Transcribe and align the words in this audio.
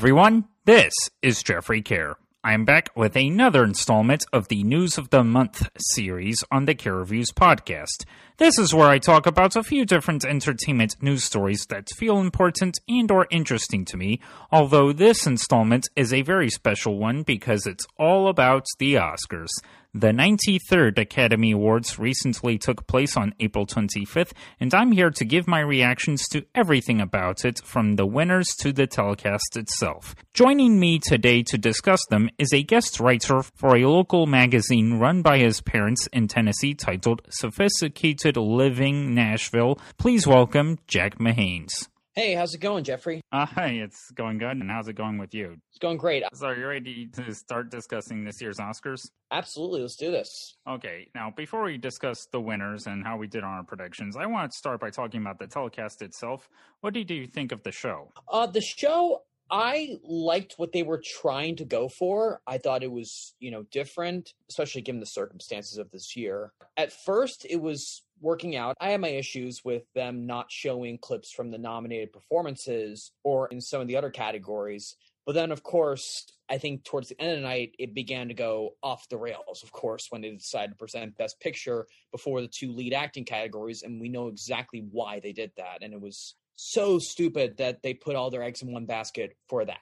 everyone. 0.00 0.46
This 0.64 0.94
is 1.20 1.42
Jeffrey 1.42 1.82
Care. 1.82 2.14
I'm 2.42 2.64
back 2.64 2.88
with 2.96 3.16
another 3.16 3.62
installment 3.62 4.24
of 4.32 4.48
the 4.48 4.64
News 4.64 4.96
of 4.96 5.10
the 5.10 5.22
Month 5.22 5.68
series 5.76 6.42
on 6.50 6.64
the 6.64 6.74
Care 6.74 6.94
Reviews 6.94 7.32
podcast. 7.32 8.06
This 8.38 8.58
is 8.58 8.72
where 8.72 8.88
I 8.88 8.98
talk 8.98 9.26
about 9.26 9.56
a 9.56 9.62
few 9.62 9.84
different 9.84 10.24
entertainment 10.24 10.94
news 11.02 11.24
stories 11.24 11.66
that 11.66 11.90
feel 11.98 12.18
important 12.18 12.78
and 12.88 13.10
or 13.10 13.26
interesting 13.30 13.84
to 13.84 13.98
me, 13.98 14.20
although 14.50 14.90
this 14.90 15.26
installment 15.26 15.90
is 15.94 16.14
a 16.14 16.22
very 16.22 16.48
special 16.48 16.96
one 16.96 17.22
because 17.22 17.66
it's 17.66 17.86
all 17.98 18.28
about 18.28 18.64
the 18.78 18.94
Oscars. 18.94 19.50
The 19.92 20.12
93rd 20.12 20.98
Academy 20.98 21.50
Awards 21.50 21.98
recently 21.98 22.58
took 22.58 22.86
place 22.86 23.16
on 23.16 23.34
April 23.40 23.66
25th, 23.66 24.30
and 24.60 24.72
I'm 24.72 24.92
here 24.92 25.10
to 25.10 25.24
give 25.24 25.48
my 25.48 25.58
reactions 25.58 26.28
to 26.28 26.44
everything 26.54 27.00
about 27.00 27.44
it, 27.44 27.58
from 27.64 27.96
the 27.96 28.06
winners 28.06 28.46
to 28.60 28.72
the 28.72 28.86
telecast 28.86 29.56
itself. 29.56 30.14
Joining 30.32 30.78
me 30.78 31.00
today 31.00 31.42
to 31.42 31.58
discuss 31.58 32.06
them 32.08 32.30
is 32.38 32.52
a 32.52 32.62
guest 32.62 33.00
writer 33.00 33.42
for 33.42 33.74
a 33.74 33.84
local 33.88 34.26
magazine 34.26 35.00
run 35.00 35.22
by 35.22 35.38
his 35.38 35.60
parents 35.60 36.06
in 36.12 36.28
Tennessee 36.28 36.74
titled 36.74 37.22
Sophisticated 37.28 38.36
Living 38.36 39.12
Nashville. 39.12 39.76
Please 39.98 40.24
welcome 40.24 40.78
Jack 40.86 41.18
Mahanes. 41.18 41.89
Hey, 42.16 42.34
how's 42.34 42.54
it 42.54 42.60
going, 42.60 42.82
Jeffrey? 42.82 43.20
Uh, 43.30 43.46
hi, 43.46 43.68
it's 43.68 44.10
going 44.10 44.38
good. 44.38 44.56
And 44.56 44.68
how's 44.68 44.88
it 44.88 44.94
going 44.94 45.16
with 45.16 45.32
you? 45.32 45.56
It's 45.68 45.78
going 45.78 45.96
great. 45.96 46.24
So, 46.34 46.48
are 46.48 46.56
you 46.56 46.66
ready 46.66 47.06
to 47.06 47.32
start 47.32 47.70
discussing 47.70 48.24
this 48.24 48.40
year's 48.42 48.56
Oscars? 48.56 49.08
Absolutely, 49.30 49.82
let's 49.82 49.94
do 49.94 50.10
this. 50.10 50.56
Okay, 50.68 51.08
now 51.14 51.32
before 51.36 51.62
we 51.62 51.78
discuss 51.78 52.26
the 52.32 52.40
winners 52.40 52.88
and 52.88 53.04
how 53.04 53.16
we 53.16 53.28
did 53.28 53.44
on 53.44 53.50
our 53.50 53.62
predictions, 53.62 54.16
I 54.16 54.26
want 54.26 54.50
to 54.50 54.58
start 54.58 54.80
by 54.80 54.90
talking 54.90 55.20
about 55.20 55.38
the 55.38 55.46
telecast 55.46 56.02
itself. 56.02 56.48
What 56.80 56.94
did 56.94 57.08
you 57.12 57.28
think 57.28 57.52
of 57.52 57.62
the 57.62 57.70
show? 57.70 58.12
Uh, 58.28 58.48
the 58.48 58.60
show, 58.60 59.22
I 59.48 59.90
liked 60.02 60.54
what 60.56 60.72
they 60.72 60.82
were 60.82 61.00
trying 61.22 61.54
to 61.56 61.64
go 61.64 61.88
for. 61.88 62.40
I 62.44 62.58
thought 62.58 62.82
it 62.82 62.90
was, 62.90 63.34
you 63.38 63.52
know, 63.52 63.62
different, 63.70 64.34
especially 64.48 64.82
given 64.82 64.98
the 64.98 65.06
circumstances 65.06 65.78
of 65.78 65.92
this 65.92 66.16
year. 66.16 66.52
At 66.76 66.92
first, 66.92 67.46
it 67.48 67.60
was 67.60 68.02
working 68.20 68.56
out. 68.56 68.76
I 68.80 68.90
had 68.90 69.00
my 69.00 69.08
issues 69.08 69.64
with 69.64 69.84
them 69.94 70.26
not 70.26 70.50
showing 70.50 70.98
clips 70.98 71.32
from 71.32 71.50
the 71.50 71.58
nominated 71.58 72.12
performances 72.12 73.12
or 73.24 73.48
in 73.48 73.60
some 73.60 73.80
of 73.80 73.88
the 73.88 73.96
other 73.96 74.10
categories. 74.10 74.96
But 75.26 75.34
then, 75.34 75.52
of 75.52 75.62
course, 75.62 76.26
I 76.48 76.58
think 76.58 76.84
towards 76.84 77.08
the 77.08 77.20
end 77.20 77.32
of 77.32 77.36
the 77.38 77.42
night, 77.48 77.74
it 77.78 77.94
began 77.94 78.28
to 78.28 78.34
go 78.34 78.70
off 78.82 79.08
the 79.08 79.18
rails, 79.18 79.62
of 79.62 79.70
course, 79.70 80.06
when 80.10 80.22
they 80.22 80.30
decided 80.30 80.70
to 80.70 80.76
present 80.76 81.16
Best 81.18 81.38
Picture 81.40 81.86
before 82.10 82.40
the 82.40 82.48
two 82.48 82.72
lead 82.72 82.94
acting 82.94 83.24
categories. 83.24 83.82
And 83.82 84.00
we 84.00 84.08
know 84.08 84.28
exactly 84.28 84.86
why 84.90 85.20
they 85.20 85.32
did 85.32 85.52
that. 85.56 85.82
And 85.82 85.92
it 85.92 86.00
was 86.00 86.34
so 86.56 86.98
stupid 86.98 87.56
that 87.58 87.82
they 87.82 87.94
put 87.94 88.16
all 88.16 88.30
their 88.30 88.42
eggs 88.42 88.62
in 88.62 88.72
one 88.72 88.86
basket 88.86 89.36
for 89.48 89.64
that. 89.64 89.78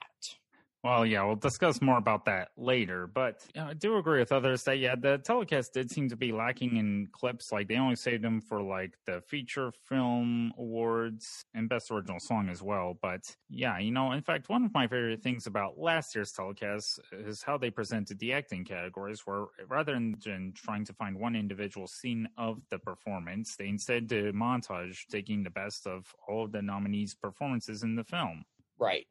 Well, 0.84 1.04
yeah, 1.04 1.24
we'll 1.24 1.34
discuss 1.34 1.82
more 1.82 1.98
about 1.98 2.24
that 2.26 2.50
later. 2.56 3.08
But 3.08 3.44
you 3.52 3.60
know, 3.60 3.68
I 3.68 3.74
do 3.74 3.96
agree 3.96 4.20
with 4.20 4.30
others 4.30 4.62
that, 4.62 4.78
yeah, 4.78 4.94
the 4.94 5.18
telecast 5.18 5.74
did 5.74 5.90
seem 5.90 6.08
to 6.08 6.16
be 6.16 6.30
lacking 6.30 6.76
in 6.76 7.08
clips. 7.10 7.50
Like, 7.50 7.66
they 7.66 7.76
only 7.76 7.96
saved 7.96 8.22
them 8.22 8.40
for, 8.40 8.62
like, 8.62 8.96
the 9.04 9.20
feature 9.20 9.72
film 9.72 10.52
awards 10.56 11.44
and 11.52 11.68
Best 11.68 11.90
Original 11.90 12.20
Song 12.20 12.48
as 12.48 12.62
well. 12.62 12.96
But, 13.02 13.34
yeah, 13.48 13.76
you 13.78 13.90
know, 13.90 14.12
in 14.12 14.22
fact, 14.22 14.48
one 14.48 14.64
of 14.64 14.72
my 14.72 14.86
favorite 14.86 15.20
things 15.20 15.48
about 15.48 15.78
last 15.78 16.14
year's 16.14 16.30
telecast 16.30 17.00
is 17.12 17.42
how 17.42 17.58
they 17.58 17.70
presented 17.70 18.20
the 18.20 18.32
acting 18.32 18.64
categories, 18.64 19.26
where 19.26 19.46
rather 19.66 19.94
than 19.94 20.52
trying 20.54 20.84
to 20.84 20.92
find 20.92 21.18
one 21.18 21.34
individual 21.34 21.88
scene 21.88 22.28
of 22.38 22.62
the 22.70 22.78
performance, 22.78 23.56
they 23.56 23.66
instead 23.66 24.06
did 24.06 24.26
a 24.26 24.32
montage 24.32 25.06
taking 25.10 25.42
the 25.42 25.50
best 25.50 25.88
of 25.88 26.14
all 26.28 26.44
of 26.44 26.52
the 26.52 26.62
nominees' 26.62 27.16
performances 27.16 27.82
in 27.82 27.96
the 27.96 28.04
film. 28.04 28.44
Right. 28.78 29.08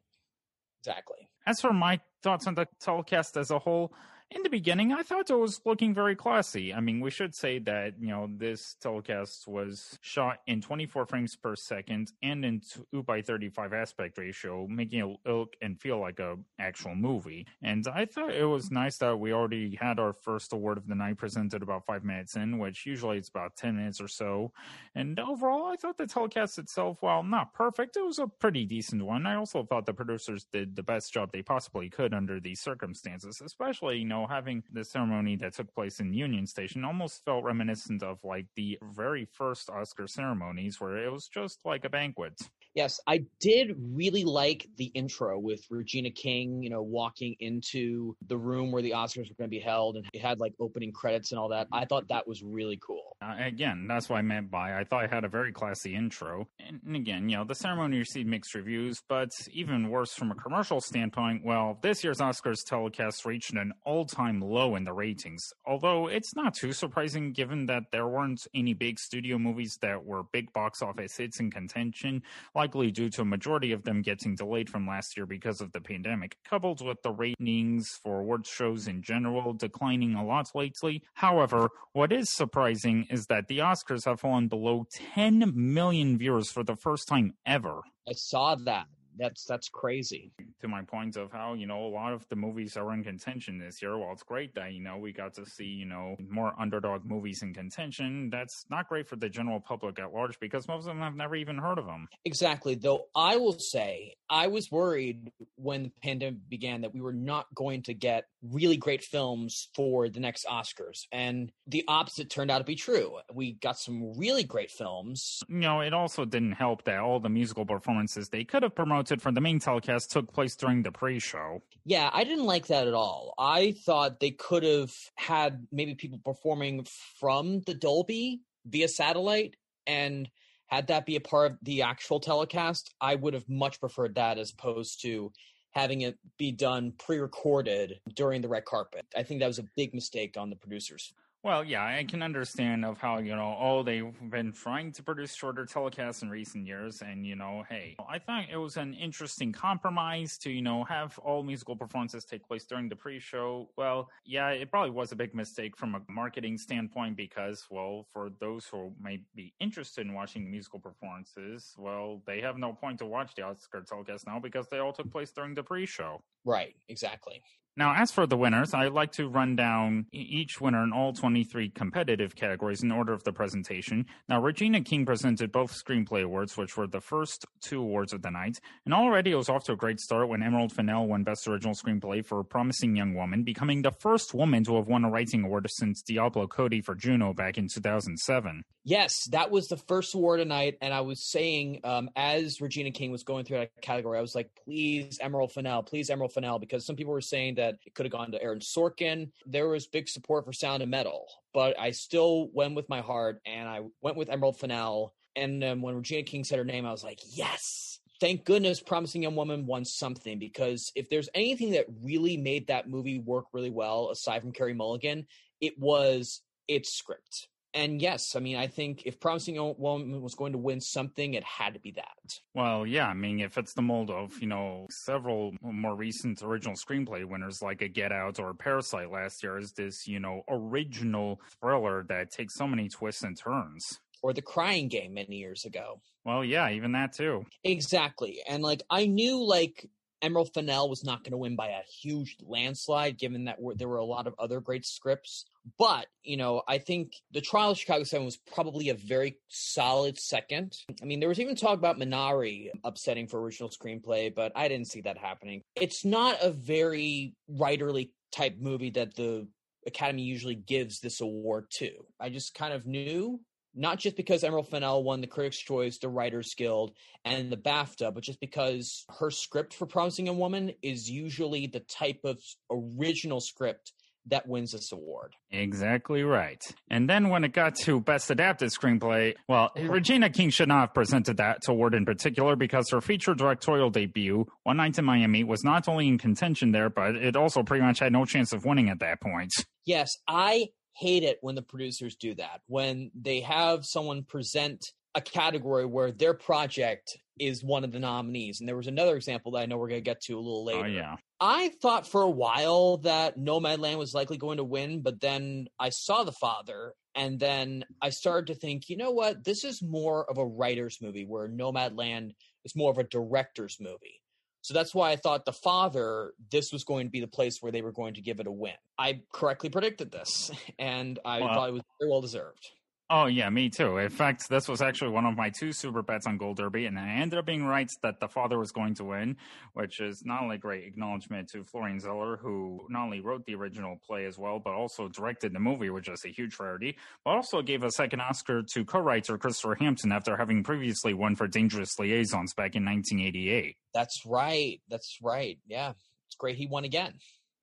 Exactly. 0.80 1.28
As 1.46 1.60
for 1.60 1.72
my 1.72 2.00
thoughts 2.22 2.46
on 2.46 2.54
the 2.54 2.66
telecast 2.80 3.36
as 3.36 3.50
a 3.50 3.58
whole, 3.58 3.92
in 4.30 4.42
the 4.42 4.50
beginning, 4.50 4.92
I 4.92 5.02
thought 5.02 5.30
it 5.30 5.34
was 5.34 5.62
looking 5.64 5.94
very 5.94 6.14
classy. 6.14 6.74
I 6.74 6.80
mean, 6.80 7.00
we 7.00 7.10
should 7.10 7.34
say 7.34 7.58
that, 7.60 7.94
you 7.98 8.08
know, 8.08 8.28
this 8.30 8.76
telecast 8.78 9.48
was 9.48 9.98
shot 10.02 10.40
in 10.46 10.60
24 10.60 11.06
frames 11.06 11.34
per 11.34 11.56
second 11.56 12.12
and 12.22 12.44
in 12.44 12.60
2 12.92 13.04
by 13.04 13.22
35 13.22 13.72
aspect 13.72 14.18
ratio, 14.18 14.66
making 14.68 15.00
it 15.00 15.28
look 15.28 15.54
and 15.62 15.80
feel 15.80 15.98
like 15.98 16.18
a 16.18 16.36
actual 16.58 16.94
movie. 16.94 17.46
And 17.62 17.86
I 17.88 18.04
thought 18.04 18.34
it 18.34 18.44
was 18.44 18.70
nice 18.70 18.98
that 18.98 19.18
we 19.18 19.32
already 19.32 19.76
had 19.80 19.98
our 19.98 20.12
first 20.12 20.52
award 20.52 20.76
of 20.76 20.86
the 20.86 20.94
night 20.94 21.16
presented 21.16 21.62
about 21.62 21.86
five 21.86 22.04
minutes 22.04 22.36
in, 22.36 22.58
which 22.58 22.84
usually 22.84 23.16
it's 23.16 23.30
about 23.30 23.56
10 23.56 23.76
minutes 23.76 23.98
or 23.98 24.08
so. 24.08 24.52
And 24.94 25.18
overall, 25.18 25.72
I 25.72 25.76
thought 25.76 25.96
the 25.96 26.06
telecast 26.06 26.58
itself, 26.58 26.98
while 27.00 27.22
not 27.22 27.54
perfect, 27.54 27.96
it 27.96 28.04
was 28.04 28.18
a 28.18 28.26
pretty 28.26 28.66
decent 28.66 29.02
one. 29.02 29.24
I 29.24 29.36
also 29.36 29.62
thought 29.62 29.86
the 29.86 29.94
producers 29.94 30.46
did 30.52 30.76
the 30.76 30.82
best 30.82 31.14
job 31.14 31.30
they 31.32 31.42
possibly 31.42 31.88
could 31.88 32.12
under 32.12 32.40
these 32.40 32.60
circumstances, 32.60 33.40
especially, 33.42 33.98
you 33.98 34.04
know, 34.04 34.17
know, 34.18 34.26
having 34.26 34.62
the 34.72 34.84
ceremony 34.84 35.36
that 35.36 35.54
took 35.54 35.72
place 35.74 36.00
in 36.00 36.12
Union 36.12 36.46
Station 36.46 36.84
almost 36.84 37.24
felt 37.24 37.44
reminiscent 37.44 38.02
of 38.02 38.18
like 38.24 38.46
the 38.56 38.78
very 38.94 39.26
first 39.32 39.70
Oscar 39.70 40.06
ceremonies 40.06 40.80
where 40.80 40.96
it 40.96 41.12
was 41.12 41.28
just 41.28 41.60
like 41.64 41.84
a 41.84 41.90
banquet. 41.90 42.34
Yes, 42.74 43.00
I 43.06 43.24
did 43.40 43.74
really 43.78 44.24
like 44.24 44.68
the 44.76 44.86
intro 44.94 45.38
with 45.38 45.64
Regina 45.70 46.10
King, 46.10 46.62
you 46.62 46.70
know, 46.70 46.82
walking 46.82 47.34
into 47.40 48.14
the 48.28 48.36
room 48.36 48.70
where 48.70 48.82
the 48.82 48.92
Oscars 48.92 49.28
were 49.28 49.34
going 49.38 49.48
to 49.50 49.56
be 49.56 49.58
held 49.58 49.96
and 49.96 50.06
it 50.12 50.20
had 50.20 50.38
like 50.38 50.52
opening 50.60 50.92
credits 50.92 51.32
and 51.32 51.40
all 51.40 51.48
that. 51.48 51.66
I 51.72 51.84
thought 51.86 52.06
that 52.08 52.28
was 52.28 52.42
really 52.42 52.78
cool. 52.80 53.16
Uh, 53.28 53.34
again, 53.44 53.86
that's 53.86 54.08
what 54.08 54.18
I 54.18 54.22
meant 54.22 54.50
by 54.50 54.78
I 54.78 54.84
thought 54.84 55.04
I 55.04 55.06
had 55.06 55.24
a 55.24 55.28
very 55.28 55.52
classy 55.52 55.94
intro. 55.94 56.48
And, 56.66 56.80
and 56.86 56.96
again, 56.96 57.28
you 57.28 57.36
know, 57.36 57.44
the 57.44 57.54
ceremony 57.54 57.98
received 57.98 58.28
mixed 58.28 58.54
reviews, 58.54 59.02
but 59.08 59.30
even 59.52 59.90
worse 59.90 60.14
from 60.14 60.30
a 60.30 60.34
commercial 60.34 60.80
standpoint, 60.80 61.44
well, 61.44 61.78
this 61.82 62.02
year's 62.02 62.18
Oscars 62.18 62.64
telecast 62.64 63.26
reached 63.26 63.52
an 63.52 63.72
all 63.84 64.06
time 64.06 64.40
low 64.40 64.76
in 64.76 64.84
the 64.84 64.92
ratings. 64.92 65.52
Although 65.66 66.06
it's 66.06 66.34
not 66.34 66.54
too 66.54 66.72
surprising 66.72 67.32
given 67.32 67.66
that 67.66 67.84
there 67.92 68.06
weren't 68.06 68.46
any 68.54 68.72
big 68.72 68.98
studio 68.98 69.36
movies 69.38 69.78
that 69.82 70.04
were 70.04 70.22
big 70.32 70.52
box 70.52 70.80
office 70.80 71.16
hits 71.16 71.40
in 71.40 71.50
contention, 71.50 72.22
likely 72.54 72.90
due 72.90 73.10
to 73.10 73.22
a 73.22 73.26
majority 73.26 73.72
of 73.72 73.82
them 73.84 74.00
getting 74.00 74.36
delayed 74.36 74.70
from 74.70 74.86
last 74.86 75.16
year 75.16 75.26
because 75.26 75.60
of 75.60 75.72
the 75.72 75.80
pandemic, 75.80 76.38
coupled 76.48 76.84
with 76.84 77.02
the 77.02 77.12
ratings 77.12 77.98
for 78.02 78.20
awards 78.20 78.48
shows 78.48 78.88
in 78.88 79.02
general 79.02 79.52
declining 79.52 80.14
a 80.14 80.24
lot 80.24 80.48
lately. 80.54 81.02
However, 81.14 81.68
what 81.92 82.12
is 82.12 82.30
surprising 82.30 83.06
is 83.10 83.17
that 83.26 83.48
the 83.48 83.58
Oscars 83.58 84.04
have 84.04 84.20
fallen 84.20 84.48
below 84.48 84.86
10 84.90 85.52
million 85.54 86.16
viewers 86.16 86.50
for 86.50 86.64
the 86.64 86.76
first 86.76 87.08
time 87.08 87.34
ever. 87.44 87.82
I 88.08 88.12
saw 88.12 88.54
that 88.54 88.86
that's 89.18 89.44
that's 89.44 89.68
crazy. 89.68 90.32
To 90.60 90.68
my 90.68 90.82
point 90.82 91.16
of 91.16 91.32
how 91.32 91.54
you 91.54 91.66
know 91.66 91.86
a 91.86 91.88
lot 91.88 92.12
of 92.12 92.26
the 92.28 92.36
movies 92.36 92.76
are 92.76 92.92
in 92.92 93.02
contention 93.02 93.58
this 93.58 93.82
year. 93.82 93.98
Well, 93.98 94.12
it's 94.12 94.22
great 94.22 94.54
that 94.54 94.72
you 94.72 94.80
know 94.80 94.98
we 94.98 95.12
got 95.12 95.34
to 95.34 95.46
see 95.46 95.64
you 95.64 95.86
know 95.86 96.16
more 96.28 96.54
underdog 96.58 97.04
movies 97.04 97.42
in 97.42 97.52
contention. 97.54 98.30
That's 98.30 98.64
not 98.70 98.88
great 98.88 99.08
for 99.08 99.16
the 99.16 99.28
general 99.28 99.60
public 99.60 99.98
at 99.98 100.12
large 100.12 100.38
because 100.40 100.68
most 100.68 100.80
of 100.80 100.86
them 100.86 101.00
have 101.00 101.16
never 101.16 101.36
even 101.36 101.58
heard 101.58 101.78
of 101.78 101.86
them. 101.86 102.08
Exactly. 102.24 102.74
Though 102.74 103.06
I 103.14 103.36
will 103.36 103.58
say 103.58 104.14
I 104.30 104.46
was 104.46 104.70
worried 104.70 105.32
when 105.56 105.84
the 105.84 105.92
pandemic 106.02 106.48
began 106.48 106.82
that 106.82 106.94
we 106.94 107.00
were 107.00 107.12
not 107.12 107.46
going 107.54 107.82
to 107.84 107.94
get 107.94 108.24
really 108.42 108.76
great 108.76 109.02
films 109.02 109.68
for 109.74 110.08
the 110.08 110.20
next 110.20 110.46
Oscars, 110.46 111.06
and 111.12 111.50
the 111.66 111.84
opposite 111.88 112.30
turned 112.30 112.50
out 112.50 112.58
to 112.58 112.64
be 112.64 112.76
true. 112.76 113.16
We 113.32 113.54
got 113.54 113.78
some 113.78 114.16
really 114.16 114.44
great 114.44 114.70
films. 114.70 115.42
You 115.48 115.56
know, 115.56 115.80
it 115.80 115.92
also 115.92 116.24
didn't 116.24 116.52
help 116.52 116.84
that 116.84 117.00
all 117.00 117.20
the 117.20 117.28
musical 117.28 117.66
performances 117.66 118.28
they 118.28 118.44
could 118.44 118.62
have 118.62 118.74
promoted 118.74 119.07
for 119.16 119.32
the 119.32 119.40
main 119.40 119.58
telecast 119.58 120.10
took 120.10 120.32
place 120.32 120.54
during 120.56 120.82
the 120.82 120.92
pre-show. 120.92 121.62
Yeah, 121.84 122.10
I 122.12 122.24
didn't 122.24 122.44
like 122.44 122.66
that 122.66 122.86
at 122.86 122.94
all. 122.94 123.34
I 123.38 123.72
thought 123.84 124.20
they 124.20 124.30
could 124.30 124.62
have 124.62 124.92
had 125.16 125.66
maybe 125.72 125.94
people 125.94 126.20
performing 126.24 126.86
from 127.18 127.60
the 127.60 127.74
Dolby 127.74 128.40
via 128.66 128.88
satellite 128.88 129.56
and 129.86 130.28
had 130.66 130.88
that 130.88 131.06
be 131.06 131.16
a 131.16 131.20
part 131.20 131.52
of 131.52 131.58
the 131.62 131.82
actual 131.82 132.20
telecast. 132.20 132.94
I 133.00 133.14
would 133.14 133.34
have 133.34 133.48
much 133.48 133.80
preferred 133.80 134.16
that 134.16 134.38
as 134.38 134.52
opposed 134.52 135.00
to 135.02 135.32
having 135.70 136.02
it 136.02 136.18
be 136.38 136.52
done 136.52 136.92
pre-recorded 136.98 138.00
during 138.14 138.42
the 138.42 138.48
red 138.48 138.64
carpet. 138.64 139.06
I 139.16 139.22
think 139.22 139.40
that 139.40 139.46
was 139.46 139.58
a 139.58 139.68
big 139.76 139.94
mistake 139.94 140.36
on 140.36 140.50
the 140.50 140.56
producers. 140.56 141.12
Well, 141.44 141.62
yeah, 141.62 141.84
I 141.84 142.02
can 142.04 142.22
understand 142.22 142.84
of 142.84 142.98
how 142.98 143.18
you 143.18 143.34
know 143.34 143.56
oh 143.58 143.82
they've 143.84 144.12
been 144.28 144.52
trying 144.52 144.90
to 144.92 145.02
produce 145.04 145.34
shorter 145.34 145.64
telecasts 145.66 146.22
in 146.22 146.30
recent 146.30 146.66
years, 146.66 147.00
and 147.00 147.24
you 147.24 147.36
know 147.36 147.62
hey, 147.68 147.96
I 148.08 148.18
thought 148.18 148.46
it 148.50 148.56
was 148.56 148.76
an 148.76 148.92
interesting 148.92 149.52
compromise 149.52 150.36
to 150.38 150.50
you 150.50 150.62
know 150.62 150.82
have 150.84 151.16
all 151.20 151.44
musical 151.44 151.76
performances 151.76 152.24
take 152.24 152.44
place 152.44 152.66
during 152.66 152.88
the 152.88 152.96
pre-show. 152.96 153.70
Well, 153.76 154.10
yeah, 154.24 154.48
it 154.50 154.70
probably 154.70 154.90
was 154.90 155.12
a 155.12 155.16
big 155.16 155.32
mistake 155.32 155.76
from 155.76 155.94
a 155.94 156.02
marketing 156.08 156.58
standpoint 156.58 157.16
because 157.16 157.66
well, 157.70 158.04
for 158.12 158.30
those 158.40 158.66
who 158.66 158.92
may 158.98 159.22
be 159.36 159.54
interested 159.60 160.06
in 160.06 160.14
watching 160.14 160.50
musical 160.50 160.80
performances, 160.80 161.72
well, 161.78 162.20
they 162.26 162.40
have 162.40 162.58
no 162.58 162.72
point 162.72 162.98
to 162.98 163.06
watch 163.06 163.36
the 163.36 163.42
Oscar 163.42 163.82
telecast 163.82 164.26
now 164.26 164.40
because 164.40 164.68
they 164.68 164.78
all 164.78 164.92
took 164.92 165.10
place 165.12 165.30
during 165.30 165.54
the 165.54 165.62
pre-show. 165.62 166.20
Right, 166.44 166.74
exactly. 166.88 167.42
Now, 167.78 167.94
as 167.94 168.10
for 168.10 168.26
the 168.26 168.36
winners, 168.36 168.74
I'd 168.74 168.90
like 168.90 169.12
to 169.12 169.28
run 169.28 169.54
down 169.54 170.06
each 170.10 170.60
winner 170.60 170.82
in 170.82 170.92
all 170.92 171.12
23 171.12 171.68
competitive 171.68 172.34
categories 172.34 172.82
in 172.82 172.90
order 172.90 173.12
of 173.12 173.22
the 173.22 173.32
presentation. 173.32 174.04
Now, 174.28 174.42
Regina 174.42 174.80
King 174.80 175.06
presented 175.06 175.52
both 175.52 175.72
screenplay 175.72 176.24
awards, 176.24 176.56
which 176.56 176.76
were 176.76 176.88
the 176.88 177.00
first 177.00 177.46
two 177.60 177.80
awards 177.80 178.12
of 178.12 178.22
the 178.22 178.32
night, 178.32 178.58
and 178.84 178.92
already 178.92 179.30
it 179.30 179.36
was 179.36 179.48
off 179.48 179.62
to 179.66 179.74
a 179.74 179.76
great 179.76 180.00
start 180.00 180.28
when 180.28 180.42
Emerald 180.42 180.72
Fennell 180.72 181.06
won 181.06 181.22
Best 181.22 181.46
Original 181.46 181.72
Screenplay 181.72 182.26
for 182.26 182.40
a 182.40 182.44
Promising 182.44 182.96
Young 182.96 183.14
Woman, 183.14 183.44
becoming 183.44 183.82
the 183.82 183.92
first 183.92 184.34
woman 184.34 184.64
to 184.64 184.74
have 184.74 184.88
won 184.88 185.04
a 185.04 185.10
writing 185.10 185.44
award 185.44 185.68
since 185.70 186.02
Diablo 186.02 186.48
Cody 186.48 186.80
for 186.80 186.96
Juno 186.96 187.32
back 187.32 187.58
in 187.58 187.68
2007. 187.72 188.64
Yes, 188.88 189.24
that 189.32 189.50
was 189.50 189.68
the 189.68 189.76
first 189.76 190.14
award 190.14 190.40
tonight, 190.40 190.78
and 190.80 190.94
I 190.94 191.02
was 191.02 191.20
saying 191.20 191.80
um, 191.84 192.08
as 192.16 192.58
Regina 192.62 192.90
King 192.90 193.10
was 193.10 193.22
going 193.22 193.44
through 193.44 193.58
that 193.58 193.82
category, 193.82 194.16
I 194.16 194.22
was 194.22 194.34
like, 194.34 194.48
please, 194.64 195.18
Emerald 195.20 195.52
Fennell, 195.52 195.82
please, 195.82 196.08
Emerald 196.08 196.32
Fennell, 196.32 196.58
because 196.58 196.86
some 196.86 196.96
people 196.96 197.12
were 197.12 197.20
saying 197.20 197.56
that 197.56 197.74
it 197.84 197.94
could 197.94 198.06
have 198.06 198.12
gone 198.14 198.32
to 198.32 198.42
Aaron 198.42 198.60
Sorkin. 198.60 199.30
There 199.44 199.68
was 199.68 199.86
big 199.86 200.08
support 200.08 200.46
for 200.46 200.54
Sound 200.54 200.82
of 200.82 200.88
Metal, 200.88 201.26
but 201.52 201.78
I 201.78 201.90
still 201.90 202.48
went 202.54 202.76
with 202.76 202.88
my 202.88 203.02
heart, 203.02 203.42
and 203.44 203.68
I 203.68 203.82
went 204.00 204.16
with 204.16 204.30
Emerald 204.30 204.58
Fennell. 204.58 205.12
And 205.36 205.62
um, 205.62 205.82
when 205.82 205.94
Regina 205.94 206.22
King 206.22 206.44
said 206.44 206.56
her 206.56 206.64
name, 206.64 206.86
I 206.86 206.90
was 206.90 207.04
like, 207.04 207.20
yes. 207.26 208.00
Thank 208.22 208.46
goodness 208.46 208.80
Promising 208.80 209.22
Young 209.22 209.36
Woman 209.36 209.66
won 209.66 209.84
something 209.84 210.38
because 210.38 210.92
if 210.96 211.10
there's 211.10 211.28
anything 211.34 211.72
that 211.72 211.84
really 212.02 212.38
made 212.38 212.68
that 212.68 212.88
movie 212.88 213.18
work 213.18 213.44
really 213.52 213.68
well, 213.68 214.08
aside 214.08 214.40
from 214.40 214.52
Carey 214.52 214.72
Mulligan, 214.72 215.26
it 215.60 215.78
was 215.78 216.40
its 216.68 216.90
script 216.90 217.48
and 217.74 218.00
yes, 218.00 218.34
I 218.34 218.40
mean, 218.40 218.56
I 218.56 218.66
think 218.66 219.02
if 219.04 219.20
Promising 219.20 219.56
Young 219.56 219.74
Woman 219.78 220.20
was 220.22 220.34
going 220.34 220.52
to 220.52 220.58
win 220.58 220.80
something, 220.80 221.34
it 221.34 221.44
had 221.44 221.74
to 221.74 221.80
be 221.80 221.92
that. 221.92 222.40
Well, 222.54 222.86
yeah, 222.86 223.08
I 223.08 223.14
mean, 223.14 223.40
if 223.40 223.58
it's 223.58 223.74
the 223.74 223.82
mold 223.82 224.10
of, 224.10 224.40
you 224.40 224.48
know, 224.48 224.86
several 224.90 225.54
more 225.60 225.94
recent 225.94 226.42
original 226.42 226.74
screenplay 226.74 227.24
winners 227.24 227.60
like 227.62 227.82
a 227.82 227.88
Get 227.88 228.12
Out 228.12 228.38
or 228.38 228.54
Parasite 228.54 229.10
last 229.10 229.42
year, 229.42 229.58
is 229.58 229.72
this, 229.72 230.06
you 230.06 230.20
know, 230.20 230.42
original 230.48 231.40
thriller 231.60 232.04
that 232.08 232.30
takes 232.30 232.54
so 232.54 232.66
many 232.66 232.88
twists 232.88 233.22
and 233.22 233.36
turns. 233.36 234.00
Or 234.22 234.32
The 234.32 234.42
Crying 234.42 234.88
Game 234.88 235.14
many 235.14 235.36
years 235.36 235.64
ago. 235.64 236.00
Well, 236.24 236.44
yeah, 236.44 236.70
even 236.70 236.92
that 236.92 237.12
too. 237.12 237.44
Exactly. 237.64 238.40
And 238.48 238.62
like, 238.62 238.82
I 238.90 239.06
knew 239.06 239.44
like 239.44 239.88
Emerald 240.20 240.52
Fennell 240.52 240.88
was 240.88 241.04
not 241.04 241.22
going 241.22 241.30
to 241.30 241.38
win 241.38 241.54
by 241.54 241.68
a 241.68 241.82
huge 242.02 242.36
landslide, 242.42 243.18
given 243.18 243.44
that 243.44 243.58
there 243.76 243.88
were 243.88 243.98
a 243.98 244.04
lot 244.04 244.26
of 244.26 244.34
other 244.38 244.60
great 244.60 244.84
scripts. 244.84 245.44
But, 245.76 246.06
you 246.22 246.36
know, 246.36 246.62
I 246.68 246.78
think 246.78 247.12
the 247.32 247.40
trial 247.40 247.70
of 247.70 247.78
Chicago 247.78 248.04
7 248.04 248.24
was 248.24 248.36
probably 248.36 248.90
a 248.90 248.94
very 248.94 249.38
solid 249.48 250.18
second. 250.18 250.76
I 251.02 251.04
mean, 251.04 251.20
there 251.20 251.28
was 251.28 251.40
even 251.40 251.56
talk 251.56 251.78
about 251.78 251.98
Minari 251.98 252.68
upsetting 252.84 253.26
for 253.26 253.40
original 253.40 253.70
screenplay, 253.70 254.34
but 254.34 254.52
I 254.54 254.68
didn't 254.68 254.86
see 254.88 255.00
that 255.02 255.18
happening. 255.18 255.62
It's 255.74 256.04
not 256.04 256.36
a 256.40 256.50
very 256.50 257.34
writerly 257.50 258.10
type 258.32 258.56
movie 258.60 258.90
that 258.90 259.16
the 259.16 259.48
Academy 259.86 260.22
usually 260.22 260.54
gives 260.54 261.00
this 261.00 261.20
award 261.20 261.70
to. 261.70 261.90
I 262.20 262.28
just 262.28 262.54
kind 262.54 262.72
of 262.72 262.86
knew 262.86 263.40
not 263.74 263.98
just 263.98 264.16
because 264.16 264.42
Emerald 264.42 264.68
Fennell 264.68 265.04
won 265.04 265.20
the 265.20 265.26
Critics' 265.26 265.58
Choice, 265.58 265.98
the 265.98 266.08
Writers 266.08 266.54
Guild, 266.54 266.92
and 267.24 267.50
the 267.50 267.56
BAFTA, 267.56 268.12
but 268.12 268.24
just 268.24 268.40
because 268.40 269.04
her 269.18 269.30
script 269.30 269.72
for 269.72 269.86
Promising 269.86 270.28
a 270.28 270.32
Woman 270.32 270.72
is 270.82 271.08
usually 271.08 271.66
the 271.66 271.80
type 271.80 272.20
of 272.24 272.40
original 272.70 273.40
script 273.40 273.92
that 274.30 274.46
wins 274.46 274.72
this 274.72 274.92
award. 274.92 275.34
Exactly 275.50 276.22
right. 276.22 276.62
And 276.88 277.08
then 277.08 277.28
when 277.28 277.44
it 277.44 277.52
got 277.52 277.74
to 277.84 278.00
Best 278.00 278.30
Adapted 278.30 278.70
Screenplay, 278.70 279.34
well, 279.48 279.70
Regina 279.76 280.30
King 280.30 280.50
should 280.50 280.68
not 280.68 280.80
have 280.80 280.94
presented 280.94 281.36
that 281.38 281.66
award 281.68 281.94
in 281.94 282.04
particular 282.04 282.56
because 282.56 282.90
her 282.90 283.00
feature 283.00 283.34
directorial 283.34 283.90
debut, 283.90 284.46
One 284.64 284.76
Night 284.76 284.98
in 284.98 285.04
Miami, 285.04 285.44
was 285.44 285.64
not 285.64 285.88
only 285.88 286.08
in 286.08 286.18
contention 286.18 286.72
there, 286.72 286.90
but 286.90 287.16
it 287.16 287.36
also 287.36 287.62
pretty 287.62 287.84
much 287.84 287.98
had 287.98 288.12
no 288.12 288.24
chance 288.24 288.52
of 288.52 288.64
winning 288.64 288.88
at 288.88 289.00
that 289.00 289.20
point. 289.20 289.52
Yes, 289.84 290.10
I 290.26 290.68
hate 290.92 291.22
it 291.22 291.38
when 291.40 291.54
the 291.54 291.62
producers 291.62 292.16
do 292.16 292.34
that. 292.34 292.60
When 292.66 293.10
they 293.14 293.40
have 293.40 293.84
someone 293.84 294.24
present 294.24 294.84
a 295.14 295.20
category 295.20 295.86
where 295.86 296.12
their 296.12 296.34
project 296.34 297.16
is 297.38 297.64
one 297.64 297.84
of 297.84 297.92
the 297.92 297.98
nominees. 297.98 298.60
And 298.60 298.68
there 298.68 298.76
was 298.76 298.86
another 298.86 299.16
example 299.16 299.52
that 299.52 299.58
I 299.58 299.66
know 299.66 299.76
we're 299.76 299.88
going 299.88 300.00
to 300.00 300.04
get 300.04 300.20
to 300.22 300.34
a 300.34 300.40
little 300.40 300.62
oh, 300.62 300.64
later. 300.64 300.84
Oh, 300.84 300.86
yeah. 300.86 301.16
I 301.40 301.70
thought 301.80 302.06
for 302.06 302.22
a 302.22 302.30
while 302.30 302.98
that 302.98 303.38
Nomadland 303.38 303.98
was 303.98 304.14
likely 304.14 304.38
going 304.38 304.56
to 304.56 304.64
win, 304.64 305.02
but 305.02 305.20
then 305.20 305.68
I 305.78 305.90
saw 305.90 306.24
The 306.24 306.32
Father, 306.32 306.94
and 307.14 307.38
then 307.38 307.84
I 308.02 308.10
started 308.10 308.48
to 308.48 308.58
think, 308.58 308.88
you 308.88 308.96
know 308.96 309.12
what? 309.12 309.44
This 309.44 309.64
is 309.64 309.80
more 309.82 310.28
of 310.28 310.38
a 310.38 310.46
writer's 310.46 310.98
movie, 311.00 311.24
where 311.24 311.48
Nomadland 311.48 312.32
is 312.64 312.74
more 312.74 312.90
of 312.90 312.98
a 312.98 313.04
director's 313.04 313.78
movie. 313.80 314.20
So 314.62 314.74
that's 314.74 314.94
why 314.94 315.12
I 315.12 315.16
thought 315.16 315.44
The 315.44 315.52
Father, 315.52 316.32
this 316.50 316.72
was 316.72 316.82
going 316.82 317.06
to 317.06 317.10
be 317.10 317.20
the 317.20 317.28
place 317.28 317.62
where 317.62 317.70
they 317.72 317.82
were 317.82 317.92
going 317.92 318.14
to 318.14 318.20
give 318.20 318.40
it 318.40 318.48
a 318.48 318.52
win. 318.52 318.74
I 318.98 319.20
correctly 319.32 319.70
predicted 319.70 320.10
this, 320.10 320.50
and 320.78 321.20
I 321.24 321.38
thought 321.38 321.68
it 321.68 321.72
was 321.72 321.82
very 322.00 322.10
well 322.10 322.20
deserved. 322.20 322.68
Oh 323.10 323.24
yeah, 323.24 323.48
me 323.48 323.70
too. 323.70 323.96
In 323.96 324.10
fact, 324.10 324.50
this 324.50 324.68
was 324.68 324.82
actually 324.82 325.12
one 325.12 325.24
of 325.24 325.34
my 325.34 325.48
two 325.48 325.72
super 325.72 326.02
bets 326.02 326.26
on 326.26 326.36
Gold 326.36 326.58
Derby, 326.58 326.84
and 326.84 326.98
I 326.98 327.08
ended 327.08 327.38
up 327.38 327.46
being 327.46 327.64
right 327.64 327.90
that 328.02 328.20
the 328.20 328.28
father 328.28 328.58
was 328.58 328.70
going 328.70 328.94
to 328.96 329.04
win, 329.04 329.38
which 329.72 329.98
is 330.00 330.26
not 330.26 330.42
only 330.42 330.58
great 330.58 330.84
acknowledgement 330.84 331.48
to 331.52 331.64
Florian 331.64 332.00
Zeller, 332.00 332.36
who 332.36 332.86
not 332.90 333.04
only 333.04 333.20
wrote 333.20 333.46
the 333.46 333.54
original 333.54 333.98
play 334.06 334.26
as 334.26 334.36
well, 334.36 334.58
but 334.58 334.74
also 334.74 335.08
directed 335.08 335.54
the 335.54 335.58
movie, 335.58 335.88
which 335.88 336.06
is 336.06 336.22
a 336.26 336.28
huge 336.28 336.58
rarity, 336.60 336.98
but 337.24 337.30
also 337.30 337.62
gave 337.62 337.82
a 337.82 337.90
second 337.90 338.20
Oscar 338.20 338.62
to 338.74 338.84
co-writer 338.84 339.38
Christopher 339.38 339.76
Hampton 339.80 340.12
after 340.12 340.36
having 340.36 340.62
previously 340.62 341.14
won 341.14 341.34
for 341.34 341.48
Dangerous 341.48 341.98
Liaisons 341.98 342.52
back 342.52 342.76
in 342.76 342.84
1988. 342.84 343.74
That's 343.94 344.26
right. 344.26 344.82
That's 344.90 345.16
right. 345.22 345.58
Yeah, 345.66 345.92
it's 346.26 346.36
great 346.36 346.56
he 346.56 346.66
won 346.66 346.84
again. 346.84 347.14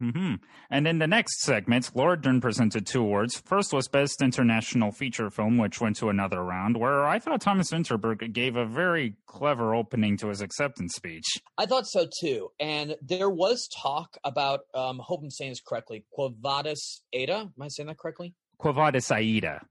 Mm-hmm. 0.01 0.35
And 0.69 0.87
in 0.87 0.99
the 0.99 1.07
next 1.07 1.41
segment, 1.41 1.91
Laura 1.95 2.19
Dern 2.19 2.41
presented 2.41 2.85
two 2.85 3.01
awards. 3.01 3.41
First 3.45 3.71
was 3.71 3.87
Best 3.87 4.21
International 4.21 4.91
Feature 4.91 5.29
Film, 5.29 5.57
which 5.57 5.79
went 5.79 5.95
to 5.97 6.09
another 6.09 6.43
round, 6.43 6.77
where 6.77 7.05
I 7.05 7.19
thought 7.19 7.41
Thomas 7.41 7.71
Vinterberg 7.71 8.33
gave 8.33 8.57
a 8.57 8.65
very 8.65 9.15
clever 9.25 9.73
opening 9.73 10.17
to 10.17 10.27
his 10.27 10.41
acceptance 10.41 10.95
speech. 10.95 11.25
I 11.57 11.65
thought 11.65 11.87
so 11.87 12.07
too. 12.19 12.49
And 12.59 12.95
there 13.01 13.29
was 13.29 13.69
talk 13.81 14.17
about, 14.25 14.61
um, 14.73 14.99
hope 15.01 15.21
I'm 15.23 15.31
saying 15.31 15.51
this 15.51 15.61
correctly, 15.61 16.05
Quo 16.11 16.33
Vadis 16.41 17.01
Ada. 17.13 17.35
Am 17.35 17.53
I 17.61 17.69
saying 17.69 17.87
that 17.87 17.97
correctly? 17.97 18.33
Quo 18.57 18.73
Vadis 18.73 19.11
Aida. 19.11 19.61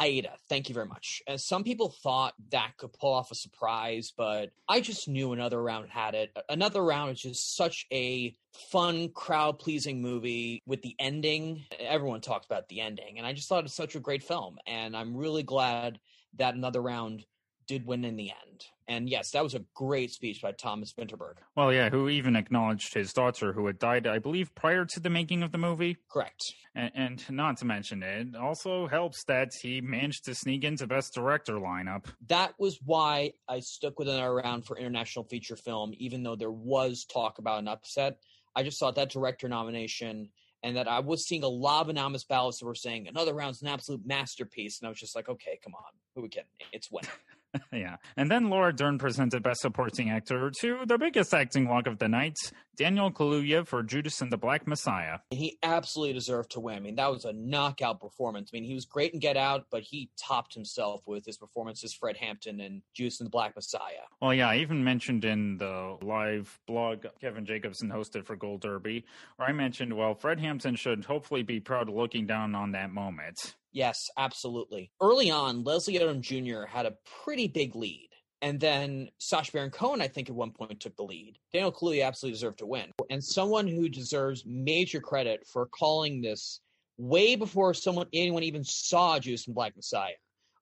Aida, 0.00 0.36
thank 0.48 0.68
you 0.68 0.74
very 0.74 0.86
much. 0.86 1.22
As 1.26 1.44
some 1.44 1.64
people 1.64 1.88
thought 1.88 2.34
that 2.52 2.76
could 2.76 2.92
pull 2.92 3.12
off 3.12 3.32
a 3.32 3.34
surprise, 3.34 4.12
but 4.16 4.50
I 4.68 4.80
just 4.80 5.08
knew 5.08 5.32
another 5.32 5.60
round 5.60 5.90
had 5.90 6.14
it. 6.14 6.36
Another 6.48 6.84
round 6.84 7.10
is 7.12 7.20
just 7.20 7.56
such 7.56 7.86
a 7.92 8.36
fun, 8.70 9.08
crowd 9.10 9.58
pleasing 9.58 10.00
movie 10.00 10.62
with 10.66 10.82
the 10.82 10.94
ending. 11.00 11.64
Everyone 11.80 12.20
talked 12.20 12.46
about 12.46 12.68
the 12.68 12.80
ending, 12.80 13.18
and 13.18 13.26
I 13.26 13.32
just 13.32 13.48
thought 13.48 13.64
it's 13.64 13.74
such 13.74 13.96
a 13.96 14.00
great 14.00 14.22
film. 14.22 14.58
And 14.66 14.96
I'm 14.96 15.16
really 15.16 15.42
glad 15.42 15.98
that 16.36 16.54
another 16.54 16.80
round 16.80 17.24
did 17.66 17.84
win 17.84 18.04
in 18.04 18.16
the 18.16 18.30
end. 18.30 18.64
And 18.88 19.08
yes, 19.08 19.32
that 19.32 19.42
was 19.42 19.54
a 19.54 19.62
great 19.74 20.10
speech 20.10 20.40
by 20.40 20.52
Thomas 20.52 20.94
Vinterberg. 20.94 21.34
Well, 21.54 21.72
yeah, 21.72 21.90
who 21.90 22.08
even 22.08 22.34
acknowledged 22.36 22.94
his 22.94 23.12
daughter, 23.12 23.52
who 23.52 23.66
had 23.66 23.78
died, 23.78 24.06
I 24.06 24.18
believe, 24.18 24.54
prior 24.54 24.86
to 24.86 25.00
the 25.00 25.10
making 25.10 25.42
of 25.42 25.52
the 25.52 25.58
movie. 25.58 25.98
Correct. 26.10 26.54
And, 26.74 26.90
and 26.94 27.30
not 27.30 27.58
to 27.58 27.66
mention, 27.66 28.02
it 28.02 28.34
also 28.34 28.86
helps 28.86 29.24
that 29.24 29.52
he 29.60 29.82
managed 29.82 30.24
to 30.24 30.34
sneak 30.34 30.64
into 30.64 30.86
Best 30.86 31.12
Director 31.12 31.54
lineup. 31.54 32.06
That 32.28 32.54
was 32.58 32.78
why 32.82 33.32
I 33.46 33.60
stuck 33.60 33.98
with 33.98 34.08
another 34.08 34.34
round 34.34 34.64
for 34.64 34.78
International 34.78 35.24
Feature 35.24 35.56
Film, 35.56 35.92
even 35.98 36.22
though 36.22 36.36
there 36.36 36.50
was 36.50 37.04
talk 37.04 37.38
about 37.38 37.58
an 37.58 37.68
upset. 37.68 38.18
I 38.56 38.62
just 38.62 38.80
thought 38.80 38.94
that 38.94 39.10
director 39.10 39.48
nomination 39.50 40.30
and 40.62 40.76
that 40.76 40.88
I 40.88 41.00
was 41.00 41.26
seeing 41.26 41.44
a 41.44 41.48
lot 41.48 41.82
of 41.82 41.88
anonymous 41.90 42.24
ballots 42.24 42.58
that 42.58 42.66
were 42.66 42.74
saying 42.74 43.06
another 43.06 43.34
round's 43.34 43.62
an 43.62 43.68
absolute 43.68 44.04
masterpiece. 44.04 44.80
And 44.80 44.86
I 44.86 44.88
was 44.88 44.98
just 44.98 45.14
like, 45.14 45.28
okay, 45.28 45.58
come 45.62 45.74
on, 45.74 45.92
who 46.14 46.22
we 46.22 46.28
kidding? 46.28 46.48
It's 46.72 46.90
winning. 46.90 47.10
yeah. 47.72 47.96
And 48.16 48.30
then 48.30 48.50
Laura 48.50 48.72
Dern 48.72 48.98
presented 48.98 49.42
Best 49.42 49.60
Supporting 49.60 50.10
Actor 50.10 50.52
to 50.60 50.80
the 50.86 50.98
biggest 50.98 51.32
acting 51.32 51.68
walk 51.68 51.86
of 51.86 51.98
the 51.98 52.08
night, 52.08 52.36
Daniel 52.76 53.10
Kaluuya 53.10 53.66
for 53.66 53.82
Judas 53.82 54.20
and 54.20 54.30
the 54.30 54.36
Black 54.36 54.66
Messiah. 54.66 55.18
He 55.30 55.58
absolutely 55.62 56.14
deserved 56.14 56.50
to 56.52 56.60
win. 56.60 56.76
I 56.76 56.80
mean, 56.80 56.96
that 56.96 57.10
was 57.10 57.24
a 57.24 57.32
knockout 57.32 58.00
performance. 58.00 58.50
I 58.52 58.56
mean, 58.56 58.64
he 58.64 58.74
was 58.74 58.84
great 58.84 59.12
in 59.14 59.20
Get 59.20 59.36
Out, 59.36 59.66
but 59.70 59.82
he 59.82 60.10
topped 60.16 60.54
himself 60.54 61.02
with 61.06 61.24
his 61.24 61.36
performances 61.36 61.94
Fred 61.94 62.16
Hampton 62.16 62.60
and 62.60 62.82
Judas 62.94 63.20
and 63.20 63.26
the 63.26 63.30
Black 63.30 63.54
Messiah. 63.56 64.06
Well, 64.20 64.34
yeah, 64.34 64.48
I 64.48 64.56
even 64.58 64.84
mentioned 64.84 65.24
in 65.24 65.58
the 65.58 65.96
live 66.02 66.58
blog 66.66 67.06
Kevin 67.20 67.46
Jacobson 67.46 67.88
hosted 67.88 68.24
for 68.24 68.36
Gold 68.36 68.60
Derby, 68.60 69.04
where 69.36 69.48
I 69.48 69.52
mentioned, 69.52 69.96
well, 69.96 70.14
Fred 70.14 70.38
Hampton 70.38 70.76
should 70.76 71.04
hopefully 71.04 71.42
be 71.42 71.60
proud 71.60 71.88
of 71.88 71.94
looking 71.94 72.26
down 72.26 72.54
on 72.54 72.72
that 72.72 72.90
moment. 72.90 73.56
Yes, 73.72 74.10
absolutely. 74.16 74.90
Early 75.00 75.30
on, 75.30 75.62
Leslie 75.62 75.98
Odom 75.98 76.20
Jr. 76.20 76.66
had 76.66 76.86
a 76.86 76.94
pretty 77.24 77.48
big 77.48 77.76
lead. 77.76 78.08
And 78.40 78.60
then 78.60 79.08
Sacha 79.18 79.50
Baron 79.52 79.70
Cohen, 79.70 80.00
I 80.00 80.08
think, 80.08 80.28
at 80.28 80.34
one 80.34 80.52
point 80.52 80.78
took 80.80 80.96
the 80.96 81.02
lead. 81.02 81.38
Daniel 81.52 81.72
Kaluuya 81.72 82.06
absolutely 82.06 82.34
deserved 82.34 82.58
to 82.58 82.66
win. 82.66 82.90
And 83.10 83.22
someone 83.22 83.66
who 83.66 83.88
deserves 83.88 84.44
major 84.46 85.00
credit 85.00 85.46
for 85.46 85.66
calling 85.66 86.20
this 86.20 86.60
way 86.98 87.36
before 87.36 87.74
someone 87.74 88.06
anyone 88.12 88.42
even 88.44 88.62
saw 88.62 89.18
Judas 89.18 89.46
and 89.46 89.54
Black 89.54 89.74
Messiah. 89.76 90.14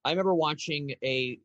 I 0.04 0.10
remember 0.10 0.34
watching 0.34 0.94
a 1.04 1.38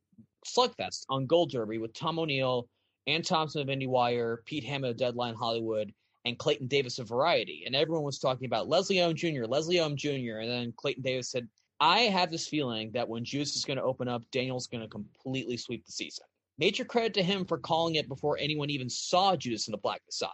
slugfest 0.46 1.06
on 1.10 1.26
Gold 1.26 1.52
Derby 1.52 1.80
with 1.80 1.94
Tom 1.94 2.20
O'Neill, 2.20 2.68
Anne 3.08 3.24
Thompson 3.24 3.62
of 3.62 3.68
IndieWire, 3.68 4.38
Pete 4.46 4.64
Hammond 4.64 4.92
of 4.92 4.98
Deadline 4.98 5.36
Hollywood, 5.36 5.94
and 6.26 6.38
Clayton 6.38 6.68
Davis 6.68 7.00
of 7.00 7.08
Variety. 7.08 7.64
And 7.66 7.76
everyone 7.76 8.04
was 8.04 8.20
talking 8.20 8.46
about 8.46 8.68
Leslie 8.68 8.98
Odom 8.98 9.16
Jr., 9.16 9.46
Leslie 9.46 9.78
Odom 9.78 9.96
Jr. 9.96 10.40
And 10.40 10.50
then 10.50 10.74
Clayton 10.76 11.04
Davis 11.04 11.32
said, 11.32 11.48
I 11.80 12.02
have 12.02 12.30
this 12.30 12.48
feeling 12.48 12.92
that 12.92 13.10
when 13.10 13.26
Juice 13.26 13.56
is 13.56 13.66
going 13.66 13.78
to 13.78 13.84
open 13.84 14.08
up, 14.08 14.24
Daniel's 14.32 14.68
going 14.68 14.82
to 14.82 14.88
completely 14.88 15.58
sweep 15.58 15.86
the 15.86 15.92
season. 15.92 16.26
Major 16.60 16.86
credit 16.86 17.16
to 17.16 17.24
him 17.24 17.44
for 17.46 17.58
calling 17.58 17.96
it 17.96 18.08
before 18.08 18.38
anyone 18.38 18.70
even 18.70 18.90
saw 18.90 19.36
Judas 19.36 19.68
and 19.68 19.74
the 19.74 19.80
Black 19.80 20.02
Messiah. 20.08 20.30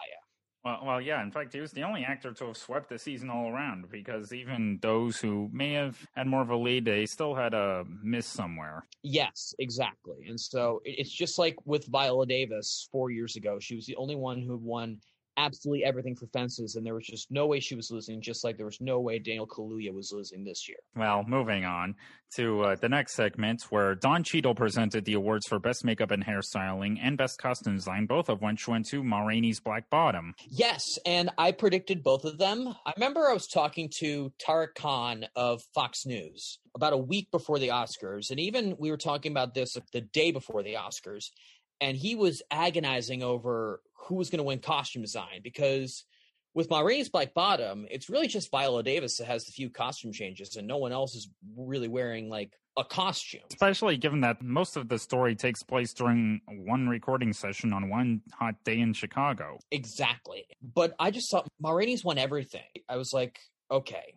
Well, 0.66 0.80
well, 0.84 1.02
yeah. 1.02 1.24
In 1.24 1.32
fact, 1.32 1.54
he 1.54 1.62
was 1.62 1.72
the 1.72 1.84
only 1.84 2.04
actor 2.04 2.34
to 2.34 2.48
have 2.48 2.58
swept 2.58 2.90
the 2.90 3.00
season 3.00 3.30
all 3.30 3.48
around 3.48 3.90
because 3.90 4.34
even 4.34 4.80
those 4.82 5.18
who 5.18 5.50
may 5.54 5.72
have 5.72 5.98
had 6.14 6.28
more 6.28 6.42
of 6.42 6.50
a 6.50 6.58
lead, 6.58 6.84
they 6.84 7.06
still 7.06 7.34
had 7.34 7.54
a 7.54 7.86
miss 8.04 8.26
somewhere. 8.26 8.86
Yes, 9.02 9.54
exactly. 9.60 10.26
And 10.28 10.38
so 10.38 10.82
it's 10.84 11.12
just 11.12 11.40
like 11.40 11.56
with 11.64 11.86
Viola 11.86 12.26
Davis 12.26 12.90
four 12.92 13.10
years 13.10 13.38
ago. 13.38 13.60
She 13.62 13.76
was 13.76 13.86
the 13.86 13.96
only 13.96 14.18
one 14.18 14.42
who 14.42 14.58
won 14.58 14.98
absolutely 15.38 15.86
everything 15.86 16.16
for 16.16 16.28
fences, 16.28 16.76
and 16.76 16.86
there 16.86 16.96
was 16.96 17.06
just 17.06 17.32
no 17.32 17.46
way 17.46 17.60
she 17.60 17.76
was 17.76 17.92
losing, 17.92 18.22
just 18.22 18.44
like 18.44 18.58
there 18.58 18.66
was 18.66 18.82
no 18.82 19.00
way 19.00 19.20
Daniel 19.20 19.48
Kaluuya 19.48 19.94
was 19.94 20.12
losing 20.12 20.44
this 20.44 20.68
year. 20.68 20.78
Well, 20.96 21.24
moving 21.28 21.64
on 21.64 21.96
to 22.36 22.62
uh, 22.62 22.76
the 22.76 22.90
next 22.90 23.14
segment, 23.14 23.64
where 23.70 23.96
Don 23.96 24.24
Cheadle 24.24 24.56
presented 24.56 25.06
the 25.06 25.14
awards 25.14 25.48
for 25.48 25.60
Best 25.60 25.86
Makeup 25.86 26.12
and 26.12 26.26
Hairstyling 26.26 26.98
and 27.02 27.18
Best 27.18 27.40
Costume 27.40 27.76
Design, 27.76 28.06
both 28.06 28.30
of 28.30 28.42
which 28.42 28.68
went 28.68 28.88
to 28.88 29.04
Ma 29.04 29.22
Rainey's 29.22 29.60
Black 29.60 29.90
Bottom. 29.90 30.34
Yes, 30.50 30.98
and 31.06 31.30
I 31.38 31.52
predicted 31.52 32.04
both 32.04 32.26
of 32.26 32.38
them. 32.38 32.76
I 32.86 32.94
remember 32.98 33.30
I 33.30 33.34
was 33.34 33.48
talking 33.48 33.90
to 34.00 34.34
Tariq 34.46 34.76
Khan 34.76 35.26
of 35.36 35.62
Fox 35.74 36.06
News 36.06 36.60
about 36.76 36.94
a 36.94 36.98
week 36.98 37.32
before 37.32 37.60
the 37.60 37.70
Oscars, 37.70 38.30
and 38.32 38.40
even 38.40 38.76
we 38.78 38.92
were 38.92 38.98
talking 38.98 39.32
about 39.32 39.54
this 39.54 39.76
the 39.94 40.02
day 40.02 40.32
before 40.32 40.64
the 40.64 40.74
Oscars 40.76 41.30
and 41.80 41.96
he 41.96 42.16
was 42.16 42.42
agonizing 42.52 43.22
over 43.24 43.82
who 44.08 44.16
was 44.16 44.30
going 44.30 44.40
to 44.40 44.44
win 44.44 44.60
costume 44.60 45.02
design 45.02 45.42
because 45.44 46.06
with 46.54 46.70
Ma 46.72 46.80
Rainey's 46.80 47.10
Black 47.10 47.36
Bottom, 47.36 47.86
it's 47.92 48.10
really 48.10 48.28
just 48.28 48.50
Viola 48.50 48.82
Davis 48.82 49.18
that 49.18 49.26
has 49.26 49.46
the 49.46 49.52
few 49.52 49.70
costume 49.70 50.12
changes, 50.12 50.56
and 50.56 50.68
no 50.68 50.78
one 50.78 50.92
else 50.92 51.14
is 51.14 51.30
really 51.56 51.88
wearing 51.88 52.30
like 52.30 52.52
a 52.78 52.84
costume. 52.84 53.42
Especially 53.52 53.96
given 53.96 54.22
that 54.22 54.42
most 54.42 54.76
of 54.76 54.90
the 54.90 54.98
story 54.98 55.36
takes 55.36 55.62
place 55.62 55.94
during 55.94 56.42
one 56.48 56.88
recording 56.88 57.32
session 57.32 57.74
on 57.74 57.90
one 57.90 58.22
hot 58.34 58.56
day 58.64 58.80
in 58.80 58.94
Chicago. 58.94 59.60
Exactly. 59.72 60.46
But 60.62 60.96
I 61.00 61.12
just 61.12 61.30
thought 61.30 61.48
Ma 61.60 61.80
won 62.04 62.18
everything. 62.18 62.64
I 62.90 62.98
was 62.98 63.14
like, 63.14 63.38
okay, 63.70 64.16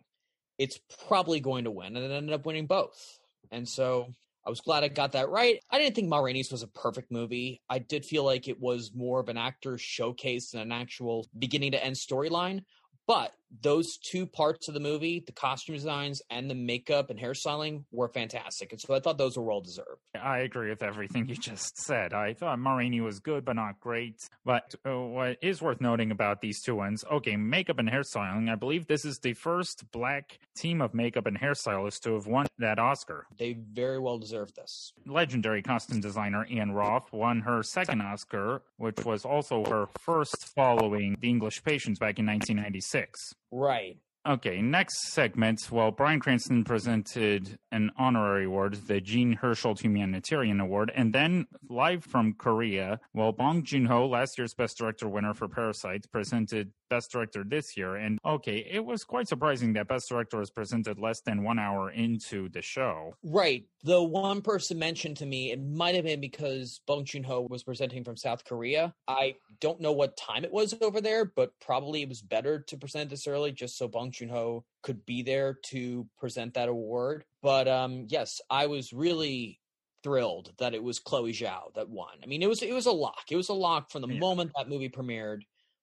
it's 0.57 0.79
probably 1.07 1.41
going 1.41 1.65
to 1.65 1.71
win, 1.71 1.95
and 1.95 2.03
it 2.03 2.11
ended 2.11 2.33
up 2.33 2.45
winning 2.47 2.65
both. 2.65 3.19
And 3.51 3.69
so 3.69 4.07
I 4.45 4.49
was 4.49 4.61
glad 4.61 4.83
I 4.83 4.87
got 4.87 5.11
that 5.11 5.29
right. 5.29 5.59
I 5.69 5.77
didn't 5.77 5.95
think 5.95 6.09
Ma 6.09 6.19
Rainey's 6.19 6.51
was 6.51 6.63
a 6.63 6.67
perfect 6.67 7.11
movie. 7.11 7.61
I 7.69 7.79
did 7.79 8.05
feel 8.05 8.23
like 8.23 8.47
it 8.47 8.59
was 8.59 8.91
more 8.95 9.19
of 9.19 9.29
an 9.29 9.37
actor 9.37 9.77
showcase 9.77 10.51
than 10.51 10.61
an 10.61 10.71
actual 10.71 11.27
beginning 11.37 11.71
to 11.73 11.83
end 11.83 11.95
storyline. 11.95 12.63
But 13.07 13.33
those 13.61 13.97
two 13.97 14.25
parts 14.25 14.67
of 14.67 14.73
the 14.73 14.79
movie, 14.79 15.23
the 15.25 15.31
costume 15.31 15.75
designs 15.75 16.21
and 16.29 16.49
the 16.49 16.55
makeup 16.55 17.09
and 17.09 17.19
hairstyling, 17.19 17.83
were 17.91 18.07
fantastic. 18.07 18.71
And 18.71 18.79
so 18.79 18.93
I 18.93 18.99
thought 18.99 19.17
those 19.17 19.37
were 19.37 19.43
well 19.43 19.61
deserved. 19.61 20.01
I 20.21 20.39
agree 20.39 20.69
with 20.69 20.83
everything 20.83 21.27
you 21.27 21.35
just 21.35 21.77
said. 21.77 22.13
I 22.13 22.33
thought 22.33 22.59
Ma 22.59 22.75
Rainey 22.75 23.01
was 23.01 23.19
good, 23.19 23.43
but 23.43 23.55
not 23.55 23.79
great. 23.79 24.27
But 24.45 24.75
uh, 24.85 24.97
what 24.99 25.37
is 25.41 25.61
worth 25.61 25.81
noting 25.81 26.11
about 26.11 26.41
these 26.41 26.61
two 26.61 26.75
ones, 26.75 27.03
okay, 27.11 27.35
makeup 27.35 27.79
and 27.79 27.89
hairstyling, 27.89 28.49
I 28.49 28.55
believe 28.55 28.87
this 28.87 29.05
is 29.05 29.19
the 29.19 29.33
first 29.33 29.91
black 29.91 30.39
team 30.55 30.81
of 30.81 30.93
makeup 30.93 31.25
and 31.25 31.39
hairstylists 31.39 32.01
to 32.01 32.13
have 32.13 32.27
won 32.27 32.47
that 32.57 32.79
Oscar. 32.79 33.27
They 33.37 33.53
very 33.53 33.99
well 33.99 34.17
deserve 34.17 34.53
this. 34.53 34.93
Legendary 35.05 35.61
costume 35.61 35.99
designer 35.99 36.45
Ann 36.51 36.71
Roth 36.71 37.11
won 37.11 37.41
her 37.41 37.63
second 37.63 38.01
Oscar, 38.01 38.61
which 38.77 39.03
was 39.05 39.25
also 39.25 39.63
her 39.65 39.87
first 39.99 40.45
following 40.55 41.17
The 41.19 41.29
English 41.29 41.63
Patients 41.63 41.99
back 41.99 42.19
in 42.19 42.25
1996. 42.25 43.35
Right. 43.51 43.97
Okay, 44.27 44.61
next 44.61 45.13
segment. 45.13 45.59
Well, 45.71 45.89
Bryan 45.89 46.19
Cranston 46.19 46.63
presented 46.63 47.57
an 47.71 47.89
honorary 47.97 48.45
award, 48.45 48.75
the 48.85 49.01
Jean 49.01 49.35
Hersholt 49.41 49.79
Humanitarian 49.79 50.59
Award, 50.59 50.91
and 50.95 51.11
then 51.11 51.47
live 51.67 52.03
from 52.03 52.33
Korea, 52.33 52.99
well, 53.15 53.31
Bong 53.31 53.63
Joon 53.63 53.85
Ho, 53.85 54.05
last 54.05 54.37
year's 54.37 54.53
Best 54.53 54.77
Director 54.77 55.09
winner 55.09 55.33
for 55.33 55.47
Parasite, 55.47 56.05
presented 56.11 56.71
Best 56.91 57.09
Director 57.09 57.45
this 57.47 57.77
year. 57.77 57.95
And 57.95 58.19
okay, 58.25 58.67
it 58.69 58.83
was 58.83 59.05
quite 59.05 59.29
surprising 59.29 59.71
that 59.73 59.87
Best 59.87 60.09
Director 60.09 60.37
was 60.37 60.51
presented 60.51 60.99
less 60.99 61.21
than 61.21 61.41
one 61.41 61.57
hour 61.57 61.89
into 61.89 62.49
the 62.49 62.61
show. 62.61 63.15
Right. 63.23 63.65
The 63.83 64.03
one 64.03 64.41
person 64.41 64.77
mentioned 64.77 65.17
to 65.17 65.25
me, 65.25 65.51
it 65.51 65.63
might 65.63 65.95
have 65.95 66.03
been 66.03 66.19
because 66.19 66.81
Bong 66.85 67.05
Joon 67.05 67.23
Ho 67.23 67.47
was 67.49 67.63
presenting 67.63 68.03
from 68.03 68.17
South 68.17 68.43
Korea. 68.43 68.93
I 69.07 69.35
don't 69.61 69.79
know 69.79 69.93
what 69.93 70.17
time 70.17 70.43
it 70.43 70.51
was 70.51 70.75
over 70.81 70.99
there, 70.99 71.23
but 71.23 71.53
probably 71.61 72.01
it 72.01 72.09
was 72.09 72.21
better 72.21 72.59
to 72.59 72.77
present 72.77 73.09
this 73.09 73.25
early 73.25 73.53
just 73.53 73.77
so 73.77 73.87
Bong 73.87 74.11
Joon 74.11 74.29
Ho 74.29 74.65
could 74.83 75.05
be 75.05 75.23
there 75.23 75.57
to 75.67 76.05
present 76.19 76.53
that 76.55 76.67
award. 76.67 77.23
But 77.41 77.69
um, 77.69 78.05
yes, 78.09 78.41
I 78.49 78.65
was 78.67 78.91
really 78.91 79.61
thrilled 80.03 80.51
that 80.57 80.73
it 80.73 80.83
was 80.83 80.99
Chloe 80.99 81.31
Zhao 81.31 81.73
that 81.75 81.89
won. 81.89 82.13
I 82.23 82.25
mean, 82.25 82.41
it 82.41 82.49
was 82.49 82.61
it 82.61 82.73
was 82.73 82.85
a 82.85 82.91
lock. 82.91 83.25
It 83.29 83.35
was 83.35 83.49
a 83.49 83.53
lock 83.53 83.91
from 83.91 84.01
the 84.01 84.09
yeah. 84.09 84.19
moment 84.19 84.51
that 84.57 84.69
movie 84.69 84.89
premiered. 84.89 85.41